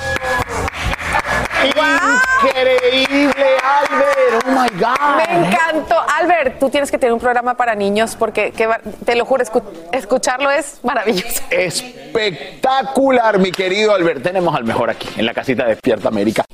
Increíble, 2.45 3.47
Albert. 3.63 4.45
Oh 4.47 4.51
my 4.51 4.69
God. 4.79 5.17
Me 5.17 5.47
encantó. 5.49 5.97
Albert, 6.21 6.59
tú 6.59 6.69
tienes 6.71 6.91
que 6.91 6.99
tener 6.99 7.13
un 7.13 7.21
programa 7.21 7.55
para 7.55 7.75
niños 7.75 8.17
porque 8.17 8.53
que 8.53 8.69
te 9.05 9.15
lo 9.15 9.25
juro, 9.25 9.45
escu- 9.45 9.63
escucharlo 9.93 10.51
es 10.51 10.79
maravilloso. 10.83 11.43
Espectacular, 11.51 13.39
mi 13.39 13.51
querido 13.53 13.95
Albert. 13.95 14.23
Tenemos 14.23 14.55
al 14.55 14.65
mejor 14.65 14.91
aquí, 14.91 15.09
en 15.17 15.27
la 15.27 15.35
casita 15.35 15.65
Despierta 15.65 16.09
América. 16.09 16.45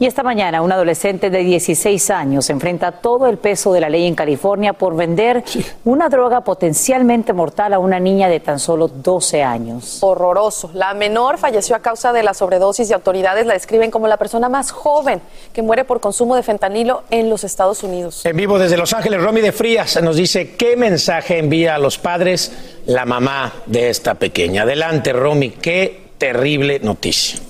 Y 0.00 0.06
esta 0.06 0.22
mañana 0.22 0.62
un 0.62 0.72
adolescente 0.72 1.28
de 1.28 1.40
16 1.40 2.08
años 2.08 2.48
enfrenta 2.48 2.90
todo 2.90 3.26
el 3.26 3.36
peso 3.36 3.70
de 3.74 3.82
la 3.82 3.90
ley 3.90 4.06
en 4.06 4.14
California 4.14 4.72
por 4.72 4.96
vender 4.96 5.44
una 5.84 6.08
droga 6.08 6.40
potencialmente 6.40 7.34
mortal 7.34 7.74
a 7.74 7.78
una 7.78 8.00
niña 8.00 8.30
de 8.30 8.40
tan 8.40 8.58
solo 8.58 8.88
12 8.88 9.42
años. 9.42 9.98
Horroroso. 10.00 10.70
La 10.72 10.94
menor 10.94 11.36
falleció 11.36 11.76
a 11.76 11.80
causa 11.80 12.14
de 12.14 12.22
la 12.22 12.32
sobredosis 12.32 12.88
y 12.88 12.94
autoridades 12.94 13.44
la 13.44 13.52
describen 13.52 13.90
como 13.90 14.08
la 14.08 14.16
persona 14.16 14.48
más 14.48 14.70
joven 14.70 15.20
que 15.52 15.60
muere 15.60 15.84
por 15.84 16.00
consumo 16.00 16.34
de 16.34 16.44
fentanilo 16.44 17.02
en 17.10 17.28
los 17.28 17.44
Estados 17.44 17.82
Unidos. 17.82 18.24
En 18.24 18.38
vivo 18.38 18.58
desde 18.58 18.78
Los 18.78 18.94
Ángeles, 18.94 19.22
Romy 19.22 19.42
de 19.42 19.52
Frías 19.52 20.02
nos 20.02 20.16
dice 20.16 20.56
qué 20.56 20.78
mensaje 20.78 21.36
envía 21.36 21.74
a 21.74 21.78
los 21.78 21.98
padres 21.98 22.52
la 22.86 23.04
mamá 23.04 23.52
de 23.66 23.90
esta 23.90 24.14
pequeña. 24.14 24.62
Adelante, 24.62 25.12
Romy, 25.12 25.50
qué 25.50 26.12
terrible 26.16 26.80
noticia. 26.80 27.49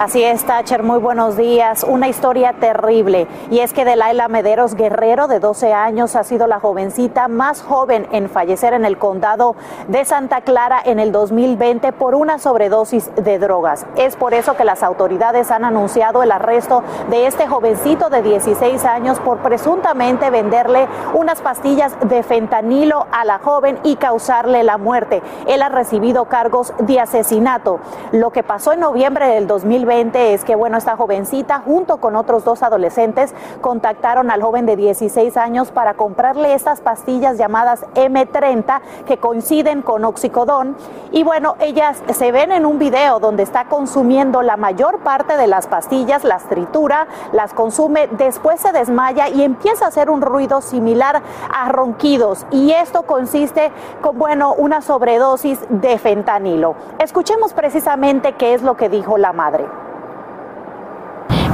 Así 0.00 0.22
es, 0.22 0.44
Thatcher, 0.44 0.84
muy 0.84 1.00
buenos 1.00 1.36
días. 1.36 1.82
Una 1.82 2.06
historia 2.06 2.52
terrible. 2.52 3.26
Y 3.50 3.58
es 3.58 3.72
que 3.72 3.84
Delaila 3.84 4.28
Mederos 4.28 4.76
Guerrero, 4.76 5.26
de 5.26 5.40
12 5.40 5.72
años, 5.72 6.14
ha 6.14 6.22
sido 6.22 6.46
la 6.46 6.60
jovencita 6.60 7.26
más 7.26 7.62
joven 7.62 8.06
en 8.12 8.30
fallecer 8.30 8.74
en 8.74 8.84
el 8.84 8.96
condado 8.96 9.56
de 9.88 10.04
Santa 10.04 10.42
Clara 10.42 10.80
en 10.84 11.00
el 11.00 11.10
2020 11.10 11.92
por 11.94 12.14
una 12.14 12.38
sobredosis 12.38 13.10
de 13.16 13.40
drogas. 13.40 13.86
Es 13.96 14.14
por 14.14 14.34
eso 14.34 14.56
que 14.56 14.64
las 14.64 14.84
autoridades 14.84 15.50
han 15.50 15.64
anunciado 15.64 16.22
el 16.22 16.30
arresto 16.30 16.84
de 17.10 17.26
este 17.26 17.48
jovencito 17.48 18.08
de 18.08 18.22
16 18.22 18.84
años 18.84 19.18
por 19.18 19.38
presuntamente 19.38 20.30
venderle 20.30 20.86
unas 21.14 21.40
pastillas 21.40 21.96
de 22.08 22.22
fentanilo 22.22 23.08
a 23.10 23.24
la 23.24 23.40
joven 23.40 23.80
y 23.82 23.96
causarle 23.96 24.62
la 24.62 24.78
muerte. 24.78 25.22
Él 25.48 25.60
ha 25.60 25.70
recibido 25.70 26.26
cargos 26.26 26.72
de 26.78 27.00
asesinato. 27.00 27.80
Lo 28.12 28.30
que 28.30 28.44
pasó 28.44 28.72
en 28.72 28.78
noviembre 28.78 29.26
del 29.26 29.48
2020 29.48 29.87
es 29.90 30.44
que, 30.44 30.54
bueno, 30.54 30.76
esta 30.76 30.96
jovencita, 30.96 31.62
junto 31.64 31.96
con 31.96 32.14
otros 32.14 32.44
dos 32.44 32.62
adolescentes, 32.62 33.34
contactaron 33.60 34.30
al 34.30 34.42
joven 34.42 34.66
de 34.66 34.76
16 34.76 35.36
años 35.36 35.70
para 35.70 35.94
comprarle 35.94 36.52
estas 36.52 36.80
pastillas 36.80 37.38
llamadas 37.38 37.86
M30 37.94 38.80
que 39.06 39.16
coinciden 39.16 39.82
con 39.82 40.04
oxicodón. 40.04 40.76
Y 41.10 41.22
bueno, 41.22 41.56
ellas 41.60 42.02
se 42.12 42.32
ven 42.32 42.52
en 42.52 42.66
un 42.66 42.78
video 42.78 43.18
donde 43.18 43.42
está 43.42 43.64
consumiendo 43.64 44.42
la 44.42 44.56
mayor 44.58 44.98
parte 45.00 45.36
de 45.36 45.46
las 45.46 45.66
pastillas, 45.66 46.22
las 46.22 46.44
tritura, 46.44 47.06
las 47.32 47.54
consume, 47.54 48.08
después 48.08 48.60
se 48.60 48.72
desmaya 48.72 49.28
y 49.28 49.42
empieza 49.42 49.86
a 49.86 49.88
hacer 49.88 50.10
un 50.10 50.20
ruido 50.20 50.60
similar 50.60 51.22
a 51.54 51.68
ronquidos. 51.70 52.44
Y 52.50 52.72
esto 52.72 53.02
consiste 53.02 53.72
con, 54.02 54.18
bueno, 54.18 54.52
una 54.52 54.82
sobredosis 54.82 55.58
de 55.70 55.98
fentanilo. 55.98 56.74
Escuchemos 56.98 57.54
precisamente 57.54 58.34
qué 58.34 58.52
es 58.54 58.62
lo 58.62 58.76
que 58.76 58.88
dijo 58.88 59.16
la 59.16 59.32
madre. 59.32 59.77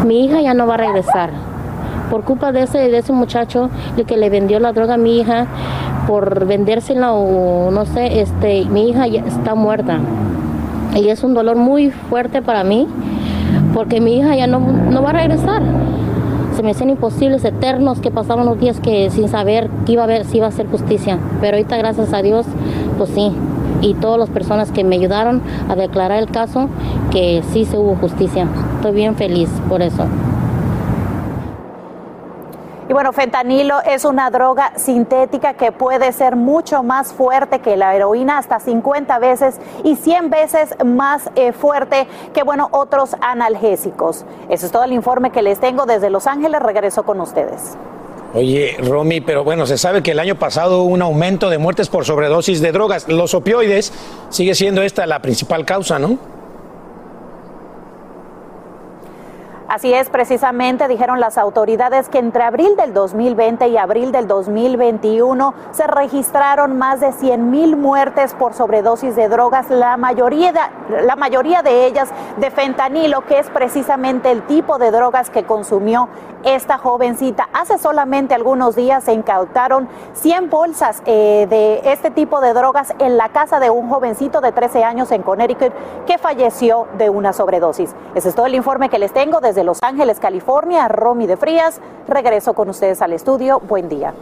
Mi 0.07 0.25
hija 0.25 0.41
ya 0.41 0.55
no 0.55 0.67
va 0.67 0.75
a 0.75 0.79
regresar. 0.79 1.31
Por 2.11 2.25
culpa 2.25 2.53
de 2.53 2.63
ese, 2.63 2.79
de 2.79 2.99
ese 2.99 3.13
muchacho 3.13 3.71
que 4.07 4.17
le 4.17 4.31
vendió 4.31 4.61
la 4.61 4.73
droga 4.73 4.95
a 4.95 4.99
mi 4.99 5.19
hija, 5.19 5.47
por 6.07 6.47
vendérsela 6.47 7.13
o 7.13 7.71
no 7.71 7.87
sé, 7.87 8.21
este, 8.21 8.65
mi 8.67 8.91
hija 8.91 9.07
ya 9.07 9.21
está 9.21 9.55
muerta. 9.55 9.99
Y 10.95 11.09
es 11.09 11.25
un 11.25 11.35
dolor 11.35 11.57
muy 11.57 11.91
fuerte 11.91 12.43
para 12.43 12.63
mí, 12.63 12.87
porque 13.73 14.01
mi 14.01 14.19
hija 14.19 14.37
ya 14.37 14.47
no, 14.47 14.61
no 14.61 15.03
va 15.03 15.11
a 15.11 15.15
regresar. 15.15 15.63
Se 16.55 16.63
me 16.63 16.71
hacían 16.71 16.91
imposibles, 16.91 17.45
eternos, 17.45 18.01
que 18.01 18.11
pasaban 18.11 18.47
los 18.47 18.61
días 18.61 18.79
que 18.79 19.11
sin 19.11 19.29
saber 19.29 19.71
iba 19.87 20.05
a 20.05 20.07
ver 20.07 20.25
si 20.25 20.37
iba 20.37 20.47
a 20.47 20.51
hacer 20.51 20.69
justicia. 20.69 21.19
Pero 21.41 21.57
ahorita, 21.57 21.77
gracias 21.79 22.13
a 22.13 22.23
Dios, 22.23 22.47
pues 22.97 23.11
sí. 23.11 23.33
Y 23.81 23.95
todas 23.95 24.19
las 24.19 24.31
personas 24.31 24.71
que 24.71 24.85
me 24.85 24.97
ayudaron 24.97 25.43
a 25.69 25.77
declarar 25.77 26.19
el 26.19 26.31
caso, 26.31 26.69
que 27.11 27.43
sí 27.53 27.65
se 27.65 27.77
hubo 27.77 27.97
justicia. 27.97 28.49
Estoy 28.77 28.93
bien 28.93 29.17
feliz 29.17 29.51
por 29.69 29.83
eso. 29.83 30.07
Y 32.87 32.93
bueno, 32.93 33.15
fentanilo 33.15 33.81
es 33.81 34.05
una 34.05 34.31
droga 34.31 34.73
sintética 34.77 35.55
que 35.55 35.73
puede 35.73 36.13
ser 36.13 36.37
mucho 36.37 36.83
más 36.83 37.15
fuerte 37.15 37.61
que 37.61 37.79
la 37.79 37.95
heroína, 37.95 38.37
hasta 38.37 38.61
50 38.61 39.19
veces 39.21 39.59
y 39.85 39.97
100 39.97 40.29
veces 40.29 40.75
más 40.85 41.31
eh, 41.35 41.53
fuerte 41.53 42.07
que, 42.35 42.43
bueno, 42.43 42.69
otros 42.73 43.17
analgésicos. 43.23 44.27
Eso 44.51 44.67
es 44.67 44.73
todo 44.73 44.85
el 44.85 44.93
informe 44.93 45.31
que 45.31 45.41
les 45.41 45.61
tengo 45.61 45.87
desde 45.87 46.11
Los 46.11 46.27
Ángeles. 46.27 46.61
Regreso 46.61 47.05
con 47.05 47.23
ustedes. 47.23 47.79
Oye, 48.35 48.77
Romy, 48.81 49.21
pero 49.21 49.45
bueno, 49.45 49.65
se 49.65 49.79
sabe 49.79 50.03
que 50.03 50.11
el 50.11 50.19
año 50.19 50.35
pasado 50.35 50.83
hubo 50.83 50.93
un 50.93 51.03
aumento 51.03 51.51
de 51.51 51.59
muertes 51.59 51.89
por 51.89 52.05
sobredosis 52.05 52.61
de 52.61 52.73
drogas. 52.73 53.07
Los 53.09 53.33
opioides 53.33 53.93
sigue 54.29 54.57
siendo 54.57 54.83
esta 54.83 55.07
la 55.07 55.23
principal 55.23 55.65
causa, 55.65 56.01
¿no? 56.01 56.19
Así 59.75 59.93
es, 59.93 60.09
precisamente 60.09 60.87
dijeron 60.87 61.19
las 61.19 61.37
autoridades 61.37 62.09
que 62.09 62.19
entre 62.19 62.45
abril 62.45 62.77
del 62.77 62.95
2020 62.95 63.67
y 63.67 63.77
abril 63.77 64.13
del 64.13 64.29
2021 64.29 65.53
se 65.73 65.89
registraron 65.89 66.79
más 66.79 67.01
de 67.01 67.11
100 67.11 67.51
mil 67.51 67.77
muertes 67.77 68.35
por 68.35 68.55
sobredosis 68.55 69.17
de 69.17 69.29
drogas, 69.29 69.71
la 69.71 69.97
mayoría, 69.97 70.53
de, 70.53 70.61
la 71.05 71.17
mayoría 71.17 71.63
de 71.63 71.87
ellas 71.87 72.09
de 72.37 72.53
fentanilo, 72.53 73.23
que 73.23 73.41
es 73.41 73.51
precisamente 73.51 74.31
el 74.31 74.43
tipo 74.43 74.79
de 74.79 74.93
drogas 74.93 75.29
que 75.29 75.43
consumió 75.43 76.09
esta 76.45 76.79
jovencita. 76.79 77.49
Hace 77.53 77.79
solamente 77.79 78.35
algunos 78.35 78.77
días 78.77 79.05
se 79.05 79.13
incautaron 79.13 79.89
100 80.13 80.51
bolsas 80.51 81.03
eh, 81.07 81.47
de 81.49 81.81
este 81.91 82.11
tipo 82.11 82.41
de 82.41 82.53
drogas 82.53 82.95
en 82.99 83.17
la 83.17 83.31
casa 83.31 83.61
de 83.61 83.71
un 83.71 83.89
jovencito 83.89 84.41
de 84.41 84.53
13 84.53 84.85
años 84.85 85.11
en 85.11 85.23
Connecticut 85.23 85.73
que 86.07 86.19
falleció 86.19 86.87
de 86.99 87.11
una 87.11 87.33
sobredosis. 87.33 87.95
Ese 88.15 88.29
es 88.29 88.35
todo 88.35 88.47
el 88.47 88.55
informe 88.55 88.89
que 88.89 88.99
les 88.99 89.13
tengo 89.13 89.41
desde 89.41 89.64
Los 89.65 89.79
Ángeles, 89.83 90.19
California. 90.19 90.89
Romy 90.89 91.27
de 91.27 91.37
Frías, 91.37 91.81
regreso 92.09 92.55
con 92.55 92.69
ustedes 92.69 93.03
al 93.03 93.13
estudio. 93.13 93.61
Buen 93.61 93.89
día. 93.89 94.15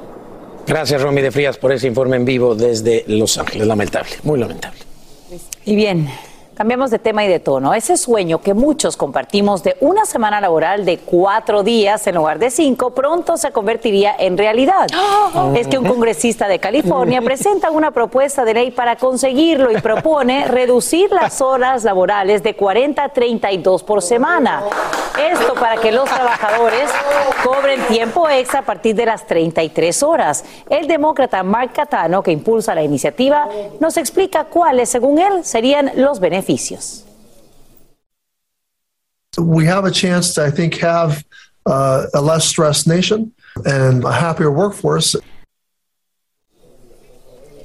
Gracias, 0.67 1.03
Romy 1.03 1.21
de 1.23 1.31
Frías, 1.31 1.59
por 1.59 1.73
ese 1.73 1.89
informe 1.89 2.17
en 2.17 2.25
vivo 2.25 2.55
desde 2.55 3.05
Los 3.09 3.37
Ángeles. 3.39 3.67
Lamentable, 3.67 4.11
muy 4.23 4.39
lamentable. 4.39 4.79
Y 5.65 5.77
bien, 5.77 6.09
Cambiamos 6.55 6.91
de 6.91 6.99
tema 6.99 7.25
y 7.25 7.29
de 7.29 7.41
tono. 7.41 7.73
Ese 7.73 7.97
sueño 7.97 8.43
que 8.43 8.53
muchos 8.53 8.99
compartimos 8.99 9.63
de 9.63 9.75
una 9.81 10.05
semana 10.05 10.39
laboral 10.39 10.85
de 10.85 10.99
cuatro 10.99 11.63
días 11.63 12.07
en 12.07 12.17
lugar 12.17 12.39
de 12.39 12.51
cinco 12.51 12.91
pronto 12.91 13.39
se 13.39 13.53
convertiría 13.53 14.15
en 14.19 14.37
realidad. 14.37 14.87
Es 15.57 15.67
que 15.67 15.79
un 15.79 15.87
congresista 15.87 16.49
de 16.49 16.59
California 16.59 17.23
presenta 17.25 17.71
una 17.71 17.91
propuesta 17.91 18.45
de 18.45 18.53
ley 18.53 18.71
para 18.71 18.97
conseguirlo 18.97 19.73
y 19.73 19.81
propone 19.81 20.45
reducir 20.49 21.11
las 21.11 21.41
horas 21.41 21.85
laborales 21.85 22.43
de 22.43 22.55
40 22.55 23.03
a 23.03 23.09
32 23.09 23.83
por 23.83 24.03
semana. 24.03 24.63
Esto 25.19 25.55
para 25.55 25.77
que 25.77 25.91
los 25.91 26.05
trabajadores 26.05 26.91
cobren 27.45 27.81
tiempo 27.87 28.29
extra 28.29 28.61
a 28.61 28.63
partir 28.63 28.95
de 28.95 29.07
las 29.07 29.27
33 29.27 30.03
horas. 30.03 30.45
El 30.69 30.87
demócrata 30.87 31.43
Mark 31.43 31.73
Catano, 31.73 32.23
que 32.23 32.31
impulsa 32.31 32.75
la 32.75 32.83
iniciativa, 32.83 33.49
nos 33.81 33.97
explica 33.97 34.45
cuáles, 34.45 34.89
según 34.91 35.19
él, 35.19 35.45
serían 35.45 35.93
los 35.97 36.21
beneficios 36.21 36.42
beneficios. 36.43 37.05
We 39.39 39.65
have 39.67 39.85
a 39.85 39.91
chance 39.91 40.35
to, 40.35 40.45
I 40.45 40.51
think, 40.51 40.77
have 40.77 41.25
uh, 41.65 42.07
a 42.15 42.21
less 42.21 42.47
stressed 42.47 42.87
nation 42.87 43.33
and 43.65 44.05
a 44.05 44.13
happier 44.13 44.51
workforce. 44.51 45.17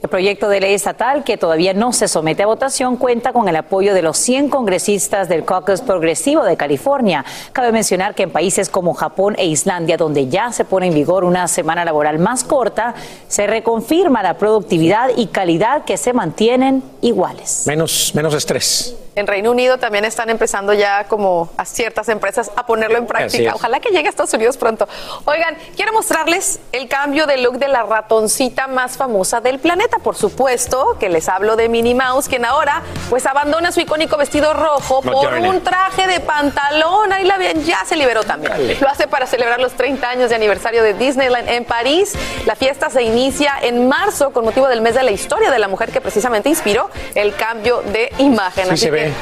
El 0.08 0.12
proyecto 0.12 0.47
de 0.47 0.62
ley 0.62 0.74
estatal, 0.74 1.26
que 1.26 1.36
todavía 1.36 1.74
no 1.74 1.91
se 1.91 2.08
somete 2.08 2.41
a 2.41 2.45
votación, 2.45 2.95
cuenta 2.95 3.34
con 3.34 3.49
el 3.49 3.58
apoyo 3.58 3.93
de 3.93 4.01
los 4.01 4.18
100 4.18 4.47
congresistas 4.47 5.28
del 5.28 5.43
Caucus 5.43 5.82
Progresivo 5.82 6.45
de 6.45 6.55
California. 6.55 7.26
Cabe 7.51 7.74
mencionar 7.74 8.16
que 8.16 8.24
en 8.24 8.32
países 8.32 8.70
como 8.70 8.93
Japón 8.93 9.36
e 9.38 9.47
Islandia, 9.47 9.97
donde 9.97 10.30
ya 10.30 10.53
se 10.53 10.64
pone 10.64 10.88
en 10.88 10.93
vigor 10.93 11.26
una 11.26 11.49
semana 11.49 11.84
laboral 11.84 12.20
más 12.20 12.45
corta, 12.45 12.95
se 13.28 13.47
reconfirma 13.47 14.24
la 14.24 14.38
productividad 14.38 15.10
y 15.18 15.28
calidad 15.28 15.84
que 15.84 15.97
se 15.97 16.14
mantienen 16.14 16.84
iguales. 17.01 17.64
Menos, 17.68 18.14
menos 18.16 18.34
estrés. 18.34 18.95
En 19.18 19.26
Reino 19.26 19.49
Unido 19.49 19.80
también 19.80 20.05
están 20.05 20.30
empezando 20.30 20.76
ya 20.76 21.05
como 21.05 21.49
a 21.58 21.66
ciertas 21.66 22.08
empresas 22.08 22.51
a 22.55 22.68
ponerlo 22.68 22.99
en 22.99 23.08
práctica. 23.08 23.53
Ojalá 23.55 23.80
que 23.80 23.89
llegue 23.89 24.05
a 24.05 24.10
Estados 24.12 24.32
Unidos 24.36 24.58
pronto. 24.58 24.88
Oigan, 25.26 25.58
quiero 25.76 25.91
mostrarles 25.91 26.60
el 26.72 26.88
cambio 26.88 27.26
de 27.26 27.38
look 27.38 27.58
de 27.58 27.68
la 27.68 27.82
ratoncita 27.82 28.68
más 28.68 28.95
famosa 28.95 29.41
del 29.41 29.58
planeta. 29.58 29.97
Por 30.00 30.16
supuesto 30.16 30.98
que 31.00 31.10
les 31.10 31.28
hablo 31.30 31.56
de 31.56 31.70
Minnie 31.70 31.95
Mouse, 31.95 32.28
quien 32.28 32.45
ahora 32.45 32.84
pues 33.10 33.26
abandona 33.26 33.72
su 33.72 33.80
icónico 33.80 34.18
vestido 34.18 34.54
rojo 34.54 35.02
por 35.02 35.34
un 35.34 35.62
traje 35.62 36.08
de 36.08 36.20
pantalón. 36.20 37.12
Ahí 37.14 37.26
la 37.26 37.38
ven, 37.38 37.64
ya 37.64 37.84
se 37.86 37.95
liberó 37.95 38.24
también. 38.24 38.78
Lo 38.80 38.88
hace 38.88 39.08
para 39.08 39.28
celebrar 39.28 39.60
los 39.60 39.74
30 39.74 40.10
años 40.10 40.30
de 40.30 40.36
aniversario 40.36 40.84
de 40.84 40.93
Disneyland 40.93 41.50
en 41.50 41.66
París. 41.66 42.16
La 42.45 42.56
fiesta 42.56 42.89
se 42.89 43.04
inicia 43.04 43.54
en 43.62 43.88
marzo 43.88 44.32
con 44.32 44.45
motivo 44.45 44.68
del 44.68 44.82
mes 44.82 44.95
de 44.95 45.04
la 45.04 45.12
historia 45.12 45.52
de 45.52 45.60
la 45.60 45.68
mujer 45.68 45.91
que 45.91 46.02
precisamente 46.02 46.50
inspiró 46.50 46.89
el 47.16 47.36
cambio 47.36 47.82
de 47.82 48.12
imagen. 48.18 48.70
Sí, 48.70 48.78
se 48.78 48.91
ve. 48.91 49.14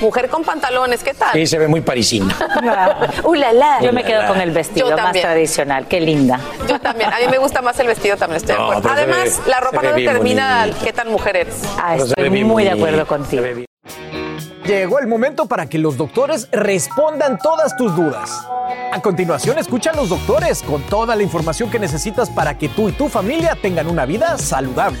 Mujer 0.00 0.28
con 0.30 0.44
pantalones, 0.44 1.02
¿qué 1.04 1.12
tal? 1.14 1.32
Sí, 1.32 1.46
se 1.46 1.58
ve 1.58 1.68
muy 1.68 1.82
parisina. 1.82 2.34
uh, 3.24 3.34
la, 3.34 3.52
la. 3.52 3.80
Yo 3.82 3.92
me 3.92 4.02
quedo 4.02 4.26
con 4.26 4.40
el 4.40 4.50
vestido 4.50 4.96
más 4.96 5.12
tradicional, 5.12 5.86
qué 5.86 6.00
linda. 6.00 6.40
Yo 6.66 6.80
también, 6.80 7.12
a 7.12 7.18
mí 7.18 7.26
me 7.30 7.38
gusta 7.38 7.60
más 7.60 7.78
el 7.80 7.86
vestido 7.86 8.16
también, 8.16 8.38
estoy 8.38 8.56
de 8.56 8.62
acuerdo. 8.62 8.88
Además, 8.88 9.40
la 9.46 9.60
ropa 9.60 9.82
no 9.82 9.92
determina 9.92 10.68
qué 10.82 10.92
tan 10.92 11.08
mujer 11.08 11.36
eres. 11.36 11.62
Ah, 11.78 11.96
estoy 11.96 12.30
muy 12.44 12.64
de 12.64 12.70
acuerdo 12.70 13.06
contigo. 13.06 13.44
Llegó 14.64 15.00
el 15.00 15.06
momento 15.06 15.46
para 15.46 15.66
que 15.66 15.78
los 15.78 15.96
doctores 15.96 16.48
respondan 16.52 17.38
todas 17.38 17.76
tus 17.76 17.94
dudas. 17.96 18.46
A 18.92 19.00
continuación, 19.00 19.58
escucha 19.58 19.90
a 19.90 19.96
los 19.96 20.10
doctores 20.10 20.62
con 20.62 20.82
toda 20.82 21.16
la 21.16 21.22
información 21.22 21.70
que 21.70 21.78
necesitas 21.78 22.30
para 22.30 22.56
que 22.56 22.68
tú 22.68 22.88
y 22.88 22.92
tu 22.92 23.08
familia 23.08 23.56
tengan 23.60 23.88
una 23.88 24.06
vida 24.06 24.38
saludable. 24.38 25.00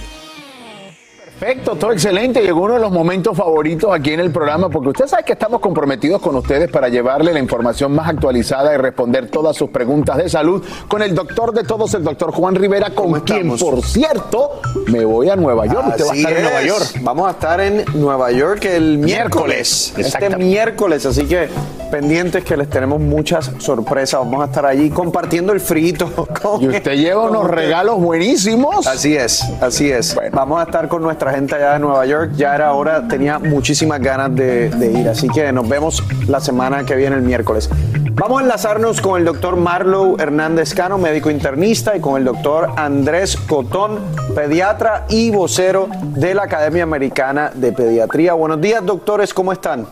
Perfecto, 1.40 1.74
todo 1.74 1.92
excelente. 1.92 2.42
Llegó 2.42 2.64
uno 2.64 2.74
de 2.74 2.80
los 2.80 2.92
momentos 2.92 3.34
favoritos 3.34 3.90
aquí 3.94 4.12
en 4.12 4.20
el 4.20 4.30
programa 4.30 4.68
porque 4.68 4.90
usted 4.90 5.06
sabe 5.06 5.24
que 5.24 5.32
estamos 5.32 5.60
comprometidos 5.60 6.20
con 6.20 6.36
ustedes 6.36 6.70
para 6.70 6.90
llevarle 6.90 7.32
la 7.32 7.38
información 7.38 7.92
más 7.92 8.10
actualizada 8.10 8.74
y 8.74 8.76
responder 8.76 9.30
todas 9.30 9.56
sus 9.56 9.70
preguntas 9.70 10.18
de 10.18 10.28
salud 10.28 10.62
con 10.86 11.00
el 11.00 11.14
doctor 11.14 11.54
de 11.54 11.64
todos, 11.64 11.94
el 11.94 12.04
doctor 12.04 12.30
Juan 12.32 12.56
Rivera, 12.56 12.90
con 12.90 13.18
quien, 13.20 13.56
por 13.56 13.82
cierto, 13.82 14.60
me 14.88 15.02
voy 15.06 15.30
a 15.30 15.36
Nueva 15.36 15.64
York. 15.64 15.86
usted 15.88 16.04
va 16.04 16.12
a 16.12 16.16
estar 16.16 16.32
en 16.34 16.42
Nueva 16.42 16.62
York. 16.62 16.86
Vamos 17.00 17.26
a 17.26 17.30
estar 17.30 17.60
en 17.62 17.84
Nueva 17.94 18.30
York 18.32 18.64
el 18.66 18.98
miércoles. 18.98 19.94
Este 19.96 20.36
miércoles, 20.36 21.06
así 21.06 21.24
que 21.24 21.48
pendientes 21.90 22.44
que 22.44 22.54
les 22.54 22.68
tenemos 22.68 23.00
muchas 23.00 23.50
sorpresas. 23.58 24.20
Vamos 24.20 24.42
a 24.42 24.44
estar 24.44 24.66
allí 24.66 24.90
compartiendo 24.90 25.54
el 25.54 25.60
frito. 25.60 26.28
y 26.60 26.68
usted 26.68 26.96
lleva 26.96 27.24
unos 27.24 27.48
regalos 27.48 27.98
buenísimos. 27.98 28.86
Así 28.86 29.16
es, 29.16 29.42
así 29.62 29.90
es. 29.90 30.14
Vamos 30.32 30.60
a 30.60 30.64
estar 30.64 30.86
con 30.88 31.02
nuestra 31.02 31.29
gente 31.32 31.54
allá 31.54 31.74
de 31.74 31.78
Nueva 31.80 32.06
York. 32.06 32.32
Ya 32.36 32.54
era 32.54 32.72
hora, 32.72 33.06
tenía 33.08 33.38
muchísimas 33.38 34.00
ganas 34.00 34.34
de, 34.34 34.70
de 34.70 34.92
ir. 34.92 35.08
Así 35.08 35.28
que 35.28 35.52
nos 35.52 35.68
vemos 35.68 36.02
la 36.28 36.40
semana 36.40 36.84
que 36.84 36.94
viene, 36.94 37.16
el 37.16 37.22
miércoles. 37.22 37.70
Vamos 38.12 38.40
a 38.40 38.42
enlazarnos 38.42 39.00
con 39.00 39.18
el 39.18 39.24
doctor 39.24 39.56
Marlow 39.56 40.16
Hernández 40.18 40.74
Cano, 40.74 40.98
médico 40.98 41.30
internista, 41.30 41.96
y 41.96 42.00
con 42.00 42.18
el 42.18 42.24
doctor 42.24 42.70
Andrés 42.76 43.36
Cotón, 43.36 43.98
pediatra 44.34 45.06
y 45.08 45.30
vocero 45.30 45.88
de 46.02 46.34
la 46.34 46.42
Academia 46.42 46.82
Americana 46.82 47.50
de 47.54 47.72
Pediatría. 47.72 48.34
Buenos 48.34 48.60
días, 48.60 48.84
doctores, 48.84 49.32
¿cómo 49.32 49.52
están? 49.52 49.86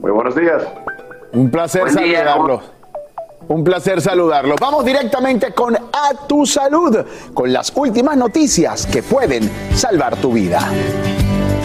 Muy 0.00 0.10
buenos 0.10 0.34
días. 0.34 0.62
Un 1.32 1.50
placer 1.50 1.82
Buen 1.82 1.96
día. 1.96 2.24
Un 3.48 3.64
placer 3.64 4.02
saludarlo. 4.02 4.56
Vamos 4.60 4.84
directamente 4.84 5.54
con 5.54 5.74
A 5.74 6.26
Tu 6.26 6.44
Salud, 6.44 6.98
con 7.32 7.50
las 7.50 7.72
últimas 7.74 8.16
noticias 8.16 8.86
que 8.86 9.02
pueden 9.02 9.50
salvar 9.74 10.16
tu 10.16 10.32
vida. 10.32 10.70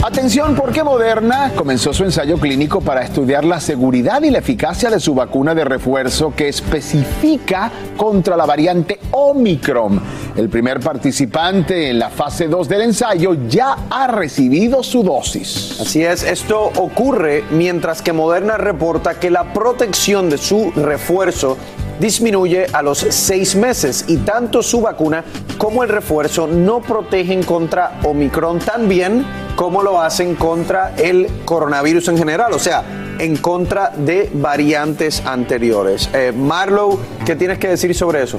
Atención 0.06 0.54
porque 0.54 0.84
Moderna 0.84 1.54
comenzó 1.56 1.94
su 1.94 2.04
ensayo 2.04 2.38
clínico 2.38 2.82
para 2.82 3.04
estudiar 3.04 3.46
la 3.46 3.62
seguridad 3.62 4.22
y 4.22 4.32
la 4.32 4.40
eficacia 4.40 4.90
de 4.90 5.00
su 5.00 5.16
vacuna 5.16 5.56
de 5.56 5.64
refuerzo 5.64 6.34
que 6.36 6.50
especifica 6.50 7.72
contra 7.96 8.36
la 8.36 8.46
variante 8.46 9.00
Omicron. 9.12 10.02
El 10.36 10.50
primer 10.50 10.82
participante 10.82 11.90
en 11.90 12.00
la 12.00 12.10
fase 12.10 12.50
2 12.50 12.68
del 12.68 12.82
ensayo 12.82 13.48
ya 13.48 13.78
ha 13.90 14.08
recibido 14.08 14.84
su 14.84 15.04
dosis. 15.04 15.80
Así 15.80 16.04
es, 16.04 16.24
esto 16.24 16.60
ocurre 16.76 17.46
mientras 17.52 18.02
que 18.02 18.12
Moderna 18.12 18.58
reporta 18.58 19.22
que 19.22 19.30
la 19.30 19.54
protección 19.54 20.30
de 20.30 20.38
su 20.38 20.72
refuerzo 20.76 21.56
disminuye 22.00 22.66
a 22.74 22.82
los 22.82 22.98
seis 22.98 23.56
meses 23.56 24.04
y 24.10 24.18
tanto 24.18 24.62
su 24.64 24.82
vacuna 24.82 25.24
como 25.58 25.84
el 25.84 25.90
refuerzo 25.90 26.48
no 26.48 26.82
protegen 26.82 27.44
contra 27.44 28.00
Omicron 28.04 28.60
tan 28.60 28.90
como 29.56 29.82
lo 29.82 30.02
hacen 30.02 30.36
contra 30.36 30.94
el 30.98 31.28
coronavirus 31.46 32.10
en 32.10 32.18
general, 32.18 32.54
o 32.54 32.60
sea, 32.60 32.84
en 33.20 33.38
contra 33.38 33.90
de 33.90 34.30
variantes 34.34 35.24
anteriores. 35.26 36.10
Eh, 36.14 36.32
Marlow, 36.36 37.00
¿qué 37.26 37.36
tienes 37.36 37.60
que 37.60 37.70
decir 37.70 37.94
sobre 37.96 38.24
eso? 38.24 38.38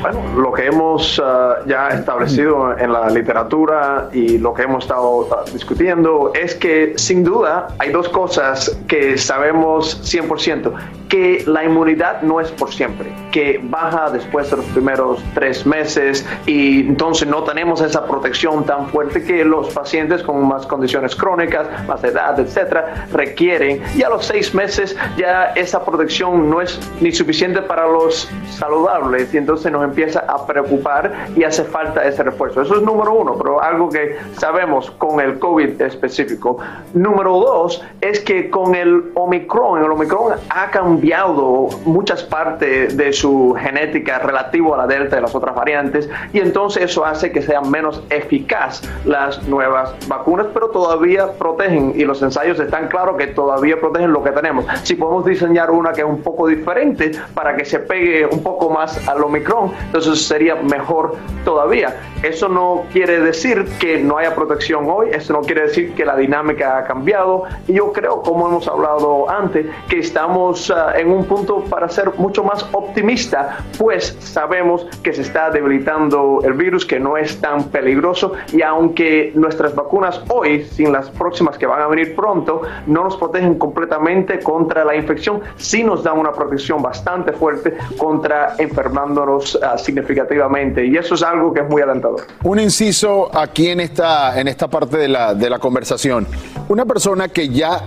Bueno, 0.00 0.22
lo 0.36 0.52
que 0.52 0.66
hemos 0.66 1.18
uh, 1.18 1.66
ya 1.66 1.88
establecido 1.88 2.78
en 2.78 2.92
la 2.92 3.10
literatura 3.10 4.08
y 4.12 4.38
lo 4.38 4.54
que 4.54 4.62
hemos 4.62 4.84
estado 4.84 5.26
uh, 5.26 5.52
discutiendo 5.52 6.32
es 6.40 6.54
que 6.54 6.92
sin 6.96 7.24
duda 7.24 7.66
hay 7.78 7.90
dos 7.90 8.08
cosas 8.08 8.78
que 8.86 9.18
sabemos 9.18 10.00
100%. 10.04 10.72
que 11.08 11.42
la 11.46 11.64
inmunidad 11.64 12.22
no 12.22 12.40
es 12.40 12.50
por 12.50 12.72
siempre, 12.72 13.10
que 13.32 13.60
baja 13.62 14.10
después 14.10 14.50
de 14.50 14.58
los 14.58 14.66
primeros 14.66 15.22
tres 15.34 15.64
meses 15.66 16.26
y 16.46 16.80
entonces 16.80 17.26
no 17.26 17.44
tenemos 17.44 17.80
esa 17.80 18.04
protección 18.06 18.64
tan 18.64 18.88
fuerte 18.88 19.22
que 19.22 19.44
los 19.44 19.72
pacientes 19.72 20.22
con 20.22 20.46
más 20.46 20.66
condiciones 20.66 21.16
crónicas, 21.16 21.66
más 21.86 22.04
edad, 22.04 22.38
etcétera, 22.38 23.06
requieren. 23.12 23.82
Y 23.96 24.02
a 24.02 24.10
los 24.10 24.26
seis 24.26 24.54
meses 24.54 24.96
ya 25.16 25.52
esa 25.56 25.84
protección 25.84 26.50
no 26.50 26.60
es 26.60 26.78
ni 27.00 27.12
suficiente 27.12 27.62
para 27.62 27.86
los 27.86 28.30
saludables 28.50 29.32
y 29.32 29.38
entonces 29.38 29.72
nos 29.72 29.87
empieza 29.88 30.20
a 30.20 30.46
preocupar 30.46 31.12
y 31.36 31.44
hace 31.44 31.64
falta 31.64 32.04
ese 32.04 32.22
refuerzo. 32.22 32.62
Eso 32.62 32.76
es 32.76 32.82
número 32.82 33.12
uno, 33.12 33.36
pero 33.36 33.62
algo 33.62 33.88
que 33.88 34.16
sabemos 34.36 34.90
con 34.92 35.20
el 35.20 35.38
COVID 35.38 35.80
específico. 35.82 36.58
Número 36.94 37.32
dos 37.38 37.84
es 38.00 38.20
que 38.20 38.50
con 38.50 38.74
el 38.74 39.10
Omicron, 39.14 39.82
el 39.82 39.90
Omicron 39.90 40.34
ha 40.50 40.70
cambiado 40.70 41.68
muchas 41.84 42.22
partes 42.22 42.96
de 42.96 43.12
su 43.12 43.56
genética 43.58 44.18
relativo 44.18 44.74
a 44.74 44.78
la 44.78 44.86
Delta 44.86 45.18
y 45.18 45.20
las 45.20 45.34
otras 45.34 45.54
variantes 45.54 46.08
y 46.32 46.40
entonces 46.40 46.84
eso 46.84 47.04
hace 47.04 47.32
que 47.32 47.42
sean 47.42 47.70
menos 47.70 48.02
eficaz 48.10 48.82
las 49.04 49.42
nuevas 49.48 49.94
vacunas, 50.08 50.46
pero 50.52 50.68
todavía 50.68 51.32
protegen 51.32 51.92
y 51.96 52.04
los 52.04 52.22
ensayos 52.22 52.58
están 52.60 52.88
claros 52.88 53.16
que 53.16 53.28
todavía 53.28 53.80
protegen 53.80 54.12
lo 54.12 54.22
que 54.22 54.30
tenemos. 54.30 54.64
Si 54.82 54.94
podemos 54.94 55.24
diseñar 55.24 55.70
una 55.70 55.92
que 55.92 56.02
es 56.02 56.06
un 56.06 56.22
poco 56.22 56.46
diferente 56.46 57.12
para 57.34 57.56
que 57.56 57.64
se 57.64 57.78
pegue 57.78 58.26
un 58.26 58.42
poco 58.42 58.70
más 58.70 59.08
al 59.08 59.22
Omicron, 59.22 59.72
entonces 59.86 60.26
sería 60.26 60.56
mejor 60.56 61.16
todavía. 61.44 61.96
Eso 62.22 62.48
no 62.48 62.84
quiere 62.92 63.20
decir 63.20 63.64
que 63.78 63.98
no 63.98 64.18
haya 64.18 64.34
protección 64.34 64.86
hoy, 64.88 65.08
eso 65.12 65.32
no 65.32 65.40
quiere 65.40 65.62
decir 65.62 65.94
que 65.94 66.04
la 66.04 66.16
dinámica 66.16 66.78
ha 66.78 66.84
cambiado 66.84 67.44
y 67.66 67.74
yo 67.74 67.92
creo, 67.92 68.22
como 68.22 68.48
hemos 68.48 68.66
hablado 68.66 69.30
antes, 69.30 69.66
que 69.88 70.00
estamos 70.00 70.70
ah, 70.70 70.94
en 70.96 71.10
un 71.10 71.24
punto 71.24 71.64
para 71.64 71.88
ser 71.88 72.12
mucho 72.16 72.42
más 72.42 72.66
optimista, 72.72 73.58
pues 73.78 74.16
sabemos 74.20 74.86
que 75.02 75.12
se 75.12 75.22
está 75.22 75.50
debilitando 75.50 76.40
el 76.44 76.54
virus, 76.54 76.84
que 76.84 76.98
no 76.98 77.16
es 77.16 77.40
tan 77.40 77.64
peligroso 77.64 78.32
y 78.52 78.62
aunque 78.62 79.32
nuestras 79.34 79.74
vacunas 79.74 80.20
hoy, 80.28 80.64
sin 80.64 80.92
las 80.92 81.10
próximas 81.10 81.56
que 81.56 81.66
van 81.66 81.82
a 81.82 81.86
venir 81.86 82.14
pronto, 82.14 82.62
no 82.86 83.04
nos 83.04 83.16
protegen 83.16 83.58
completamente 83.58 84.40
contra 84.40 84.84
la 84.84 84.94
infección, 84.96 85.40
sí 85.56 85.84
nos 85.84 86.02
dan 86.02 86.18
una 86.18 86.32
protección 86.32 86.82
bastante 86.82 87.32
fuerte 87.32 87.76
contra 87.96 88.54
enfermándonos 88.58 89.58
significativamente 89.76 90.86
y 90.86 90.96
eso 90.96 91.14
es 91.14 91.22
algo 91.22 91.52
que 91.52 91.60
es 91.60 91.68
muy 91.68 91.82
alentador. 91.82 92.22
Un 92.44 92.60
inciso 92.60 93.30
aquí 93.36 93.68
en 93.68 93.80
esta, 93.80 94.38
en 94.40 94.48
esta 94.48 94.68
parte 94.68 94.96
de 94.96 95.08
la, 95.08 95.34
de 95.34 95.50
la 95.50 95.58
conversación. 95.58 96.26
Una 96.68 96.84
persona 96.84 97.28
que 97.28 97.48
ya 97.48 97.82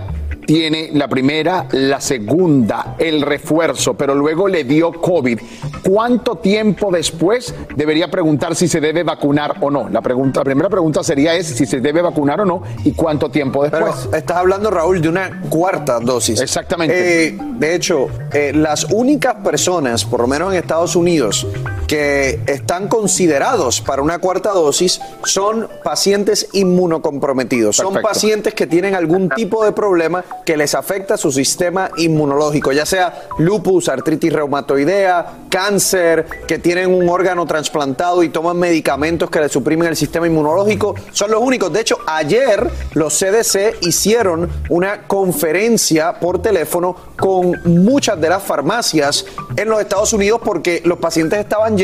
tiene 0.46 0.90
la 0.92 1.08
primera, 1.08 1.66
la 1.72 2.00
segunda, 2.00 2.96
el 2.98 3.22
refuerzo, 3.22 3.94
pero 3.94 4.14
luego 4.14 4.48
le 4.48 4.64
dio 4.64 4.92
COVID. 4.92 5.38
¿Cuánto 5.82 6.36
tiempo 6.36 6.90
después 6.90 7.54
debería 7.76 8.10
preguntar 8.10 8.54
si 8.54 8.68
se 8.68 8.80
debe 8.80 9.02
vacunar 9.02 9.56
o 9.60 9.70
no? 9.70 9.88
La, 9.88 10.00
pregunta, 10.00 10.40
la 10.40 10.44
primera 10.44 10.68
pregunta 10.68 11.02
sería 11.02 11.34
es 11.34 11.46
si 11.46 11.66
se 11.66 11.80
debe 11.80 12.02
vacunar 12.02 12.40
o 12.40 12.44
no 12.44 12.62
y 12.84 12.92
cuánto 12.92 13.30
tiempo 13.30 13.62
después. 13.62 14.08
estás 14.12 14.36
hablando, 14.36 14.70
Raúl, 14.70 15.00
de 15.00 15.08
una 15.08 15.42
cuarta 15.48 16.00
dosis. 16.00 16.40
Exactamente. 16.40 17.28
Eh, 17.28 17.38
de 17.58 17.74
hecho, 17.74 18.08
eh, 18.32 18.52
las 18.54 18.84
únicas 18.84 19.36
personas, 19.36 20.04
por 20.04 20.20
lo 20.20 20.26
menos 20.26 20.52
en 20.52 20.58
Estados 20.58 20.96
Unidos, 20.96 21.46
que 21.92 22.40
están 22.46 22.88
considerados 22.88 23.82
para 23.82 24.00
una 24.00 24.18
cuarta 24.18 24.52
dosis 24.52 24.98
son 25.24 25.68
pacientes 25.84 26.48
inmunocomprometidos. 26.54 27.76
Son 27.76 28.00
pacientes 28.00 28.54
que 28.54 28.66
tienen 28.66 28.94
algún 28.94 29.28
tipo 29.28 29.62
de 29.62 29.72
problema 29.72 30.24
que 30.46 30.56
les 30.56 30.74
afecta 30.74 31.18
su 31.18 31.30
sistema 31.30 31.90
inmunológico, 31.98 32.72
ya 32.72 32.86
sea 32.86 33.28
lupus, 33.36 33.90
artritis 33.90 34.32
reumatoidea, 34.32 35.40
cáncer, 35.50 36.24
que 36.46 36.58
tienen 36.58 36.94
un 36.94 37.10
órgano 37.10 37.44
trasplantado 37.44 38.22
y 38.22 38.30
toman 38.30 38.58
medicamentos 38.58 39.28
que 39.28 39.40
les 39.40 39.52
suprimen 39.52 39.88
el 39.88 39.96
sistema 39.96 40.26
inmunológico, 40.26 40.94
son 41.12 41.30
los 41.30 41.42
únicos. 41.42 41.70
De 41.74 41.80
hecho, 41.80 41.98
ayer 42.06 42.70
los 42.94 43.18
CDC 43.18 43.82
hicieron 43.82 44.48
una 44.70 45.02
conferencia 45.06 46.18
por 46.18 46.40
teléfono 46.40 46.96
con 47.18 47.60
muchas 47.66 48.18
de 48.18 48.30
las 48.30 48.42
farmacias 48.42 49.26
en 49.56 49.68
los 49.68 49.78
Estados 49.78 50.14
Unidos 50.14 50.40
porque 50.42 50.80
los 50.86 50.96
pacientes 50.96 51.38
estaban 51.38 51.76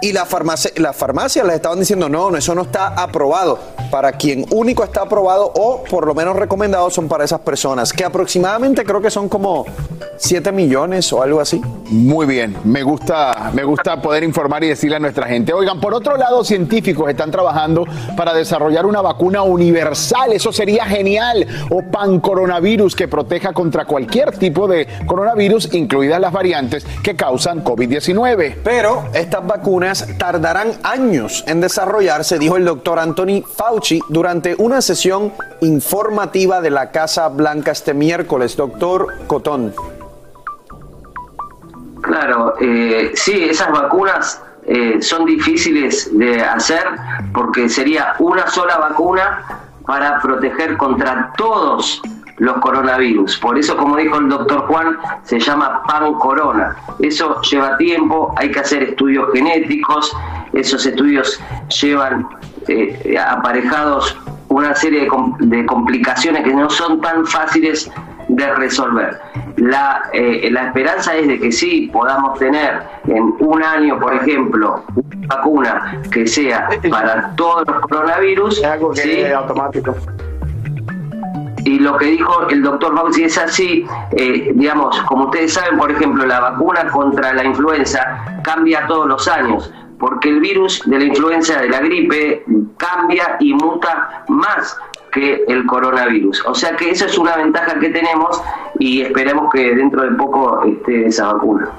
y 0.00 0.12
la 0.12 0.24
farmacia, 0.24 0.70
las 0.76 0.96
farmacias 0.96 1.44
les 1.44 1.56
estaban 1.56 1.80
diciendo, 1.80 2.08
no, 2.08 2.30
no, 2.30 2.36
eso 2.36 2.54
no 2.54 2.62
está 2.62 2.88
aprobado. 2.88 3.58
Para 3.90 4.12
quien 4.12 4.44
único 4.50 4.84
está 4.84 5.02
aprobado 5.02 5.50
o 5.54 5.82
por 5.84 6.06
lo 6.06 6.14
menos 6.14 6.36
recomendado 6.36 6.90
son 6.90 7.08
para 7.08 7.24
esas 7.24 7.40
personas, 7.40 7.92
que 7.92 8.04
aproximadamente 8.04 8.84
creo 8.84 9.00
que 9.00 9.10
son 9.10 9.28
como 9.28 9.64
7 10.18 10.52
millones 10.52 11.12
o 11.12 11.22
algo 11.22 11.40
así. 11.40 11.60
Muy 11.90 12.26
bien, 12.26 12.56
me 12.64 12.82
gusta, 12.82 13.50
me 13.54 13.64
gusta 13.64 14.02
poder 14.02 14.22
informar 14.24 14.62
y 14.64 14.68
decirle 14.68 14.96
a 14.96 14.98
nuestra 14.98 15.26
gente. 15.26 15.54
Oigan, 15.54 15.80
por 15.80 15.94
otro 15.94 16.16
lado, 16.18 16.44
científicos 16.44 17.08
están 17.08 17.30
trabajando 17.30 17.86
para 18.16 18.34
desarrollar 18.34 18.84
una 18.84 19.00
vacuna 19.00 19.42
universal, 19.42 20.32
eso 20.32 20.52
sería 20.52 20.84
genial, 20.84 21.46
o 21.70 21.82
pan-coronavirus 21.82 22.94
que 22.94 23.08
proteja 23.08 23.52
contra 23.52 23.86
cualquier 23.86 24.36
tipo 24.36 24.68
de 24.68 24.86
coronavirus, 25.06 25.72
incluidas 25.72 26.20
las 26.20 26.32
variantes 26.32 26.86
que 27.02 27.16
causan 27.16 27.64
COVID-19. 27.64 28.56
Pero 28.62 29.04
estas 29.14 29.46
vacunas 29.46 30.06
tardarán 30.18 30.72
años 30.82 31.42
en 31.46 31.60
desarrollarse, 31.60 32.38
dijo 32.38 32.56
el 32.56 32.66
doctor 32.66 32.98
Anthony 32.98 33.42
Fauci 33.42 33.77
durante 34.08 34.54
una 34.58 34.80
sesión 34.80 35.32
informativa 35.60 36.60
de 36.60 36.70
la 36.70 36.90
Casa 36.90 37.28
Blanca 37.28 37.72
este 37.72 37.94
miércoles. 37.94 38.56
Doctor 38.56 39.14
Cotón. 39.26 39.74
Claro, 42.02 42.54
eh, 42.60 43.12
sí, 43.14 43.44
esas 43.44 43.70
vacunas 43.70 44.42
eh, 44.66 45.00
son 45.00 45.24
difíciles 45.24 46.16
de 46.16 46.40
hacer 46.40 46.84
porque 47.32 47.68
sería 47.68 48.14
una 48.18 48.46
sola 48.46 48.78
vacuna 48.78 49.62
para 49.86 50.20
proteger 50.20 50.76
contra 50.76 51.32
todos 51.36 52.02
los 52.38 52.56
coronavirus. 52.58 53.38
Por 53.38 53.58
eso, 53.58 53.76
como 53.76 53.96
dijo 53.96 54.18
el 54.18 54.28
doctor 54.28 54.66
Juan, 54.66 54.98
se 55.24 55.40
llama 55.40 55.82
pan 55.84 56.14
corona. 56.14 56.76
Eso 57.00 57.40
lleva 57.42 57.76
tiempo, 57.76 58.34
hay 58.36 58.50
que 58.50 58.60
hacer 58.60 58.82
estudios 58.82 59.32
genéticos, 59.32 60.14
esos 60.52 60.86
estudios 60.86 61.40
llevan 61.80 62.28
eh, 62.68 63.18
aparejados 63.18 64.16
una 64.48 64.74
serie 64.74 65.08
de, 65.40 65.66
complicaciones 65.66 66.42
que 66.42 66.54
no 66.54 66.70
son 66.70 67.00
tan 67.00 67.26
fáciles 67.26 67.90
de 68.28 68.54
resolver. 68.54 69.20
La, 69.56 70.02
eh, 70.12 70.48
la 70.50 70.68
esperanza 70.68 71.14
es 71.16 71.28
de 71.28 71.38
que 71.38 71.52
sí 71.52 71.90
podamos 71.92 72.38
tener 72.38 72.82
en 73.06 73.34
un 73.40 73.62
año, 73.62 73.98
por 73.98 74.14
ejemplo, 74.14 74.84
una 74.94 75.26
vacuna 75.26 76.02
que 76.10 76.26
sea 76.26 76.68
para 76.90 77.34
todos 77.36 77.66
los 77.66 77.80
coronavirus. 77.82 78.58
Es 78.58 78.64
algo 78.64 78.92
que 78.92 79.26
es 79.26 79.34
automático 79.34 79.94
y 81.68 81.78
lo 81.80 81.98
que 81.98 82.06
dijo 82.06 82.48
el 82.48 82.62
doctor 82.62 82.96
Fauci 82.96 83.24
es 83.24 83.36
así, 83.36 83.86
eh, 84.12 84.52
digamos, 84.54 84.98
como 85.02 85.24
ustedes 85.24 85.52
saben, 85.52 85.76
por 85.76 85.90
ejemplo, 85.90 86.24
la 86.24 86.40
vacuna 86.40 86.88
contra 86.88 87.34
la 87.34 87.44
influenza 87.44 88.40
cambia 88.42 88.86
todos 88.86 89.06
los 89.06 89.28
años, 89.28 89.70
porque 89.98 90.28
el 90.28 90.40
virus 90.40 90.82
de 90.86 90.98
la 90.98 91.04
influenza, 91.04 91.60
de 91.60 91.68
la 91.68 91.80
gripe, 91.80 92.44
cambia 92.76 93.36
y 93.40 93.52
muta 93.54 94.24
más 94.28 94.76
que 95.12 95.44
el 95.48 95.66
coronavirus. 95.66 96.44
O 96.46 96.54
sea 96.54 96.76
que 96.76 96.90
esa 96.90 97.06
es 97.06 97.18
una 97.18 97.36
ventaja 97.36 97.78
que 97.78 97.90
tenemos 97.90 98.40
y 98.78 99.02
esperemos 99.02 99.50
que 99.52 99.74
dentro 99.74 100.02
de 100.02 100.10
poco 100.16 100.62
esté 100.64 101.06
esa 101.06 101.32
vacuna. 101.32 101.70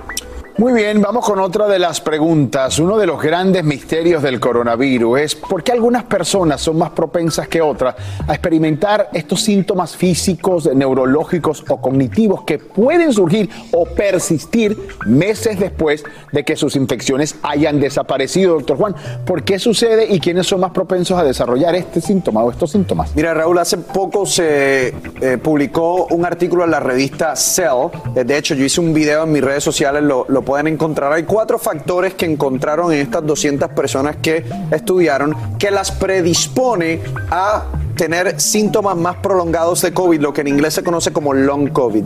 Muy 0.60 0.74
bien, 0.74 1.02
vamos 1.02 1.24
con 1.26 1.40
otra 1.40 1.70
de 1.70 1.80
las 1.80 2.02
preguntas. 2.02 2.80
Uno 2.80 2.98
de 2.98 3.08
los 3.08 3.22
grandes 3.22 3.64
misterios 3.64 4.22
del 4.22 4.42
coronavirus 4.42 5.20
es 5.22 5.34
por 5.34 5.64
qué 5.64 5.72
algunas 5.72 6.04
personas 6.04 6.60
son 6.60 6.78
más 6.78 6.90
propensas 6.90 7.48
que 7.48 7.62
otras 7.62 7.96
a 8.28 8.34
experimentar 8.34 9.10
estos 9.14 9.40
síntomas 9.40 9.96
físicos, 9.96 10.70
neurológicos 10.76 11.64
o 11.70 11.80
cognitivos 11.80 12.44
que 12.44 12.60
pueden 12.60 13.14
surgir 13.14 13.50
o 13.72 13.86
persistir 13.86 14.78
meses 15.06 15.62
después 15.62 16.04
de 16.34 16.44
que 16.44 16.58
sus 16.58 16.76
infecciones 16.76 17.38
hayan 17.42 17.80
desaparecido. 17.80 18.56
Doctor 18.56 18.76
Juan, 18.76 18.96
¿por 19.26 19.44
qué 19.44 19.60
sucede 19.60 20.14
y 20.14 20.20
quiénes 20.20 20.46
son 20.46 20.60
más 20.60 20.72
propensos 20.72 21.18
a 21.18 21.24
desarrollar 21.24 21.74
este 21.76 22.02
síntoma 22.02 22.44
o 22.44 22.52
estos 22.52 22.72
síntomas? 22.72 23.16
Mira, 23.16 23.34
Raúl, 23.34 23.60
hace 23.60 23.78
poco 23.78 24.26
se 24.26 24.94
eh, 25.22 25.38
publicó 25.42 26.08
un 26.08 26.26
artículo 26.26 26.66
en 26.66 26.72
la 26.72 26.82
revista 26.82 27.38
Cell. 27.38 27.88
Eh, 28.14 28.26
de 28.26 28.38
hecho, 28.38 28.56
yo 28.56 28.66
hice 28.66 28.82
un 28.82 28.94
video 28.94 29.24
en 29.24 29.32
mis 29.32 29.42
redes 29.42 29.64
sociales, 29.64 30.04
lo, 30.04 30.26
lo 30.28 30.49
pueden 30.50 30.66
encontrar. 30.66 31.14
Hay 31.14 31.26
cuatro 31.26 31.60
factores 31.60 32.16
que 32.16 32.26
encontraron 32.26 32.92
en 32.92 33.02
estas 33.02 33.24
200 33.24 33.70
personas 33.70 34.16
que 34.16 34.44
estudiaron 34.72 35.36
que 35.60 35.70
las 35.70 35.92
predispone 35.92 37.02
a 37.30 37.66
tener 37.96 38.42
síntomas 38.42 38.98
más 38.98 39.18
prolongados 39.18 39.84
de 39.84 39.94
COVID, 39.94 40.20
lo 40.20 40.34
que 40.34 40.42
en 40.42 40.48
inglés 40.48 40.74
se 40.74 40.84
conoce 40.84 41.14
como 41.14 41.36
long 41.36 41.70
COVID. 41.70 42.04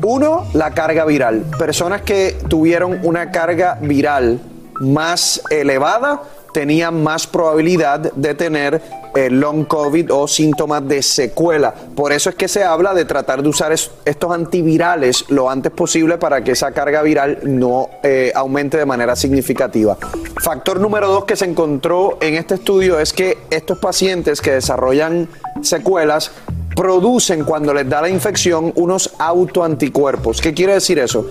Uno, 0.00 0.46
la 0.52 0.70
carga 0.70 1.04
viral. 1.04 1.44
Personas 1.58 2.02
que 2.02 2.36
tuvieron 2.46 3.00
una 3.02 3.32
carga 3.32 3.78
viral 3.80 4.38
más 4.78 5.42
elevada 5.50 6.22
tenían 6.52 7.02
más 7.02 7.26
probabilidad 7.26 8.12
de 8.12 8.34
tener 8.34 8.82
eh, 9.14 9.28
long 9.30 9.64
COVID 9.64 10.12
o 10.12 10.26
síntomas 10.26 10.86
de 10.86 11.02
secuela. 11.02 11.74
Por 11.94 12.12
eso 12.12 12.30
es 12.30 12.36
que 12.36 12.48
se 12.48 12.64
habla 12.64 12.94
de 12.94 13.04
tratar 13.04 13.42
de 13.42 13.48
usar 13.48 13.72
estos 13.72 14.32
antivirales 14.32 15.24
lo 15.28 15.50
antes 15.50 15.72
posible 15.72 16.18
para 16.18 16.42
que 16.42 16.52
esa 16.52 16.72
carga 16.72 17.02
viral 17.02 17.40
no 17.42 17.88
eh, 18.02 18.32
aumente 18.34 18.78
de 18.78 18.86
manera 18.86 19.16
significativa. 19.16 19.96
Factor 20.40 20.80
número 20.80 21.08
dos 21.08 21.24
que 21.24 21.36
se 21.36 21.44
encontró 21.44 22.18
en 22.20 22.34
este 22.34 22.54
estudio 22.54 22.98
es 22.98 23.12
que 23.12 23.38
estos 23.50 23.78
pacientes 23.78 24.40
que 24.40 24.52
desarrollan 24.52 25.28
secuelas 25.62 26.30
producen 26.74 27.44
cuando 27.44 27.74
les 27.74 27.88
da 27.88 28.02
la 28.02 28.08
infección 28.08 28.72
unos 28.76 29.10
autoanticuerpos. 29.18 30.40
¿Qué 30.40 30.54
quiere 30.54 30.74
decir 30.74 30.98
eso? 30.98 31.28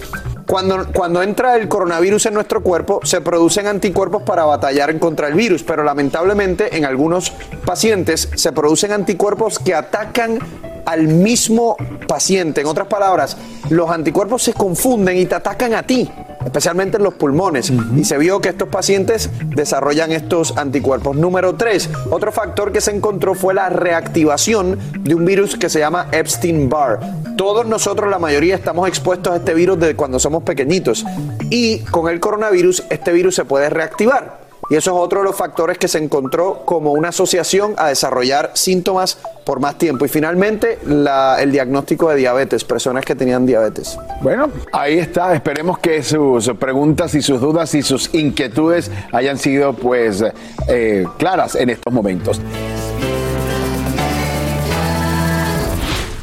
Cuando, 0.48 0.88
cuando 0.94 1.24
entra 1.24 1.56
el 1.56 1.68
coronavirus 1.68 2.26
en 2.26 2.34
nuestro 2.34 2.62
cuerpo, 2.62 3.00
se 3.04 3.22
producen 3.22 3.68
anticuerpos 3.68 4.24
para 4.24 4.44
batallar 4.44 4.98
contra 5.00 5.28
el 5.28 5.34
virus, 5.34 5.64
pero 5.64 5.84
lamentablemente 5.84 6.76
en 6.76 6.86
algunos 6.86 7.32
pacientes 7.66 8.30
se 8.36 8.52
producen 8.52 8.92
anticuerpos 8.92 9.60
que 9.60 9.74
atacan 9.74 10.40
al 10.86 11.08
mismo 11.08 11.78
paciente. 12.08 12.62
En 12.62 12.68
otras 12.68 12.88
palabras, 12.88 13.38
los 13.70 13.90
anticuerpos 13.90 14.44
se 14.44 14.54
confunden 14.54 15.18
y 15.18 15.26
te 15.26 15.36
atacan 15.36 15.74
a 15.74 15.84
ti, 15.84 16.12
especialmente 16.46 16.98
en 16.98 17.04
los 17.04 17.14
pulmones. 17.14 17.72
Y 17.96 18.04
se 18.04 18.18
vio 18.18 18.42
que 18.42 18.50
estos 18.50 18.70
pacientes 18.70 19.30
desarrollan 19.56 20.12
estos 20.12 20.58
anticuerpos. 20.58 21.16
Número 21.16 21.56
tres, 21.56 21.90
otro 22.10 22.32
factor 22.32 22.72
que 22.72 22.82
se 22.82 22.92
encontró 22.92 23.36
fue 23.36 23.54
la 23.54 23.70
reactivación 23.70 24.78
de 25.00 25.16
un 25.16 25.26
virus 25.26 25.56
que 25.56 25.70
se 25.70 25.80
llama 25.80 26.08
Epstein-Barr. 26.12 27.00
Todos 27.38 27.66
nosotros, 27.66 28.10
la 28.10 28.20
mayoría, 28.20 28.56
estamos 28.56 28.88
expuestos 28.88 29.34
a 29.34 29.38
este 29.38 29.54
virus 29.54 29.80
desde 29.80 29.96
cuando 29.96 30.20
somos 30.20 30.44
pequeñitos. 30.44 31.06
Y 31.50 31.80
con 31.80 32.10
el 32.10 32.20
coronavirus, 32.20 32.84
este 32.90 33.12
virus 33.12 33.36
se 33.36 33.46
puede 33.46 33.70
reactivar. 33.70 34.41
Y 34.72 34.78
eso 34.78 34.92
es 34.92 34.98
otro 34.98 35.20
de 35.20 35.26
los 35.26 35.36
factores 35.36 35.78
que 35.78 35.90
se 35.90 35.98
encontró 35.98 36.62
como 36.64 36.94
una 36.94 37.10
asociación 37.10 37.74
a 37.78 37.90
desarrollar 37.90 38.52
síntomas 38.54 39.18
por 39.44 39.60
más 39.60 39.78
tiempo. 39.78 40.06
Y 40.06 40.08
finalmente, 40.08 40.80
el 40.86 41.52
diagnóstico 41.52 42.10
de 42.10 42.16
diabetes, 42.16 42.64
personas 42.64 43.04
que 43.04 43.14
tenían 43.14 43.46
diabetes. 43.46 44.00
Bueno, 44.22 44.50
ahí 44.72 44.98
está. 44.98 45.36
Esperemos 45.36 45.78
que 45.80 46.02
sus 46.04 46.52
preguntas 46.52 47.14
y 47.16 47.22
sus 47.22 47.42
dudas 47.42 47.76
y 47.76 47.82
sus 47.82 48.16
inquietudes 48.16 48.90
hayan 49.12 49.38
sido 49.38 49.74
pues 49.74 50.24
eh, 50.70 51.06
claras 51.18 51.56
en 51.56 51.72
estos 51.72 51.92
momentos. 51.94 52.40